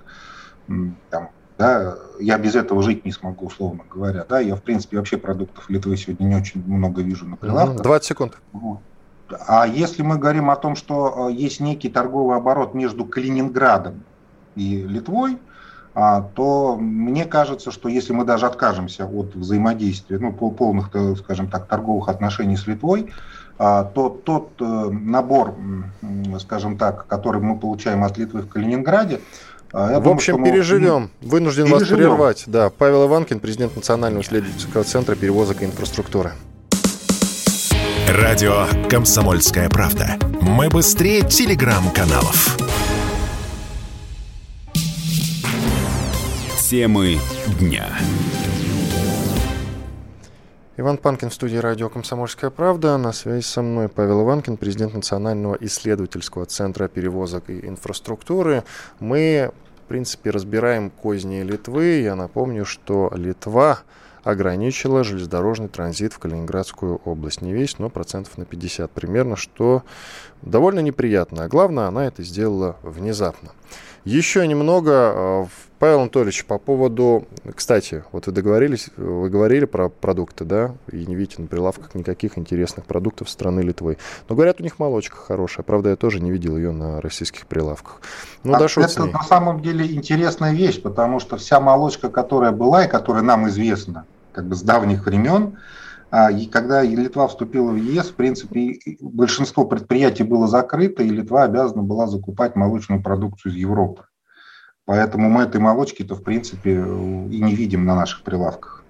там, 1.10 1.30
да, 1.58 1.96
я 2.20 2.38
без 2.38 2.54
этого 2.54 2.82
жить 2.82 3.04
не 3.04 3.12
смогу, 3.12 3.46
условно 3.46 3.84
говоря, 3.88 4.24
да, 4.28 4.40
я, 4.40 4.56
в 4.56 4.62
принципе, 4.62 4.96
вообще 4.96 5.18
продуктов 5.18 5.68
Литвы 5.68 5.96
сегодня 5.96 6.26
не 6.26 6.36
очень 6.36 6.64
много 6.66 7.02
вижу 7.02 7.26
на 7.26 7.36
прилавках. 7.36 7.82
20 7.82 8.06
секунд. 8.06 8.38
Вот. 8.52 8.80
А 9.46 9.66
если 9.66 10.02
мы 10.02 10.18
говорим 10.18 10.50
о 10.50 10.56
том, 10.56 10.76
что 10.76 11.28
э, 11.28 11.32
есть 11.32 11.60
некий 11.60 11.88
торговый 11.88 12.36
оборот 12.36 12.74
между 12.74 13.04
Калининградом 13.04 14.02
и 14.54 14.82
Литвой, 14.82 15.38
то 15.94 16.76
мне 16.76 17.24
кажется, 17.24 17.70
что 17.70 17.88
если 17.88 18.12
мы 18.12 18.24
даже 18.24 18.46
откажемся 18.46 19.06
от 19.06 19.34
взаимодействия, 19.34 20.18
ну, 20.18 20.32
полных, 20.32 20.90
скажем 21.18 21.48
так, 21.48 21.68
торговых 21.68 22.08
отношений 22.08 22.56
с 22.56 22.66
Литвой, 22.66 23.12
а, 23.56 23.84
то 23.84 24.08
тот 24.08 24.50
э, 24.60 24.64
набор, 24.64 25.54
скажем 26.40 26.76
так, 26.76 27.06
который 27.06 27.40
мы 27.40 27.56
получаем 27.56 28.02
от 28.02 28.18
Литвы 28.18 28.42
в 28.42 28.48
Калининграде, 28.48 29.20
а, 29.72 29.92
я 29.92 30.00
в 30.00 30.02
думаю, 30.02 30.16
общем, 30.16 30.42
переживем. 30.42 31.10
Вынужден 31.20 31.66
переживем. 31.66 31.88
вас 31.88 31.98
прервать. 31.98 32.44
Да, 32.46 32.70
Павел 32.70 33.06
Иванкин, 33.06 33.38
президент 33.38 33.76
Национального 33.76 34.22
исследовательского 34.22 34.84
центра 34.84 35.14
перевозок 35.14 35.62
и 35.62 35.66
инфраструктуры. 35.66 36.32
Радио 38.08 38.66
«Комсомольская 38.88 39.68
правда». 39.68 40.16
Мы 40.40 40.68
быстрее 40.68 41.22
телеграм-каналов. 41.22 42.56
Темы 46.74 47.20
дня. 47.60 47.86
Иван 50.76 50.98
Панкин 50.98 51.30
в 51.30 51.34
студии 51.34 51.56
радио 51.56 51.88
«Комсомольская 51.88 52.50
правда». 52.50 52.98
На 52.98 53.12
связи 53.12 53.44
со 53.44 53.62
мной 53.62 53.88
Павел 53.88 54.24
Иванкин, 54.24 54.56
президент 54.56 54.92
Национального 54.92 55.56
исследовательского 55.60 56.46
центра 56.46 56.88
перевозок 56.88 57.48
и 57.48 57.64
инфраструктуры. 57.64 58.64
Мы, 58.98 59.52
в 59.84 59.88
принципе, 59.88 60.30
разбираем 60.30 60.90
козни 60.90 61.42
Литвы. 61.44 62.00
Я 62.00 62.16
напомню, 62.16 62.64
что 62.64 63.08
Литва 63.14 63.78
ограничила 64.24 65.04
железнодорожный 65.04 65.68
транзит 65.68 66.12
в 66.12 66.18
Калининградскую 66.18 66.96
область. 67.04 67.40
Не 67.40 67.52
весь, 67.52 67.78
но 67.78 67.88
процентов 67.88 68.36
на 68.36 68.46
50 68.46 68.90
примерно, 68.90 69.36
что 69.36 69.84
довольно 70.42 70.80
неприятно. 70.80 71.44
А 71.44 71.48
главное, 71.48 71.86
она 71.86 72.06
это 72.06 72.24
сделала 72.24 72.78
внезапно. 72.82 73.52
Еще 74.04 74.46
немного, 74.46 75.12
э, 75.14 75.44
Павел 75.84 76.00
Анатольевич, 76.00 76.46
по 76.46 76.56
поводу, 76.56 77.26
кстати, 77.54 78.04
вот 78.10 78.26
вы 78.26 78.32
договорились, 78.32 78.88
вы 78.96 79.28
говорили 79.28 79.66
про 79.66 79.90
продукты, 79.90 80.46
да, 80.46 80.74
и 80.90 81.04
не 81.04 81.14
видите 81.14 81.42
на 81.42 81.46
прилавках 81.46 81.94
никаких 81.94 82.38
интересных 82.38 82.86
продуктов 82.86 83.28
страны 83.28 83.60
Литвы. 83.60 83.98
Но 84.26 84.34
говорят, 84.34 84.60
у 84.60 84.62
них 84.62 84.78
молочка 84.78 85.16
хорошая, 85.16 85.62
правда, 85.62 85.90
я 85.90 85.96
тоже 85.96 86.20
не 86.20 86.30
видел 86.30 86.56
ее 86.56 86.72
на 86.72 87.02
российских 87.02 87.46
прилавках. 87.46 88.00
Ну, 88.44 88.54
а 88.54 88.64
это 88.64 89.04
на 89.04 89.22
самом 89.24 89.60
деле 89.60 89.84
интересная 89.94 90.54
вещь, 90.54 90.80
потому 90.80 91.20
что 91.20 91.36
вся 91.36 91.60
молочка, 91.60 92.08
которая 92.08 92.52
была 92.52 92.86
и 92.86 92.88
которая 92.88 93.22
нам 93.22 93.46
известна, 93.48 94.06
как 94.32 94.46
бы 94.48 94.54
с 94.54 94.62
давних 94.62 95.04
времен, 95.04 95.58
а, 96.10 96.32
и 96.32 96.46
когда 96.46 96.80
Литва 96.80 97.28
вступила 97.28 97.70
в 97.70 97.76
ЕС, 97.76 98.08
в 98.08 98.14
принципе, 98.14 98.78
большинство 99.02 99.66
предприятий 99.66 100.22
было 100.22 100.48
закрыто, 100.48 101.02
и 101.02 101.10
Литва 101.10 101.42
обязана 101.42 101.82
была 101.82 102.06
закупать 102.06 102.56
молочную 102.56 103.02
продукцию 103.02 103.52
из 103.52 103.56
Европы. 103.56 104.04
Поэтому 104.86 105.30
мы 105.30 105.42
этой 105.44 105.60
молочки-то, 105.60 106.14
в 106.14 106.22
принципе, 106.22 106.72
и 106.72 107.40
не 107.40 107.54
видим 107.54 107.86
на 107.86 107.96
наших 107.96 108.22
прилавках. 108.22 108.84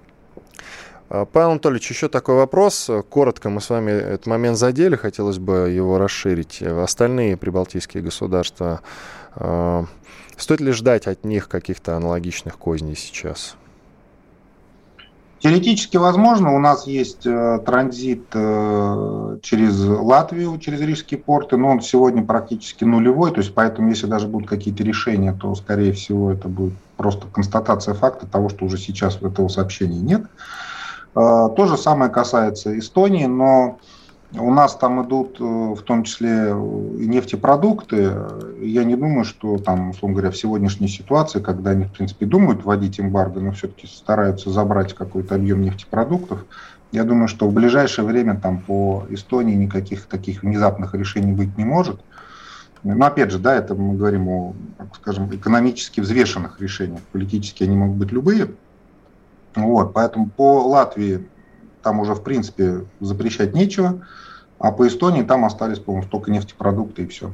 А, 1.09 1.25
Павел 1.25 1.53
Анатольевич, 1.53 1.91
еще 1.91 2.09
такой 2.09 2.35
вопрос. 2.35 2.91
Коротко 3.09 3.49
мы 3.51 3.61
с 3.61 3.71
вами 3.71 3.93
этот 3.93 4.27
момент 4.27 4.59
задели, 4.59 4.97
хотелось 4.97 5.39
бы 5.39 5.71
его 5.71 5.99
расширить. 5.99 6.63
Остальные 6.63 7.37
прибалтийские 7.37 8.03
государства, 8.03 8.81
а, 9.37 9.85
стоит 10.37 10.61
ли 10.61 10.73
ждать 10.73 11.07
от 11.07 11.25
них 11.25 11.49
каких-то 11.49 11.97
аналогичных 11.97 12.59
козней 12.59 12.97
сейчас? 12.97 13.57
Теоретически 15.45 15.99
возможно, 15.99 16.55
у 16.55 16.59
нас 16.59 16.87
есть 16.87 17.27
э, 17.27 17.61
транзит 17.67 18.29
э, 18.33 19.39
через 19.43 19.79
Латвию, 19.79 20.59
через 20.59 20.81
рижские 20.81 21.21
порты, 21.21 21.59
но 21.59 21.69
он 21.69 21.83
сегодня 21.83 22.25
практически 22.25 22.85
нулевой, 22.85 23.31
то 23.31 23.43
есть 23.43 23.53
поэтому 23.53 23.91
если 23.91 24.07
даже 24.07 24.27
будут 24.27 24.49
какие-то 24.49 24.83
решения, 24.83 25.35
то 25.39 25.55
скорее 25.55 25.93
всего 25.93 26.33
это 26.33 26.49
будет 26.49 26.73
просто 26.97 27.27
констатация 27.27 27.93
факта 27.93 28.27
того, 28.27 28.49
что 28.49 28.65
уже 28.65 28.79
сейчас 28.79 29.19
этого 29.21 29.49
сообщения 29.49 30.01
нет. 30.01 30.23
Э, 31.15 31.51
то 31.55 31.67
же 31.67 31.77
самое 31.77 32.11
касается 32.11 32.79
Эстонии, 32.79 33.27
но 33.27 33.79
у 34.37 34.51
нас 34.53 34.77
там 34.77 35.07
идут 35.07 35.37
э, 35.41 35.45
в 35.45 35.83
том 35.83 36.05
числе 36.05 36.51
и 36.51 37.07
нефтепродукты. 37.07 38.13
Я 38.61 38.85
не 38.85 38.97
думаю, 38.97 39.25
что 39.25 39.59
там, 39.59 39.91
условно 39.91 40.17
говоря, 40.17 40.31
в 40.31 40.37
сегодняшней 40.37 40.89
ситуации, 40.89 41.41
когда 41.41 41.71
они, 41.71 41.85
в 41.85 41.93
принципе, 41.93 42.27
думают 42.27 42.65
вводить 42.65 42.99
эмбарго, 42.99 43.41
но 43.41 43.53
все-таки 43.53 43.87
стараются 43.87 44.51
забрать 44.51 44.95
какой-то 44.95 45.35
объем 45.35 45.63
нефтепродуктов, 45.63 46.45
я 46.93 47.03
думаю, 47.03 47.27
что 47.27 47.49
в 47.49 47.53
ближайшее 47.53 48.05
время 48.05 48.39
там 48.39 48.61
по 48.61 49.05
Эстонии 49.11 49.57
никаких 49.57 50.07
таких 50.07 50.43
внезапных 50.43 50.95
решений 50.95 51.33
быть 51.33 51.59
не 51.59 51.65
может. 51.65 52.01
Но 52.85 53.07
опять 53.07 53.31
же, 53.31 53.39
да, 53.39 53.55
это 53.55 53.75
мы 53.75 53.97
говорим 53.97 54.29
о, 54.29 54.55
скажем, 55.01 55.35
экономически 55.35 56.01
взвешенных 56.01 56.61
решениях. 56.61 57.01
Политически 57.11 57.65
они 57.65 57.75
могут 57.75 57.97
быть 57.97 58.13
любые. 58.13 58.51
Вот, 59.57 59.93
поэтому 59.93 60.29
по 60.29 60.69
Латвии 60.69 61.27
там 61.85 62.01
уже, 62.01 62.15
в 62.15 62.23
принципе, 62.23 62.85
запрещать 63.01 63.55
нечего. 63.55 64.01
А 64.59 64.73
по 64.73 64.89
Эстонии 64.89 65.23
там 65.23 65.45
остались, 65.45 65.79
по-моему, 65.79 66.09
только 66.09 66.31
нефтепродукты 66.31 67.03
и 67.03 67.07
все. 67.07 67.31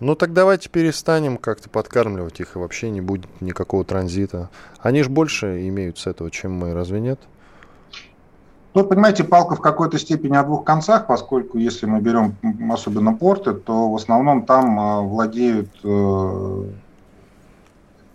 Ну 0.00 0.16
так 0.16 0.32
давайте 0.32 0.68
перестанем 0.68 1.36
как-то 1.36 1.70
подкармливать 1.70 2.40
их, 2.40 2.56
и 2.56 2.58
вообще 2.58 2.90
не 2.90 3.00
будет 3.00 3.26
никакого 3.40 3.84
транзита. 3.84 4.50
Они 4.80 5.02
же 5.04 5.08
больше 5.08 5.68
имеют 5.68 5.98
с 5.98 6.08
этого, 6.08 6.28
чем 6.30 6.52
мы, 6.52 6.74
разве 6.74 6.98
нет? 6.98 7.20
Ну, 8.74 8.84
понимаете, 8.84 9.22
палка 9.22 9.54
в 9.54 9.60
какой-то 9.60 9.98
степени 9.98 10.34
о 10.34 10.42
двух 10.42 10.64
концах, 10.64 11.06
поскольку 11.06 11.58
если 11.58 11.86
мы 11.86 12.00
берем 12.00 12.34
особенно 12.72 13.12
порты, 13.12 13.52
то 13.52 13.90
в 13.90 13.94
основном 13.94 14.46
там 14.46 14.80
э, 14.80 15.02
владеют 15.02 15.68
э, 15.84 16.64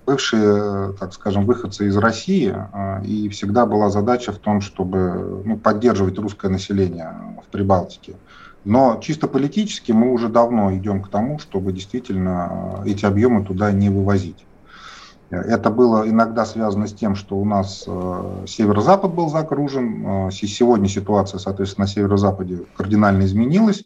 бывшие, 0.08 0.94
так 0.94 1.14
скажем, 1.14 1.46
выходцы 1.46 1.88
из 1.88 1.98
России, 1.98 2.56
э, 2.56 3.06
и 3.06 3.28
всегда 3.28 3.66
была 3.66 3.90
задача 3.90 4.32
в 4.32 4.38
том, 4.38 4.62
чтобы 4.62 5.44
ну, 5.46 5.58
поддерживать 5.58 6.18
русское 6.18 6.50
население 6.50 7.14
в 7.46 7.52
Прибалтике. 7.52 8.16
Но 8.64 9.00
чисто 9.02 9.28
политически 9.28 9.92
мы 9.92 10.14
уже 10.14 10.30
давно 10.30 10.74
идем 10.76 11.04
к 11.04 11.10
тому, 11.10 11.40
чтобы 11.40 11.74
действительно 11.74 12.82
э, 12.86 12.92
эти 12.92 13.06
объемы 13.06 13.44
туда 13.44 13.72
не 13.74 13.90
вывозить. 13.90 14.46
Это 15.30 15.70
было 15.70 16.10
иногда 16.10 16.46
связано 16.46 16.88
с 16.88 16.94
тем, 16.94 17.14
что 17.16 17.36
у 17.36 17.44
нас 17.44 17.84
э, 17.86 18.46
северо-запад 18.48 19.14
был 19.14 19.28
загружен. 19.28 20.32
Сегодня 20.32 20.88
ситуация, 20.88 21.38
соответственно, 21.38 21.84
на 21.84 21.92
северо-западе 21.92 22.60
кардинально 22.78 23.26
изменилась. 23.26 23.84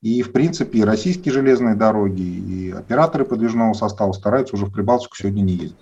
И, 0.00 0.22
в 0.22 0.30
принципе, 0.30 0.78
и 0.78 0.84
российские 0.84 1.32
железные 1.32 1.74
дороги, 1.74 2.22
и 2.22 2.70
операторы 2.70 3.24
подвижного 3.24 3.72
состава 3.72 4.12
стараются 4.12 4.54
уже 4.54 4.66
в 4.66 4.72
Прибалтику 4.72 5.16
сегодня 5.16 5.42
не 5.42 5.54
ездить. 5.54 5.76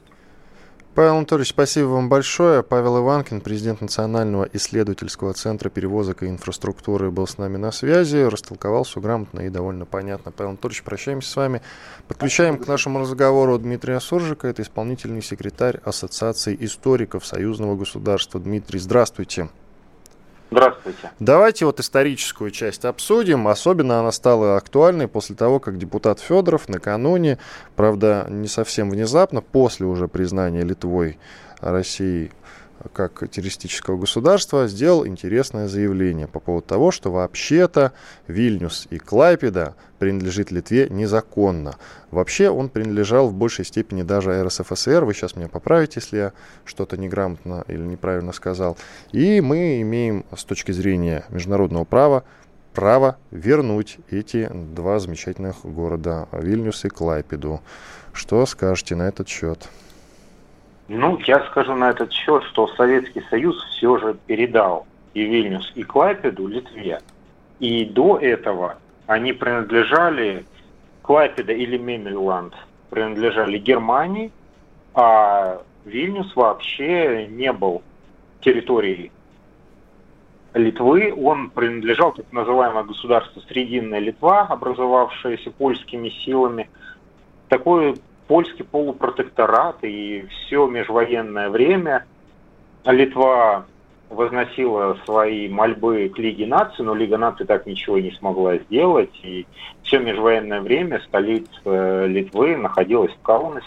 Павел 0.94 1.16
Анатольевич, 1.16 1.50
спасибо 1.50 1.88
вам 1.88 2.08
большое. 2.08 2.62
Павел 2.62 3.00
Иванкин, 3.00 3.42
президент 3.42 3.82
Национального 3.82 4.48
исследовательского 4.54 5.34
центра 5.34 5.68
перевозок 5.68 6.22
и 6.22 6.26
инфраструктуры, 6.26 7.10
был 7.10 7.26
с 7.26 7.36
нами 7.36 7.58
на 7.58 7.70
связи, 7.70 8.16
растолковал 8.16 8.84
все 8.84 9.02
грамотно 9.02 9.40
и 9.40 9.50
довольно 9.50 9.84
понятно. 9.84 10.32
Павел 10.32 10.52
Анатольевич, 10.52 10.82
прощаемся 10.82 11.30
с 11.30 11.36
вами. 11.36 11.60
Подключаем 12.08 12.56
к 12.56 12.66
нашему 12.66 13.00
разговору 13.00 13.58
Дмитрия 13.58 14.00
Суржика, 14.00 14.48
это 14.48 14.62
исполнительный 14.62 15.20
секретарь 15.20 15.80
Ассоциации 15.84 16.56
историков 16.58 17.26
Союзного 17.26 17.76
государства. 17.76 18.40
Дмитрий, 18.40 18.78
здравствуйте. 18.78 19.50
Здравствуйте. 20.56 21.10
Давайте 21.20 21.66
вот 21.66 21.80
историческую 21.80 22.50
часть 22.50 22.86
обсудим. 22.86 23.46
Особенно 23.46 24.00
она 24.00 24.10
стала 24.10 24.56
актуальной 24.56 25.06
после 25.06 25.36
того, 25.36 25.60
как 25.60 25.76
депутат 25.76 26.18
Федоров 26.18 26.70
накануне, 26.70 27.38
правда, 27.74 28.26
не 28.30 28.48
совсем 28.48 28.88
внезапно, 28.88 29.42
после 29.42 29.84
уже 29.86 30.08
признания 30.08 30.62
Литвой 30.62 31.18
России 31.60 32.32
как 32.92 33.28
террористического 33.30 33.96
государства, 33.96 34.68
сделал 34.68 35.06
интересное 35.06 35.68
заявление 35.68 36.26
по 36.26 36.40
поводу 36.40 36.66
того, 36.66 36.90
что 36.90 37.10
вообще-то 37.12 37.92
Вильнюс 38.26 38.86
и 38.90 38.98
Клайпеда 38.98 39.74
принадлежит 39.98 40.50
Литве 40.50 40.88
незаконно. 40.90 41.76
Вообще 42.10 42.50
он 42.50 42.68
принадлежал 42.68 43.28
в 43.28 43.34
большей 43.34 43.64
степени 43.64 44.02
даже 44.02 44.42
РСФСР. 44.42 45.04
Вы 45.04 45.14
сейчас 45.14 45.36
меня 45.36 45.48
поправите, 45.48 46.00
если 46.00 46.16
я 46.16 46.32
что-то 46.64 46.96
неграмотно 46.96 47.64
или 47.68 47.82
неправильно 47.82 48.32
сказал. 48.32 48.76
И 49.12 49.40
мы 49.40 49.80
имеем 49.82 50.24
с 50.36 50.44
точки 50.44 50.72
зрения 50.72 51.24
международного 51.30 51.84
права 51.84 52.24
право 52.74 53.16
вернуть 53.30 53.98
эти 54.10 54.50
два 54.52 54.98
замечательных 54.98 55.64
города 55.64 56.28
Вильнюс 56.32 56.84
и 56.84 56.88
Клайпеду. 56.88 57.62
Что 58.12 58.44
скажете 58.44 58.94
на 58.94 59.08
этот 59.08 59.28
счет? 59.28 59.66
Ну, 60.88 61.18
я 61.26 61.44
скажу 61.46 61.74
на 61.74 61.90
этот 61.90 62.12
счет, 62.12 62.44
что 62.44 62.68
Советский 62.68 63.22
Союз 63.28 63.60
все 63.70 63.98
же 63.98 64.16
передал 64.26 64.86
и 65.14 65.24
Вильнюс, 65.24 65.72
и 65.74 65.82
Клайпеду 65.82 66.46
Литве. 66.46 67.00
И 67.58 67.84
до 67.84 68.18
этого 68.18 68.78
они 69.06 69.32
принадлежали, 69.32 70.44
Клайпеда 71.02 71.52
или 71.52 71.76
Мемельланд 71.76 72.54
принадлежали 72.90 73.58
Германии, 73.58 74.30
а 74.94 75.60
Вильнюс 75.84 76.34
вообще 76.36 77.26
не 77.26 77.52
был 77.52 77.82
территорией 78.40 79.10
Литвы. 80.54 81.12
Он 81.16 81.50
принадлежал 81.50 82.12
так 82.12 82.26
называемое 82.32 82.84
государство 82.84 83.40
Срединная 83.48 83.98
Литва, 83.98 84.42
образовавшееся 84.42 85.50
польскими 85.50 86.10
силами. 86.10 86.70
Такой 87.48 87.96
польский 88.26 88.64
полупротекторат 88.64 89.78
и 89.82 90.26
все 90.28 90.66
межвоенное 90.66 91.48
время 91.48 92.04
Литва 92.84 93.66
возносила 94.08 94.96
свои 95.04 95.48
мольбы 95.48 96.08
к 96.14 96.18
Лиге 96.18 96.46
наций, 96.46 96.84
но 96.84 96.94
Лига 96.94 97.18
наций 97.18 97.46
так 97.46 97.66
ничего 97.66 97.98
не 97.98 98.12
смогла 98.12 98.56
сделать. 98.58 99.10
И 99.22 99.46
все 99.82 99.98
межвоенное 99.98 100.60
время 100.60 101.00
столица 101.00 101.50
э, 101.64 102.06
Литвы 102.06 102.56
находилась 102.56 103.12
в 103.12 103.22
Каунасе. 103.22 103.66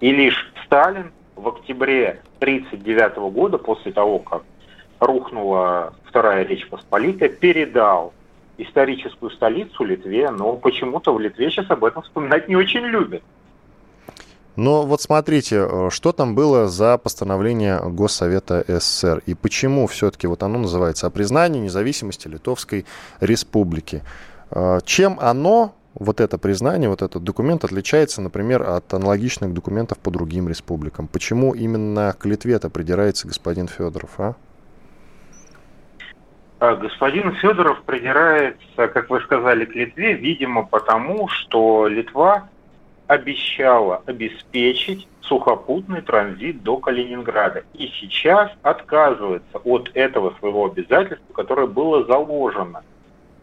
И 0.00 0.10
лишь 0.10 0.52
Сталин 0.64 1.12
в 1.36 1.48
октябре 1.48 2.20
1939 2.40 3.32
года, 3.32 3.58
после 3.58 3.92
того, 3.92 4.18
как 4.18 4.42
рухнула 4.98 5.94
Вторая 6.04 6.44
Речь 6.44 6.68
Посполитая, 6.68 7.28
передал 7.28 8.12
историческую 8.58 9.30
столицу 9.30 9.84
Литве, 9.84 10.30
но 10.30 10.56
почему-то 10.56 11.12
в 11.12 11.20
Литве 11.20 11.50
сейчас 11.50 11.70
об 11.70 11.84
этом 11.84 12.02
вспоминать 12.02 12.48
не 12.48 12.56
очень 12.56 12.82
любят. 12.82 13.22
Но 14.56 14.86
вот 14.86 15.00
смотрите, 15.00 15.66
э, 15.68 15.88
что 15.90 16.12
там 16.12 16.34
было 16.34 16.68
за 16.68 16.96
постановление 16.98 17.80
Госсовета 17.82 18.64
СССР 18.68 19.22
и 19.26 19.34
почему 19.34 19.86
все-таки 19.86 20.26
вот 20.26 20.42
оно 20.42 20.60
называется 20.60 21.06
о 21.06 21.10
признании 21.10 21.60
независимости 21.60 22.28
Литовской 22.28 22.86
Республики. 23.20 24.02
Э, 24.50 24.78
чем 24.84 25.18
оно, 25.20 25.74
вот 25.94 26.20
это 26.20 26.38
признание, 26.38 26.88
вот 26.88 27.02
этот 27.02 27.24
документ 27.24 27.64
отличается, 27.64 28.22
например, 28.22 28.62
от 28.62 28.94
аналогичных 28.94 29.52
документов 29.52 29.98
по 29.98 30.12
другим 30.12 30.48
республикам? 30.48 31.08
Почему 31.08 31.52
именно 31.52 32.14
к 32.16 32.24
Литве-то 32.24 32.70
придирается 32.70 33.26
господин 33.26 33.66
Федоров, 33.66 34.10
а? 34.18 34.36
а? 36.60 36.76
Господин 36.76 37.32
Федоров 37.32 37.82
придирается, 37.82 38.86
как 38.86 39.10
вы 39.10 39.20
сказали, 39.22 39.64
к 39.64 39.74
Литве, 39.74 40.14
видимо, 40.14 40.64
потому 40.64 41.26
что 41.26 41.88
Литва 41.88 42.48
обещала 43.06 44.02
обеспечить 44.06 45.06
сухопутный 45.20 46.02
транзит 46.02 46.62
до 46.62 46.78
Калининграда. 46.78 47.64
И 47.74 47.88
сейчас 48.00 48.50
отказывается 48.62 49.58
от 49.64 49.90
этого 49.94 50.34
своего 50.38 50.66
обязательства, 50.66 51.32
которое 51.32 51.66
было 51.66 52.04
заложено 52.04 52.82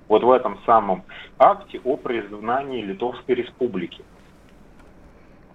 вот 0.07 0.23
в 0.23 0.31
этом 0.31 0.59
самом 0.65 1.03
акте 1.39 1.79
о 1.83 1.97
признании 1.97 2.81
Литовской 2.81 3.35
Республики. 3.35 4.03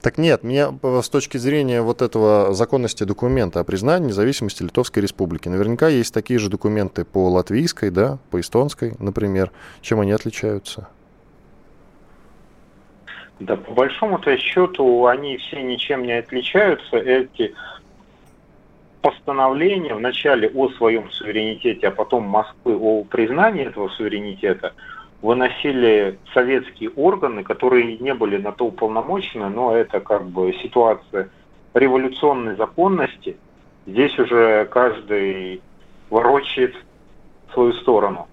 Так 0.03 0.19
нет, 0.19 0.45
мне 0.45 0.69
с 0.83 1.09
точки 1.09 1.37
зрения 1.37 1.83
вот 1.83 2.01
этого 2.01 2.55
законности 2.55 3.03
документа 3.03 3.59
о 3.61 3.65
признании 3.65 4.09
независимости 4.09 4.63
Литовской 4.63 5.03
Республики, 5.03 5.49
наверняка 5.49 5.89
есть 5.89 6.15
такие 6.15 6.39
же 6.39 6.49
документы 6.49 7.05
по 7.05 7.29
латвийской, 7.29 7.91
да, 7.91 8.19
по 8.31 8.41
эстонской, 8.41 8.95
например. 9.01 9.51
Чем 9.81 9.99
они 9.99 10.13
отличаются? 10.13 10.89
Да, 13.39 13.57
по 13.57 13.73
большому-то 13.73 14.37
счету 14.39 15.07
они 15.07 15.37
все 15.37 15.63
ничем 15.63 16.05
не 16.05 16.13
отличаются. 16.13 16.97
Эти 16.97 17.55
постановления 19.03 19.95
вначале 19.95 20.49
о 20.49 20.69
своем 20.71 21.11
суверенитете, 21.11 21.89
а 21.89 21.91
потом 21.91 22.25
Москвы 22.25 22.77
о 22.77 23.05
признании 23.05 23.67
этого 23.67 23.89
суверенитета 23.89 24.73
выносили 25.21 26.19
советские 26.33 26.91
органы, 26.91 27.43
которые 27.43 27.99
не 27.99 28.15
были 28.15 28.39
на 28.39 28.53
то 28.53 28.67
уполномочены, 28.67 29.49
но 29.49 29.77
это 29.77 30.01
как 30.01 30.27
бы 30.27 30.53
ситуация 30.63 31.29
революционной 31.75 32.57
законности. 32.57 33.37
Здесь 33.87 34.19
уже 34.19 34.65
каждый 34.67 35.61
ворочает 36.11 36.75
свою 37.53 37.73
сторону. 37.75 38.29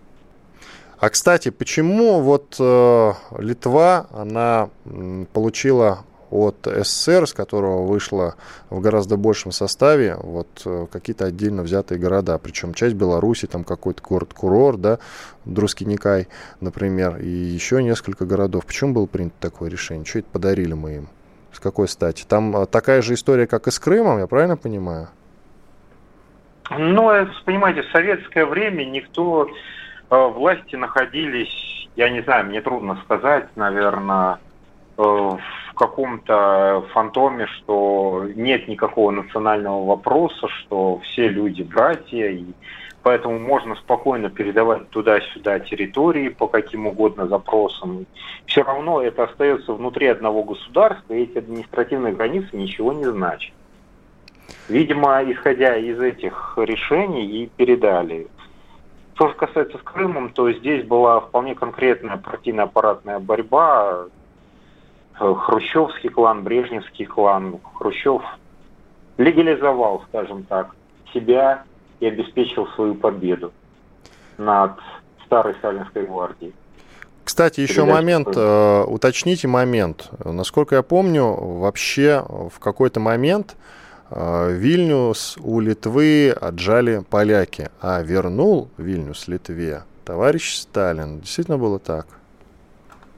А, 1.04 1.10
кстати, 1.10 1.49
почему 1.49 2.22
вот 2.22 2.56
э, 2.62 3.12
Литва, 3.38 4.08
она 4.14 4.70
получила 5.34 6.06
от 6.32 6.66
СССР, 6.66 7.28
с 7.28 7.34
которого 7.34 7.86
вышла 7.86 8.36
в 8.70 8.80
гораздо 8.80 9.18
большем 9.18 9.51
составе, 9.51 10.16
вот 10.18 10.47
э, 10.66 10.88
какие-то 10.89 11.26
отдельно 11.26 11.62
взятые 11.62 11.99
города, 11.99 12.38
причем 12.38 12.74
часть 12.74 12.95
Беларуси, 12.95 13.47
там 13.47 13.66
какой-то 13.66 14.01
город-курорт, 14.01 14.80
да, 14.80 14.99
Друскиникай, 15.43 16.30
например, 16.62 17.18
и 17.18 17.28
еще 17.28 17.84
несколько 17.84 18.26
городов. 18.26 18.66
Почему 18.66 18.93
было 18.93 19.06
принято 19.06 19.36
такое 19.41 19.70
решение? 19.70 20.06
Что 20.06 20.20
это 20.20 20.30
подарили 20.32 20.72
мы 20.72 20.95
им? 20.95 21.10
С 21.51 21.60
какой 21.60 21.89
стати? 21.89 22.24
Там 22.26 22.56
э, 22.56 22.66
такая 22.66 23.01
же 23.01 23.16
история, 23.16 23.45
как 23.45 23.68
и 23.68 23.72
с 23.72 23.78
Крымом, 23.78 24.20
я 24.20 24.28
правильно 24.28 24.56
понимаю? 24.56 25.10
Ну, 26.70 27.12
понимаете, 27.43 27.82
в 27.82 27.91
советское 27.91 28.45
время 28.45 28.86
никто 28.86 29.49
власти 30.18 30.76
находились, 30.76 31.89
я 31.95 32.09
не 32.09 32.22
знаю, 32.22 32.45
мне 32.45 32.61
трудно 32.61 32.99
сказать, 33.03 33.47
наверное, 33.55 34.39
э, 34.97 35.01
в 35.01 35.74
каком-то 35.76 36.86
фантоме, 36.93 37.47
что 37.47 38.26
нет 38.36 38.68
никакого 38.68 39.11
национального 39.11 39.86
вопроса, 39.86 40.47
что 40.47 40.99
все 40.99 41.30
люди 41.30 41.64
братья, 41.64 42.28
и 42.30 42.45
поэтому 43.01 43.39
можно 43.39 43.76
спокойно 43.76 44.30
передавать 44.30 44.89
туда-сюда 44.89 45.59
территории 45.59 46.30
по 46.30 46.47
каким 46.47 46.88
угодно 46.88 47.28
запросам. 47.28 48.05
Все 48.45 48.64
равно 48.64 49.01
это 49.01 49.24
остается 49.24 49.74
внутри 49.74 50.07
одного 50.07 50.43
государства, 50.43 51.14
и 51.14 51.24
эти 51.24 51.39
административные 51.39 52.14
границы 52.14 52.55
ничего 52.55 52.93
не 52.93 53.05
значат. 53.05 53.53
Видимо, 54.70 55.24
исходя 55.26 55.76
из 55.76 55.99
этих 55.99 56.53
решений 56.57 57.26
и 57.26 57.47
передали 57.47 58.28
что 59.16 59.30
же 59.30 59.36
касается 59.36 59.78
с 59.78 59.82
Крымом, 59.82 60.30
то 60.30 60.51
здесь 60.51 60.86
была 60.86 61.20
вполне 61.22 61.55
конкретная 61.55 62.18
партийно-аппаратная 62.18 63.20
борьба. 63.20 64.05
Э, 65.20 65.36
хрущевский 65.36 66.09
клан, 66.09 66.43
Брежневский 66.43 67.05
клан. 67.05 67.59
Хрущев 67.76 68.22
легализовал, 69.18 70.03
скажем 70.09 70.43
так, 70.43 70.76
себя 71.14 71.64
и 71.99 72.07
обеспечил 72.07 72.68
свою 72.76 72.95
победу 72.95 73.53
над 74.38 74.80
старой 75.26 75.53
сталинской 75.55 76.05
гвардией. 76.05 76.53
Кстати, 77.24 77.61
еще 77.61 77.86
момент, 77.86 78.30
э, 78.36 78.84
уточните 78.84 79.47
момент. 79.47 80.09
Насколько 80.26 80.76
я 80.76 80.84
помню, 80.84 81.26
вообще 81.26 82.26
в 82.28 82.59
какой-то 82.59 82.99
момент 82.99 83.55
Вильнюс 84.16 85.38
у 85.41 85.59
Литвы 85.59 86.30
отжали 86.30 87.03
поляки, 87.09 87.70
а 87.82 88.01
вернул 88.03 88.70
Вильнюс 88.78 89.28
Литве 89.28 89.84
товарищ 90.05 90.55
Сталин. 90.55 91.22
Действительно 91.22 91.57
было 91.57 91.80
так? 91.80 92.05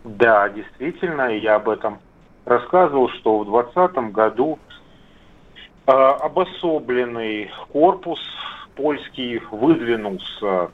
Да, 0.05 0.47
действительно, 0.49 1.35
я 1.35 1.55
об 1.55 1.67
этом 1.67 1.99
рассказывал, 2.45 3.09
что 3.09 3.39
в 3.39 3.45
2020 3.45 4.13
году 4.13 4.59
э, 5.87 5.91
обособленный 5.91 7.51
корпус 7.73 8.19
польский 8.75 9.41
выдвинулся 9.51 10.69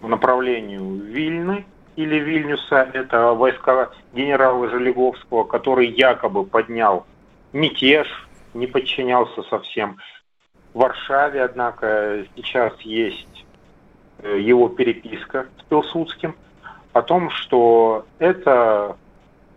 в 0.00 0.08
направлению 0.08 0.96
Вильны 0.96 1.64
или 1.94 2.16
Вильнюса. 2.16 2.88
Это 2.92 3.34
войска 3.34 3.90
генерала 4.14 4.68
Желеговского, 4.68 5.44
который 5.44 5.88
якобы 5.88 6.44
поднял 6.44 7.06
мятеж 7.52 8.27
не 8.54 8.66
подчинялся 8.66 9.42
совсем. 9.44 9.98
В 10.74 10.78
Варшаве, 10.78 11.42
однако, 11.42 12.24
сейчас 12.36 12.78
есть 12.80 13.44
э, 14.18 14.38
его 14.40 14.68
переписка 14.68 15.46
с 15.58 15.62
Пилсудским 15.64 16.36
о 16.92 17.02
том, 17.02 17.30
что 17.30 18.06
это 18.18 18.96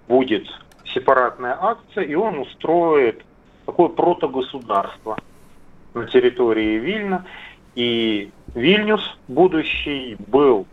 будет 0.08 0.48
сепаратная 0.86 1.58
акция, 1.60 2.04
и 2.04 2.16
он 2.16 2.40
устроит 2.40 3.24
такое 3.66 3.90
протогосударство 3.90 5.18
на 5.94 6.08
территории 6.08 6.78
Вильна. 6.78 7.26
И 7.76 8.32
Вильнюс 8.54 9.18
будущий 9.28 10.18
был 10.28 10.68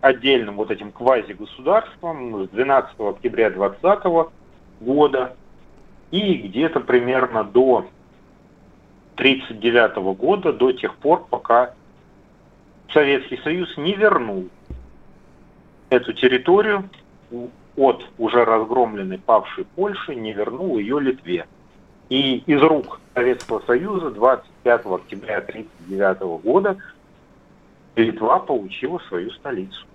отдельным 0.00 0.56
вот 0.56 0.70
этим 0.70 0.92
квази-государством 0.92 2.44
с 2.44 2.48
12 2.50 3.00
октября 3.00 3.50
2020 3.50 4.32
года 4.80 5.36
и 6.10 6.34
где-то 6.34 6.80
примерно 6.80 7.44
до 7.44 7.86
1939 9.16 10.16
года, 10.18 10.52
до 10.52 10.72
тех 10.72 10.94
пор, 10.96 11.26
пока 11.28 11.72
Советский 12.92 13.38
Союз 13.38 13.76
не 13.76 13.94
вернул 13.94 14.48
эту 15.90 16.12
территорию 16.12 16.88
от 17.76 18.04
уже 18.18 18.44
разгромленной 18.44 19.18
павшей 19.18 19.64
Польши, 19.74 20.14
не 20.14 20.32
вернул 20.32 20.78
ее 20.78 21.00
Литве. 21.00 21.46
И 22.08 22.38
из 22.38 22.62
рук 22.62 23.00
Советского 23.14 23.60
Союза 23.66 24.10
25 24.10 24.86
октября 24.86 25.38
1939 25.38 26.42
года 26.42 26.76
Литва 27.96 28.38
получила 28.38 28.98
свою 29.08 29.30
столицу. 29.32 29.86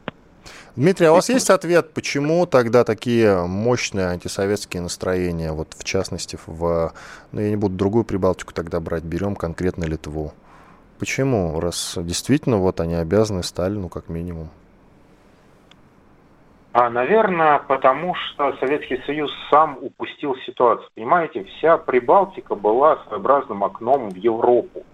Дмитрий, 0.77 1.07
а 1.07 1.11
у 1.11 1.15
вас 1.15 1.27
есть 1.27 1.49
ответ, 1.49 1.93
почему 1.93 2.45
тогда 2.45 2.85
такие 2.85 3.45
мощные 3.45 4.07
антисоветские 4.07 4.81
настроения, 4.81 5.51
вот 5.51 5.73
в 5.77 5.83
частности, 5.83 6.39
в, 6.45 6.93
ну 7.33 7.41
я 7.41 7.49
не 7.49 7.57
буду 7.57 7.75
другую 7.75 8.05
Прибалтику 8.05 8.53
тогда 8.53 8.79
брать, 8.79 9.03
берем 9.03 9.35
конкретно 9.35 9.83
Литву. 9.83 10.33
Почему? 10.97 11.59
Раз 11.59 11.97
действительно 11.97 12.57
вот 12.57 12.79
они 12.79 12.95
обязаны 12.95 13.43
Сталину 13.43 13.89
как 13.89 14.07
минимум. 14.07 14.49
А, 16.73 16.89
наверное, 16.89 17.59
потому 17.59 18.15
что 18.15 18.55
Советский 18.61 19.01
Союз 19.05 19.29
сам 19.49 19.77
упустил 19.81 20.37
ситуацию. 20.45 20.87
Понимаете, 20.95 21.43
вся 21.43 21.77
Прибалтика 21.77 22.55
была 22.55 23.03
своеобразным 23.07 23.65
окном 23.65 24.09
в 24.09 24.15
Европу 24.15 24.85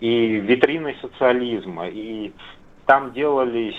и 0.00 0.36
витриной 0.36 0.96
социализма. 1.02 1.88
И 1.88 2.32
там 2.86 3.12
делались 3.12 3.74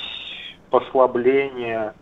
послабления 0.70 1.94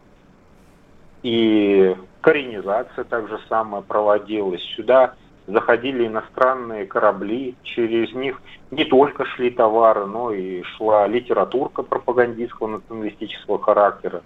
и 1.23 1.95
коренизация 2.21 3.03
также 3.03 3.39
самое 3.49 3.83
проводилась. 3.83 4.61
Сюда 4.75 5.15
заходили 5.47 6.07
иностранные 6.07 6.85
корабли, 6.85 7.55
через 7.63 8.13
них 8.13 8.41
не 8.71 8.85
только 8.85 9.25
шли 9.25 9.51
товары, 9.51 10.05
но 10.05 10.31
и 10.31 10.63
шла 10.63 11.07
литературка 11.07 11.83
пропагандистского 11.83 12.67
националистического 12.67 13.61
характера. 13.61 14.23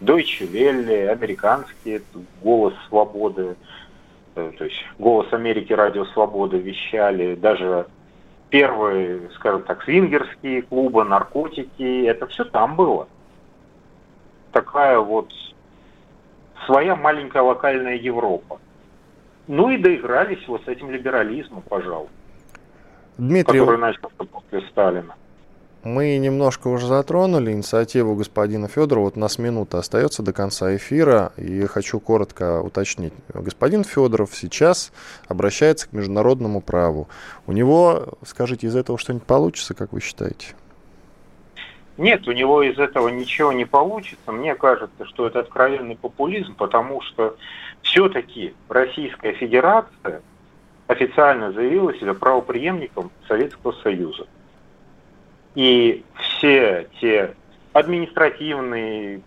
Deutsche 0.00 0.44
Welle, 0.46 1.08
американские, 1.08 2.02
голос 2.42 2.74
свободы, 2.88 3.56
э, 4.34 4.52
то 4.58 4.64
есть 4.64 4.84
голос 4.98 5.32
Америки, 5.32 5.72
радио 5.72 6.04
свободы 6.06 6.58
вещали, 6.58 7.36
даже 7.36 7.86
первые, 8.50 9.30
скажем 9.36 9.62
так, 9.62 9.82
свингерские 9.82 10.62
клубы, 10.62 11.04
наркотики, 11.04 12.04
это 12.04 12.26
все 12.26 12.44
там 12.44 12.76
было. 12.76 13.08
Такая 14.54 15.00
вот 15.00 15.32
своя 16.64 16.94
маленькая 16.94 17.42
локальная 17.42 17.96
Европа. 17.96 18.60
Ну 19.48 19.68
и 19.68 19.78
доигрались 19.78 20.46
вот 20.46 20.62
с 20.64 20.68
этим 20.68 20.92
либерализмом, 20.92 21.60
пожалуй. 21.62 22.08
Дмитрий, 23.18 23.58
который 23.58 23.78
начался 23.78 24.24
после 24.30 24.62
Сталина. 24.70 25.16
Мы 25.82 26.16
немножко 26.18 26.68
уже 26.68 26.86
затронули 26.86 27.50
инициативу 27.50 28.14
господина 28.14 28.68
Федорова. 28.68 29.06
Вот 29.06 29.16
у 29.16 29.20
нас 29.20 29.38
минута 29.38 29.78
остается 29.78 30.22
до 30.22 30.32
конца 30.32 30.74
эфира, 30.76 31.32
и 31.36 31.66
хочу 31.66 31.98
коротко 31.98 32.62
уточнить. 32.62 33.12
Господин 33.34 33.82
Федоров 33.82 34.30
сейчас 34.34 34.92
обращается 35.26 35.88
к 35.88 35.92
международному 35.92 36.60
праву. 36.60 37.08
У 37.48 37.52
него, 37.52 38.14
скажите, 38.24 38.68
из 38.68 38.76
этого 38.76 38.98
что-нибудь 38.98 39.26
получится, 39.26 39.74
как 39.74 39.92
вы 39.92 40.00
считаете? 40.00 40.54
Нет, 41.96 42.26
у 42.26 42.32
него 42.32 42.62
из 42.62 42.78
этого 42.78 43.08
ничего 43.08 43.52
не 43.52 43.64
получится. 43.64 44.32
Мне 44.32 44.54
кажется, 44.56 45.04
что 45.04 45.26
это 45.26 45.40
откровенный 45.40 45.96
популизм, 45.96 46.54
потому 46.56 47.00
что 47.02 47.36
все-таки 47.82 48.54
Российская 48.68 49.32
Федерация 49.34 50.22
официально 50.88 51.52
заявила 51.52 51.94
себя 51.94 52.14
правоприемником 52.14 53.10
Советского 53.28 53.72
Союза. 53.82 54.26
И 55.54 56.04
все 56.16 56.88
те 57.00 57.34
административные 57.72 59.20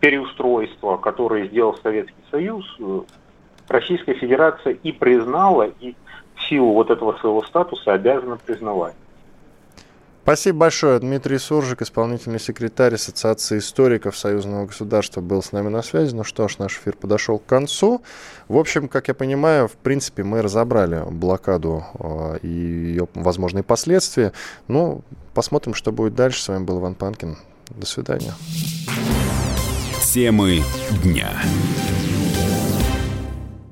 переустройства, 0.00 0.98
которые 0.98 1.48
сделал 1.48 1.78
Советский 1.82 2.22
Союз, 2.30 2.64
Российская 3.68 4.14
Федерация 4.14 4.74
и 4.74 4.92
признала, 4.92 5.70
и 5.80 5.94
в 6.34 6.42
силу 6.42 6.74
вот 6.74 6.90
этого 6.90 7.16
своего 7.18 7.42
статуса 7.42 7.94
обязана 7.94 8.36
признавать. 8.36 8.94
Спасибо 10.26 10.58
большое. 10.58 10.98
Дмитрий 10.98 11.38
Суржик, 11.38 11.82
исполнительный 11.82 12.40
секретарь 12.40 12.94
Ассоциации 12.94 13.58
историков 13.58 14.18
Союзного 14.18 14.66
государства, 14.66 15.20
был 15.20 15.40
с 15.40 15.52
нами 15.52 15.68
на 15.68 15.82
связи. 15.82 16.16
Ну 16.16 16.24
что 16.24 16.48
ж, 16.48 16.58
наш 16.58 16.78
эфир 16.78 16.96
подошел 16.96 17.38
к 17.38 17.46
концу. 17.46 18.02
В 18.48 18.56
общем, 18.56 18.88
как 18.88 19.06
я 19.06 19.14
понимаю, 19.14 19.68
в 19.68 19.74
принципе, 19.74 20.24
мы 20.24 20.42
разобрали 20.42 21.04
блокаду 21.08 21.84
э, 22.00 22.38
и 22.42 22.48
ее 22.48 23.06
возможные 23.14 23.62
последствия. 23.62 24.32
Ну, 24.66 25.02
посмотрим, 25.32 25.74
что 25.74 25.92
будет 25.92 26.16
дальше. 26.16 26.42
С 26.42 26.48
вами 26.48 26.64
был 26.64 26.80
Иван 26.80 26.96
Панкин. 26.96 27.36
До 27.70 27.86
свидания. 27.86 28.34
Темы 30.12 30.64
дня. 31.04 31.30